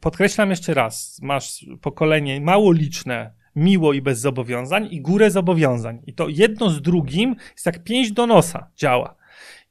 podkreślam 0.00 0.50
jeszcze 0.50 0.74
raz, 0.74 1.18
masz 1.22 1.66
pokolenie 1.80 2.40
mało 2.40 2.72
liczne, 2.72 3.34
miło 3.56 3.92
i 3.92 4.02
bez 4.02 4.20
zobowiązań 4.20 4.88
i 4.90 5.00
górę 5.00 5.30
zobowiązań. 5.30 6.02
I 6.06 6.14
to 6.14 6.28
jedno 6.28 6.70
z 6.70 6.82
drugim 6.82 7.36
jest 7.52 7.66
jak 7.66 7.84
pięść 7.84 8.12
do 8.12 8.26
nosa 8.26 8.70
działa. 8.76 9.16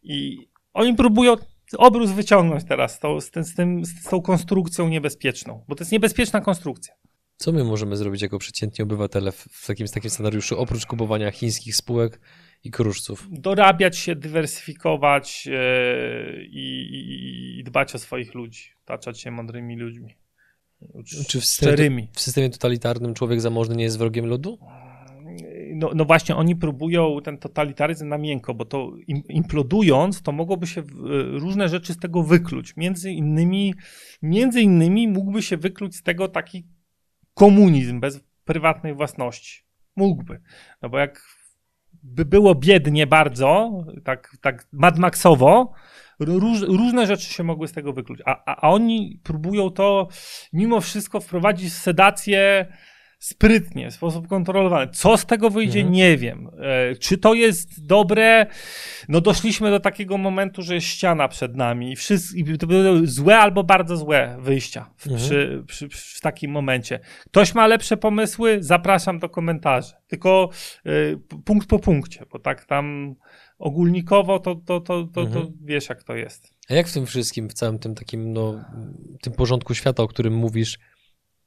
I 0.04 0.49
oni 0.80 0.96
próbują 0.96 1.36
obrus 1.78 2.12
wyciągnąć 2.12 2.64
teraz 2.64 2.96
z 2.96 3.00
tą, 3.00 3.22
z, 3.22 3.32
tym, 3.32 3.44
z, 3.44 3.56
tym, 3.56 3.86
z 3.86 4.04
tą 4.04 4.22
konstrukcją 4.22 4.90
niebezpieczną, 4.90 5.64
bo 5.68 5.76
to 5.76 5.82
jest 5.82 5.92
niebezpieczna 5.92 6.42
konstrukcja. 6.42 6.94
Co 7.38 7.52
my 7.52 7.64
możemy 7.64 7.98
zrobić 7.98 8.22
jako 8.22 8.40
przeciętni 8.40 8.84
obywatele 8.84 9.32
w, 9.32 9.66
takim, 9.68 9.88
w 9.88 9.92
takim 9.92 10.10
scenariuszu, 10.10 10.60
oprócz 10.60 10.86
kupowania 10.86 11.32
chińskich 11.32 11.76
spółek 11.76 12.20
i 12.64 12.72
kruszców? 12.72 13.28
Dorabiać 13.32 13.98
się, 13.98 14.16
dywersyfikować 14.16 15.48
e, 15.52 16.44
i, 16.44 17.60
i, 17.60 17.64
dbać 17.64 17.96
o 17.96 18.00
swoich 18.00 18.34
ludzi, 18.34 18.70
otaczać 18.84 19.22
się 19.22 19.32
mądrymi 19.32 19.78
ludźmi. 19.78 20.16
Czy 21.28 21.42
w 21.42 21.46
systemie, 21.46 21.74
Szczerymi. 21.74 22.08
w 22.14 22.22
systemie 22.22 22.50
totalitarnym 22.50 23.14
człowiek 23.14 23.42
zamożny 23.42 23.76
nie 23.76 23.84
jest 23.84 23.98
wrogiem 23.98 24.26
ludu? 24.26 24.60
No, 25.76 25.92
no 25.96 26.06
właśnie, 26.06 26.36
oni 26.36 26.56
próbują 26.56 27.18
ten 27.24 27.38
totalitaryzm 27.38 28.08
na 28.08 28.18
miękko, 28.18 28.54
bo 28.54 28.66
to 28.66 28.92
im, 29.08 29.24
implodując, 29.30 30.22
to 30.22 30.32
mogłoby 30.32 30.68
się 30.68 30.82
w- 30.82 30.94
różne 31.40 31.70
rzeczy 31.70 31.94
z 31.94 31.98
tego 31.98 32.24
wykluć. 32.24 32.78
Między 32.78 33.12
innymi, 33.12 33.74
między 34.22 34.62
innymi 34.62 35.08
mógłby 35.08 35.42
się 35.42 35.58
wykluć 35.58 35.96
z 35.96 36.04
tego 36.04 36.28
taki 36.28 36.68
komunizm 37.34 38.00
bez 38.00 38.20
prywatnej 38.46 38.94
własności. 38.94 39.64
Mógłby. 39.96 40.42
No 40.82 40.90
bo 40.90 40.98
jak 40.98 41.24
by 42.04 42.26
było 42.26 42.56
biednie 42.56 43.08
bardzo, 43.08 43.72
tak, 44.04 44.38
tak 44.42 44.68
Mad 44.72 45.00
Maxowo, 45.00 45.74
róż, 46.20 46.62
różne 46.62 47.08
rzeczy 47.08 47.34
się 47.34 47.44
mogły 47.44 47.68
z 47.68 47.72
tego 47.74 47.94
wykluć. 47.94 48.20
A, 48.26 48.44
a, 48.46 48.56
a 48.62 48.70
oni 48.70 49.20
próbują 49.24 49.70
to 49.70 50.08
mimo 50.54 50.82
wszystko 50.82 51.20
wprowadzić 51.20 51.74
sedację 51.74 52.68
sprytnie, 53.20 53.92
w 53.92 53.94
sposób 53.94 54.28
kontrolowany. 54.28 54.92
Co 54.92 55.18
z 55.18 55.26
tego 55.26 55.50
wyjdzie, 55.50 55.80
Mhm. 55.80 55.94
nie 55.96 56.18
wiem. 56.18 56.50
E, 56.92 56.96
czy 56.96 57.18
to 57.18 57.34
jest 57.34 57.86
dobre? 57.86 58.46
No 59.10 59.22
doszliśmy 59.22 59.70
do 59.70 59.80
takiego 59.80 60.18
momentu, 60.18 60.62
że 60.62 60.76
jest 60.76 60.88
ściana 60.88 61.28
przed 61.28 61.56
nami 61.56 61.92
i, 61.92 61.96
wszyscy, 61.96 62.38
i 62.38 62.58
to 62.58 62.68
były 62.68 63.08
złe 63.08 63.38
albo 63.38 63.64
bardzo 63.64 63.98
złe 63.98 64.38
wyjścia 64.40 64.90
w, 64.98 65.08
Mhm. 65.08 65.22
przy, 65.26 65.64
przy, 65.68 65.88
przy, 65.88 66.18
w 66.18 66.22
takim 66.22 66.52
momencie. 66.52 67.00
Ktoś 67.26 67.56
ma 67.56 67.68
lepsze 67.68 67.98
pomysły? 67.98 68.58
Zapraszam 68.62 69.20
do 69.20 69.30
komentarzy. 69.30 69.94
Tylko 70.08 70.50
y, 70.86 71.20
punkt 71.46 71.68
po 71.68 71.80
punkcie, 71.80 72.26
bo 72.32 72.40
tak 72.40 72.66
tam 72.66 73.16
ogólnikowo 73.60 74.40
to, 74.40 74.56
to, 74.56 74.80
to, 74.82 75.04
to, 75.04 75.14
to 75.14 75.22
Mhm. 75.22 75.48
wiesz 75.62 75.90
jak 75.90 76.04
to 76.04 76.16
jest. 76.16 76.54
A 76.70 76.74
jak 76.74 76.88
w 76.88 76.94
tym 76.94 77.06
wszystkim, 77.06 77.50
w 77.50 77.54
całym 77.54 77.80
tym 77.80 77.96
takim, 77.96 78.34
no, 78.34 78.66
tym 79.22 79.34
porządku 79.34 79.74
świata, 79.74 80.04
o 80.04 80.08
którym 80.08 80.34
mówisz, 80.34 80.80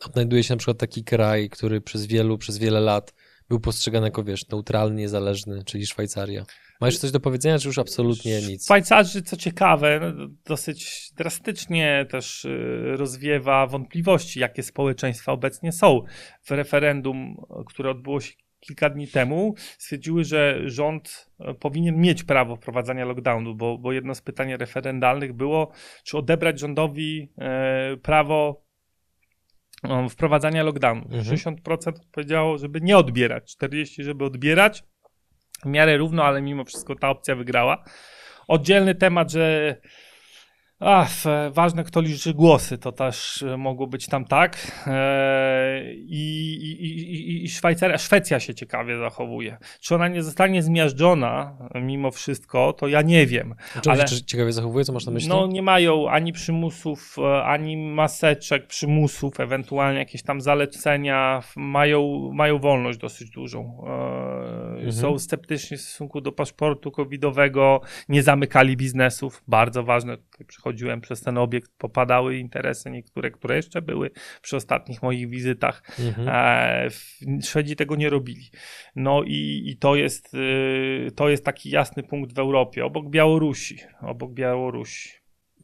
odnajduje 0.06 0.44
się 0.44 0.54
na 0.54 0.58
przykład 0.58 0.78
taki 0.78 1.04
kraj, 1.04 1.48
który 1.48 1.80
przez 1.80 2.06
wielu, 2.06 2.38
przez 2.38 2.58
wiele 2.58 2.80
lat 2.80 3.14
był 3.48 3.60
postrzegany 3.60 4.06
jako, 4.06 4.24
wiesz, 4.24 4.48
neutralny, 4.48 5.00
niezależny, 5.00 5.64
czyli 5.64 5.86
Szwajcaria. 5.86 6.44
Masz 6.80 6.98
coś 6.98 7.10
do 7.10 7.20
powiedzenia, 7.20 7.58
czy 7.58 7.68
już 7.68 7.78
absolutnie 7.78 8.40
nic? 8.42 8.64
Szwajcarzy, 8.64 9.22
co 9.22 9.36
ciekawe, 9.36 10.12
no, 10.16 10.28
dosyć 10.44 11.10
drastycznie 11.16 12.06
też 12.10 12.44
y, 12.44 12.94
rozwiewa 12.96 13.66
wątpliwości, 13.66 14.40
jakie 14.40 14.62
społeczeństwa 14.62 15.32
obecnie 15.32 15.72
są. 15.72 16.02
W 16.42 16.50
referendum, 16.50 17.36
które 17.66 17.90
odbyło 17.90 18.20
się 18.20 18.32
kilka 18.60 18.90
dni 18.90 19.08
temu, 19.08 19.54
stwierdziły, 19.78 20.24
że 20.24 20.58
rząd 20.64 21.30
e, 21.40 21.54
powinien 21.54 21.96
mieć 22.00 22.24
prawo 22.24 22.56
wprowadzania 22.56 23.04
lockdownu, 23.04 23.54
bo, 23.54 23.78
bo 23.78 23.92
jedno 23.92 24.14
z 24.14 24.20
pytań 24.20 24.56
referendalnych 24.56 25.32
było, 25.32 25.72
czy 26.04 26.18
odebrać 26.18 26.60
rządowi 26.60 27.32
e, 27.38 27.96
prawo 27.96 28.64
wprowadzania 30.10 30.62
lockdownu. 30.62 31.04
Mhm. 31.04 31.36
60% 31.36 31.92
powiedziało, 32.12 32.58
żeby 32.58 32.80
nie 32.80 32.98
odbierać, 32.98 33.56
40% 33.62 34.02
żeby 34.02 34.24
odbierać 34.24 34.84
w 35.62 35.66
miarę 35.66 35.96
równo, 35.96 36.24
ale 36.24 36.42
mimo 36.42 36.64
wszystko 36.64 36.94
ta 36.94 37.10
opcja 37.10 37.34
wygrała. 37.34 37.84
Oddzielny 38.48 38.94
temat, 38.94 39.30
że 39.32 39.76
ach, 40.84 41.26
e, 41.26 41.50
ważne 41.50 41.84
kto 41.84 42.00
liczy 42.00 42.34
głosy, 42.34 42.78
to 42.78 42.92
też 42.92 43.42
e, 43.42 43.56
mogło 43.56 43.86
być 43.86 44.06
tam 44.06 44.24
tak. 44.24 44.82
E, 44.86 45.94
I, 45.94 46.54
i, 46.80 47.44
i, 47.44 47.48
Szwajcaria, 47.48 47.98
Szwecja 47.98 48.40
się 48.40 48.54
ciekawie 48.54 48.98
zachowuje. 48.98 49.58
Czy 49.80 49.94
ona 49.94 50.08
nie 50.08 50.22
zostanie 50.22 50.62
zmiażdżona 50.62 51.56
mimo 51.74 52.10
wszystko, 52.10 52.72
to 52.72 52.88
ja 52.88 53.02
nie 53.02 53.26
wiem. 53.26 53.54
Czemu 53.82 53.96
ale- 53.96 54.08
się 54.08 54.24
ciekawie 54.24 54.52
zachowuje? 54.52 54.84
Co 54.84 54.92
masz 54.92 55.06
na 55.06 55.12
myśli? 55.12 55.28
No 55.28 55.46
nie 55.46 55.62
mają 55.62 56.10
ani 56.10 56.32
przymusów, 56.32 57.16
ani 57.44 57.76
maseczek, 57.76 58.66
przymusów, 58.66 59.40
ewentualnie 59.40 59.98
jakieś 59.98 60.22
tam 60.22 60.40
zalecenia. 60.40 61.42
Mają, 61.56 62.30
mają 62.34 62.58
wolność 62.58 62.98
dosyć 62.98 63.30
dużą. 63.30 63.84
Mhm. 64.72 64.92
Są 64.92 65.18
sceptyczni 65.18 65.76
w 65.76 65.80
stosunku 65.80 66.20
do 66.20 66.32
paszportu 66.32 66.90
covidowego, 66.90 67.80
nie 68.08 68.22
zamykali 68.22 68.76
biznesów. 68.76 69.42
Bardzo 69.48 69.82
ważne, 69.82 70.16
tutaj 70.16 70.46
przychodziłem 70.72 71.00
przez 71.00 71.20
ten 71.20 71.38
obiekt, 71.38 71.70
popadały 71.78 72.36
interesy 72.36 72.90
niektóre, 72.90 73.30
które 73.30 73.56
jeszcze 73.56 73.82
były 73.82 74.10
przy 74.42 74.56
ostatnich 74.56 75.02
moich 75.02 75.28
wizytach. 75.28 75.82
Mhm. 75.98 76.28
E, 76.28 76.88
Szwedzi 77.42 77.76
tego 77.76 77.96
nie 77.96 78.10
robili. 78.10 78.50
No 78.96 79.22
i, 79.22 79.62
i 79.66 79.76
to, 79.76 79.96
jest, 79.96 80.34
y, 80.34 81.10
to 81.16 81.28
jest 81.28 81.44
taki 81.44 81.70
jasny 81.70 82.02
punkt 82.02 82.34
w 82.34 82.38
Europie, 82.38 82.84
obok 82.84 83.10
Białorusi. 83.10 83.78
Obok 84.00 84.32
Białorusi. 84.32 85.10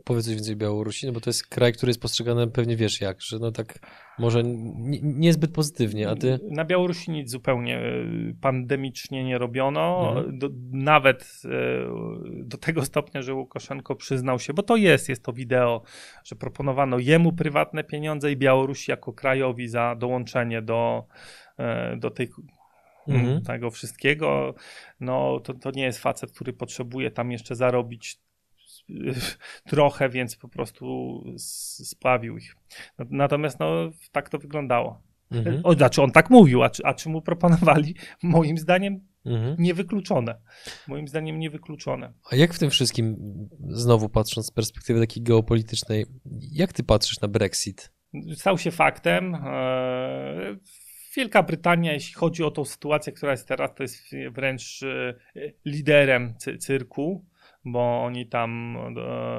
powiedz 0.04 0.24
coś 0.24 0.34
więcej 0.34 0.54
o 0.54 0.56
Białorusi, 0.56 1.06
no 1.06 1.12
bo 1.12 1.20
to 1.20 1.30
jest 1.30 1.46
kraj, 1.46 1.72
który 1.72 1.90
jest 1.90 2.02
postrzegany 2.02 2.50
pewnie 2.50 2.76
wiesz 2.76 3.00
jak, 3.00 3.22
że 3.22 3.38
no 3.38 3.52
tak 3.52 3.78
może 4.18 4.42
nie, 4.44 5.00
niezbyt 5.02 5.52
pozytywnie, 5.52 6.08
a 6.10 6.16
ty... 6.16 6.40
Na 6.50 6.64
Białorusi 6.64 7.10
nic 7.10 7.30
zupełnie 7.30 7.78
e, 7.78 7.82
pandemicznie 8.40 9.24
nie 9.24 9.38
robiono, 9.38 10.08
Mhm. 10.16 10.38
do, 10.38 10.48
nawet 10.72 11.42
e, 11.44 11.48
do 12.44 12.58
tego 12.58 12.84
stopnia, 12.84 13.22
że 13.22 13.34
Łukaszenko 13.34 13.96
przyznał 13.96 14.38
się, 14.38 14.54
bo 14.54 14.62
to 14.62 14.76
jest, 14.76 15.08
jest 15.08 15.24
to 15.24 15.32
wideo, 15.32 15.82
że 16.24 16.36
proponowano 16.36 16.98
jemu 16.98 17.32
prywatne 17.32 17.84
pieniądze 17.84 18.32
i 18.32 18.36
Białorusi 18.36 18.90
jako 18.90 19.12
krajowi 19.12 19.68
za 19.68 19.96
dołączenie 19.98 20.62
do, 20.62 21.04
e, 21.58 21.96
do 21.96 22.10
tej 22.10 22.28
Mhm. 23.08 23.42
tego 23.42 23.70
wszystkiego, 23.70 24.54
no 25.00 25.40
to, 25.40 25.54
to 25.54 25.70
nie 25.70 25.82
jest 25.82 25.98
facet, 25.98 26.32
który 26.32 26.52
potrzebuje 26.52 27.10
tam 27.10 27.32
jeszcze 27.32 27.56
zarobić 27.56 28.18
trochę, 29.70 30.08
więc 30.08 30.36
po 30.36 30.48
prostu 30.48 30.84
spławił 31.84 32.38
ich. 32.38 32.56
Natomiast 32.98 33.60
no, 33.60 33.90
tak 34.12 34.28
to 34.28 34.38
wyglądało. 34.38 35.02
Mhm. 35.30 35.60
O, 35.64 35.72
znaczy 35.72 36.02
on 36.02 36.10
tak 36.10 36.30
mówił, 36.30 36.62
a 36.62 36.70
czy, 36.70 36.84
a 36.84 36.94
czy 36.94 37.08
mu 37.08 37.22
proponowali? 37.22 37.94
Moim 38.22 38.58
zdaniem 38.58 39.00
Mhm. 39.26 39.56
niewykluczone. 39.58 40.40
Moim 40.88 41.08
zdaniem 41.08 41.38
niewykluczone. 41.38 42.12
A 42.30 42.36
jak 42.36 42.54
w 42.54 42.58
tym 42.58 42.70
wszystkim, 42.70 43.16
znowu 43.68 44.08
patrząc 44.08 44.46
z 44.46 44.50
perspektywy 44.50 45.00
takiej 45.00 45.22
geopolitycznej, 45.22 46.06
jak 46.52 46.72
ty 46.72 46.82
patrzysz 46.82 47.20
na 47.20 47.28
Brexit? 47.28 47.92
Stał 48.34 48.58
się 48.58 48.70
faktem. 48.70 49.34
e, 49.34 50.56
Wielka 51.16 51.42
Brytania, 51.42 51.92
jeśli 51.92 52.14
chodzi 52.14 52.42
o 52.44 52.50
tą 52.50 52.64
sytuację, 52.64 53.12
która 53.12 53.32
jest 53.32 53.48
teraz, 53.48 53.74
to 53.74 53.82
jest 53.82 53.96
wręcz 54.30 54.82
e, 54.82 55.14
liderem 55.64 56.34
cy- 56.38 56.58
cyrku, 56.58 57.24
bo 57.72 58.02
oni 58.04 58.26
tam 58.26 58.76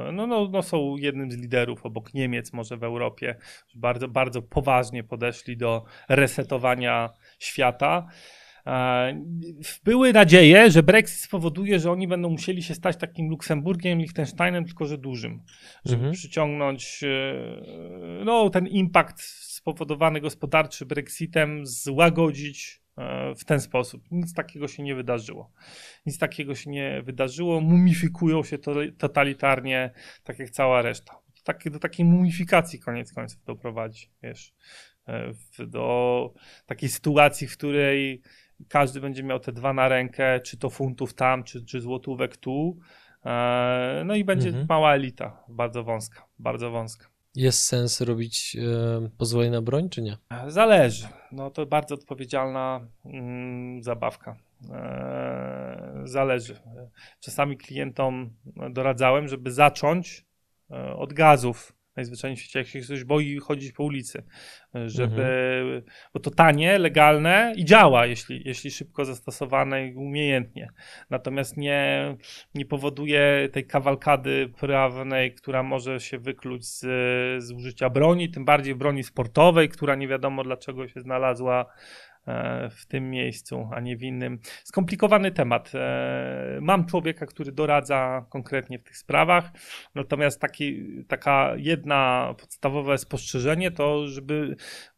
e, 0.07 0.11
no, 0.11 0.27
no, 0.27 0.47
no 0.51 0.61
są 0.61 0.95
jednym 0.97 1.31
z 1.31 1.37
liderów 1.37 1.85
obok 1.85 2.13
Niemiec 2.13 2.53
może 2.53 2.77
w 2.77 2.83
Europie. 2.83 3.35
Bardzo, 3.75 4.07
bardzo 4.07 4.41
poważnie 4.41 5.03
podeszli 5.03 5.57
do 5.57 5.83
resetowania 6.09 7.09
świata. 7.39 8.07
E, 8.67 9.23
Były 9.83 10.13
nadzieje, 10.13 10.71
że 10.71 10.83
Brexit 10.83 11.19
spowoduje, 11.19 11.79
że 11.79 11.91
oni 11.91 12.07
będą 12.07 12.29
musieli 12.29 12.63
się 12.63 12.75
stać 12.75 12.97
takim 12.97 13.29
Luksemburgiem, 13.29 13.99
Liechtensteinem, 13.99 14.65
tylko 14.65 14.85
że 14.85 14.97
dużym, 14.97 15.43
żeby 15.85 15.95
Mhm. 15.97 16.13
przyciągnąć 16.13 17.03
e, 17.03 18.25
no, 18.25 18.49
ten 18.49 18.67
impact 18.67 19.21
spowodowany 19.59 20.21
gospodarczy 20.21 20.85
Brexitem, 20.85 21.65
złagodzić 21.65 22.81
w 23.37 23.45
ten 23.45 23.61
sposób. 23.61 24.03
Nic 24.11 24.33
takiego 24.33 24.67
się 24.67 24.83
nie 24.83 24.95
wydarzyło. 24.95 25.51
Nic 26.05 26.17
takiego 26.17 26.55
się 26.55 26.69
nie 26.69 27.01
wydarzyło. 27.01 27.61
Mumifikują 27.61 28.43
się 28.43 28.57
to, 28.57 28.73
totalitarnie, 28.97 29.91
tak 30.23 30.39
jak 30.39 30.49
cała 30.49 30.81
reszta. 30.81 31.19
Tak, 31.43 31.69
do 31.69 31.79
takiej 31.79 32.05
mumifikacji 32.05 32.79
koniec 32.79 33.13
końców 33.13 33.43
doprowadzi, 33.43 34.11
wiesz, 34.23 34.53
e, 35.05 35.33
w, 35.33 35.67
do 35.67 36.33
takiej 36.65 36.89
sytuacji, 36.89 37.47
w 37.47 37.57
której 37.57 38.21
każdy 38.67 39.01
będzie 39.01 39.23
miał 39.23 39.39
te 39.39 39.51
dwa 39.51 39.73
na 39.73 39.87
rękę, 39.87 40.39
czy 40.39 40.57
to 40.57 40.69
funtów 40.69 41.13
tam, 41.13 41.43
czy, 41.43 41.65
czy 41.65 41.81
złotówek 41.81 42.37
tu. 42.37 42.77
E, 43.25 44.03
No 44.05 44.15
i 44.15 44.23
będzie 44.23 44.49
Mhm. 44.49 44.65
mała 44.69 44.95
elita, 44.95 45.43
bardzo 45.49 45.83
wąska, 45.83 46.25
bardzo 46.39 46.71
wąska. 46.71 47.08
Jest 47.35 47.65
sens 47.65 48.01
robić 48.01 48.55
e, 48.55 49.09
pozwolenie 49.17 49.51
na 49.51 49.61
broń, 49.61 49.89
czy 49.89 50.01
nie? 50.01 50.17
Zależy. 50.47 51.07
No 51.31 51.51
to 51.51 51.65
bardzo 51.65 51.95
odpowiedzialna 51.95 52.87
mm, 53.05 53.83
zabawka. 53.83 54.35
E, 54.71 56.01
zależy. 56.03 56.59
Czasami 57.19 57.57
klientom 57.57 58.29
doradzałem, 58.69 59.27
żeby 59.27 59.51
zacząć 59.51 60.25
e, 60.71 60.95
od 60.95 61.13
gazów. 61.13 61.73
Najzwyczajniej 61.99 62.37
w 62.37 62.39
świecie, 62.39 62.59
jak 62.59 62.67
się 62.67 62.79
ktoś 62.79 63.03
boi 63.03 63.37
chodzić 63.37 63.71
po 63.71 63.83
ulicy, 63.83 64.23
żeby, 64.85 65.83
bo 66.13 66.19
to 66.19 66.31
tanie, 66.31 66.77
legalne 66.79 67.53
i 67.55 67.65
działa, 67.65 68.05
jeśli, 68.05 68.41
jeśli 68.45 68.71
szybko 68.71 69.05
zastosowane 69.05 69.87
i 69.87 69.95
umiejętnie. 69.95 70.69
Natomiast 71.09 71.57
nie, 71.57 72.15
nie 72.55 72.65
powoduje 72.65 73.49
tej 73.51 73.65
kawalkady 73.65 74.53
prawnej, 74.59 75.33
która 75.33 75.63
może 75.63 75.99
się 75.99 76.17
wykluć 76.19 76.65
z, 76.65 76.79
z 77.43 77.51
użycia 77.51 77.89
broni, 77.89 78.29
tym 78.29 78.45
bardziej 78.45 78.75
broni 78.75 79.03
sportowej, 79.03 79.69
która 79.69 79.95
nie 79.95 80.07
wiadomo 80.07 80.43
dlaczego 80.43 80.87
się 80.87 81.01
znalazła 81.01 81.65
w 82.71 82.85
tym 82.85 83.09
miejscu, 83.09 83.69
a 83.73 83.79
nie 83.79 83.97
w 83.97 84.03
innym. 84.03 84.39
Skomplikowany 84.63 85.31
temat. 85.31 85.71
E, 85.75 86.59
Mam 86.61 86.85
człowieka, 86.85 87.25
który 87.25 87.51
doradza 87.51 88.25
konkretnie 88.29 88.79
w 88.79 88.83
tych 88.83 88.97
sprawach, 88.97 89.51
natomiast 89.95 90.41
taki, 90.41 90.85
taka 91.07 91.53
jedna 91.57 92.33
podstawowe 92.39 92.97
spostrzeżenie 92.97 93.71
to, 93.71 94.07
żeby 94.07 94.55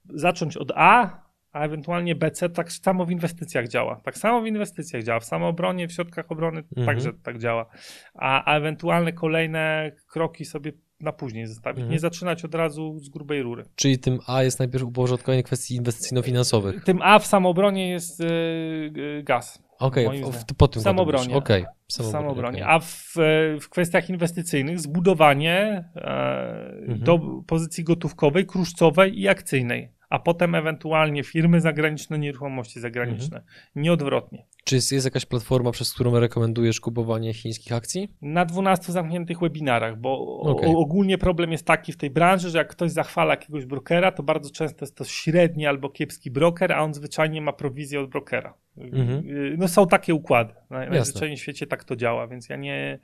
zacząć 0.09 0.57
od 0.57 0.71
A, 0.75 1.21
a 1.51 1.59
ewentualnie 1.59 2.15
BC 2.15 2.49
tak 2.49 2.71
samo 2.71 3.05
w 3.05 3.11
inwestycjach 3.11 3.67
działa. 3.67 4.01
Tak 4.03 4.17
samo 4.17 4.41
w 4.41 4.47
inwestycjach 4.47 5.03
działa, 5.03 5.19
w 5.19 5.25
samoobronie, 5.25 5.87
w 5.87 5.91
środkach 5.91 6.31
obrony 6.31 6.63
Mhm. 6.77 6.87
także 6.87 7.13
tak 7.23 7.37
działa. 7.37 7.65
A, 8.13 8.51
a 8.51 8.57
ewentualne 8.57 9.13
kolejne 9.13 9.91
kroki 10.07 10.45
sobie 10.45 10.71
na 11.03 11.11
później 11.11 11.47
zostawić. 11.47 11.77
Mhm. 11.79 11.91
Nie 11.91 11.99
zaczynać 11.99 12.45
od 12.45 12.55
razu 12.55 12.99
z 12.99 13.09
grubej 13.09 13.41
rury. 13.43 13.65
Czyli 13.75 13.99
tym 13.99 14.19
A 14.27 14.43
jest 14.43 14.59
najpierw 14.59 14.83
uporządkowanie 14.83 15.43
kwestii 15.43 15.75
inwestycyjno-finansowych. 15.81 16.83
Tym 16.83 17.01
A 17.01 17.19
w 17.19 17.25
samoobronie 17.25 17.89
jest 17.89 18.19
yy, 18.19 19.23
gaz. 19.23 19.63
Okej, 19.79 20.23
w- 20.23 20.55
po 20.57 20.67
tym 20.67 20.81
samobronie. 20.81 21.35
Okej, 21.35 21.65
W 21.87 21.93
samobronie, 21.93 22.11
samoobronie. 22.23 22.57
okej. 22.63 22.75
A 22.75 22.79
w, 22.79 23.17
e, 23.17 23.59
w 23.59 23.69
kwestiach 23.69 24.09
inwestycyjnych 24.09 24.79
zbudowanie 24.79 25.83
e, 25.95 26.01
Mhm. 26.81 26.99
do 26.99 27.19
pozycji 27.47 27.83
gotówkowej, 27.83 28.45
kruszcowej 28.45 29.19
i 29.19 29.27
akcyjnej. 29.27 29.91
A 30.09 30.19
potem 30.19 30.55
ewentualnie 30.55 31.23
firmy 31.23 31.61
zagraniczne, 31.61 32.19
nieruchomości 32.19 32.79
zagraniczne. 32.79 33.37
Mhm. 33.37 33.43
Nieodwrotnie. 33.75 34.45
Czy 34.63 34.75
jest, 34.75 34.91
jest 34.91 35.05
jakaś 35.05 35.25
platforma, 35.25 35.71
przez 35.71 35.93
którą 35.93 36.19
rekomendujesz 36.19 36.79
kupowanie 36.79 37.33
chińskich 37.33 37.73
akcji? 37.73 38.13
Na 38.21 38.45
12 38.45 38.91
zamkniętych 38.91 39.39
webinarach, 39.39 39.99
bo 39.99 40.09
o- 40.19 40.41
Okej. 40.41 40.75
o, 40.75 40.79
ogólnie 40.79 41.17
problem 41.17 41.51
jest 41.51 41.65
taki 41.65 41.91
w 41.91 41.97
tej 41.97 42.09
branży, 42.09 42.49
że 42.49 42.57
jak 42.57 42.67
ktoś 42.69 42.91
zachwala 42.91 43.31
jakiegoś 43.33 43.65
brokera, 43.65 44.11
to 44.11 44.23
bardzo 44.23 44.49
często 44.49 44.85
jest 44.85 44.95
to 44.95 45.03
średni 45.03 45.65
albo 45.65 45.89
kiepski 45.89 46.31
broker, 46.31 46.73
a 46.73 46.83
on 46.83 46.93
zwyczajnie 46.93 47.41
ma 47.41 47.53
prowizję 47.53 47.99
od 48.01 48.09
brokera. 48.09 48.53
Mhm. 48.77 49.29
Y, 49.29 49.55
No 49.57 49.67
są 49.67 49.87
takie 49.87 50.13
układy. 50.15 50.53
Naj- 50.53 50.89
Najzwyczajniej 50.89 51.37
w 51.37 51.41
świecie 51.41 51.67
tak 51.67 51.83
to 51.83 51.95
działa, 51.95 52.27
więc 52.27 52.49
ja 52.49 52.55
nie. 52.55 52.99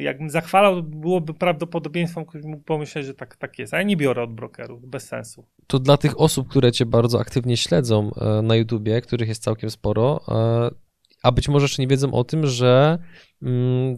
Jakbym 0.00 0.30
zachwalał, 0.30 0.82
byłoby 0.82 1.34
prawdopodobieństwem, 1.34 2.24
ktoś 2.26 2.42
mógł 2.42 2.62
pomyśleć, 2.64 3.06
że 3.06 3.14
tak, 3.14 3.36
tak 3.36 3.58
jest. 3.58 3.74
A 3.74 3.76
ja 3.76 3.82
nie 3.82 3.96
biorę 3.96 4.22
od 4.22 4.34
brokerów, 4.34 4.86
bez 4.88 5.06
sensu. 5.06 5.46
To 5.66 5.78
dla 5.78 5.96
tych 5.96 6.20
osób, 6.20 6.48
które 6.48 6.72
cię 6.72 6.86
bardzo 6.86 7.20
aktywnie 7.20 7.56
śledzą 7.56 8.10
e, 8.16 8.42
na 8.42 8.56
YouTubie, 8.56 9.00
których 9.00 9.28
jest 9.28 9.42
całkiem 9.42 9.70
sporo, 9.70 10.20
e, 10.28 10.70
a 11.22 11.32
być 11.32 11.48
może 11.48 11.64
jeszcze 11.64 11.82
nie 11.82 11.88
wiedzą 11.88 12.12
o 12.12 12.24
tym, 12.24 12.46
że 12.46 12.98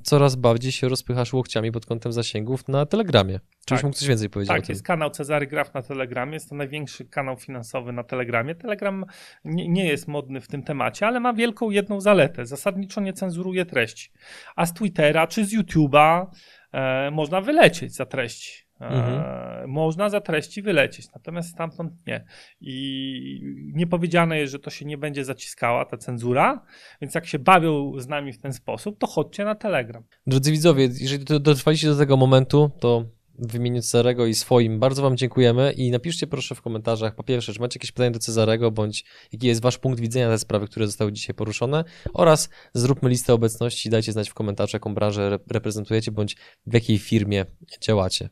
coraz 0.03 0.37
bardziej 0.37 0.73
się 0.73 0.89
rozpychasz 0.89 1.33
łokciami 1.33 1.73
pod 1.73 1.87
kątem 1.87 2.13
zasięgów 2.13 2.69
na 2.69 2.87
Telegramie. 2.87 3.41
Czyś 3.67 3.79
Tak. 3.79 3.85
mógł 3.85 3.97
coś 3.97 4.09
więcej 4.09 4.31
powiedzieć 4.31 4.57
Tak, 4.57 4.69
jest 4.69 4.83
kanał 4.83 5.11
Cezary 5.11 5.47
Graf 5.47 5.75
na 5.75 5.83
Telegramie. 5.83 6.35
Jest 6.35 6.49
to 6.49 6.55
największy 6.55 7.05
kanał 7.05 7.37
finansowy 7.37 7.93
na 7.93 8.05
Telegramie. 8.05 8.55
Telegram 8.55 9.05
nie, 9.45 9.69
nie 9.69 9.87
jest 9.87 10.09
modny 10.09 10.41
w 10.41 10.49
tym 10.49 10.63
temacie, 10.63 11.07
ale 11.07 11.21
ma 11.21 11.33
wielką 11.33 11.71
jedną 11.71 12.01
zaletę. 12.01 12.47
Zasadniczo 12.47 13.01
nie 13.01 13.13
cenzuruje 13.13 13.67
treści. 13.67 14.11
A 14.57 14.67
z 14.67 14.75
Twittera 14.75 15.27
czy 15.27 15.45
z 15.45 15.55
YouTube'a 15.55 16.27
e, 16.73 17.11
można 17.11 17.41
wylecieć 17.41 17.95
za 17.95 18.07
treści. 18.07 18.65
E, 18.83 18.89
Mhm. 18.89 19.43
Można 19.71 20.11
za 20.11 20.21
treści 20.21 20.63
wylecieć, 20.63 21.07
natomiast 21.15 21.49
stamtąd 21.51 21.93
nie. 22.07 22.25
I 22.61 23.41
nie 23.75 23.87
powiedziane 23.87 24.39
jest, 24.39 24.53
że 24.53 24.59
to 24.59 24.71
się 24.71 24.85
nie 24.85 24.99
będzie 24.99 25.25
zaciskała, 25.25 25.85
ta 25.85 25.97
cenzura, 25.97 26.65
więc 27.01 27.15
jak 27.15 27.27
się 27.27 27.39
bawią 27.39 27.93
z 28.01 28.09
nami 28.09 28.33
w 28.33 28.39
ten 28.39 28.53
sposób, 28.53 28.99
to 28.99 29.07
chodźcie 29.07 29.45
na 29.45 29.55
Telegram. 29.55 30.03
Drodzy 30.27 30.51
widzowie, 30.53 30.89
jeżeli 31.01 31.25
do- 31.25 31.41
dotrwaliście 31.41 31.89
do 31.89 31.97
tego 31.97 32.17
momentu, 32.17 32.71
to 32.81 33.05
w 33.39 33.55
imieniu 33.55 33.83
Cezarego 33.83 34.27
i 34.27 34.35
swoim 34.35 34.81
bardzo 34.81 35.03
Wam 35.03 35.17
dziękujemy 35.17 35.73
i 35.73 35.91
napiszcie 35.91 36.27
proszę 36.27 36.55
w 36.55 36.63
komentarzach, 36.63 37.15
po 37.15 37.23
pierwsze, 37.23 37.53
czy 37.53 37.61
macie 37.61 37.79
jakieś 37.79 37.93
pytania 37.93 38.11
do 38.11 38.19
Cezarego, 38.19 38.71
bądź 38.71 39.05
jaki 39.33 39.47
jest 39.47 39.63
Wasz 39.63 39.79
punkt 39.79 40.01
widzenia 40.01 40.27
na 40.29 40.35
te 40.35 40.39
sprawy, 40.39 40.67
które 40.67 40.87
zostały 40.87 41.13
dzisiaj 41.13 41.35
poruszone 41.35 41.85
oraz 42.15 42.49
zróbmy 42.75 43.11
listę 43.11 43.35
obecności, 43.35 43.91
dajcie 43.91 44.13
znać 44.13 44.31
w 44.31 44.35
komentarzu, 44.35 44.77
jaką 44.77 44.95
branżę 44.95 45.31
rep- 45.31 45.53
reprezentujecie, 45.53 46.13
bądź 46.13 46.37
w 46.67 46.75
jakiej 46.75 46.99
firmie 46.99 47.45
działacie. 47.81 48.29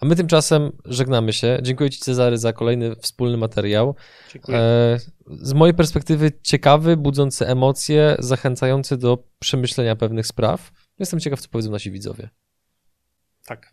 A 0.00 0.06
my 0.06 0.16
tymczasem 0.16 0.72
żegnamy 0.84 1.32
się. 1.32 1.58
Dziękuję 1.62 1.90
Ci 1.90 1.98
Cezary 1.98 2.38
za 2.38 2.52
kolejny 2.52 2.96
wspólny 2.96 3.36
materiał. 3.36 3.94
Dziękuję. 4.32 4.58
E, 4.58 4.98
z 5.26 5.52
mojej 5.52 5.74
perspektywy 5.74 6.32
ciekawy, 6.42 6.96
budzący 6.96 7.46
emocje, 7.46 8.16
zachęcający 8.18 8.96
do 8.96 9.18
przemyślenia 9.38 9.96
pewnych 9.96 10.26
spraw. 10.26 10.72
Jestem 10.98 11.20
ciekaw, 11.20 11.40
co 11.40 11.48
powiedzą 11.48 11.70
nasi 11.70 11.90
widzowie. 11.90 12.28
Tak. 13.46 13.72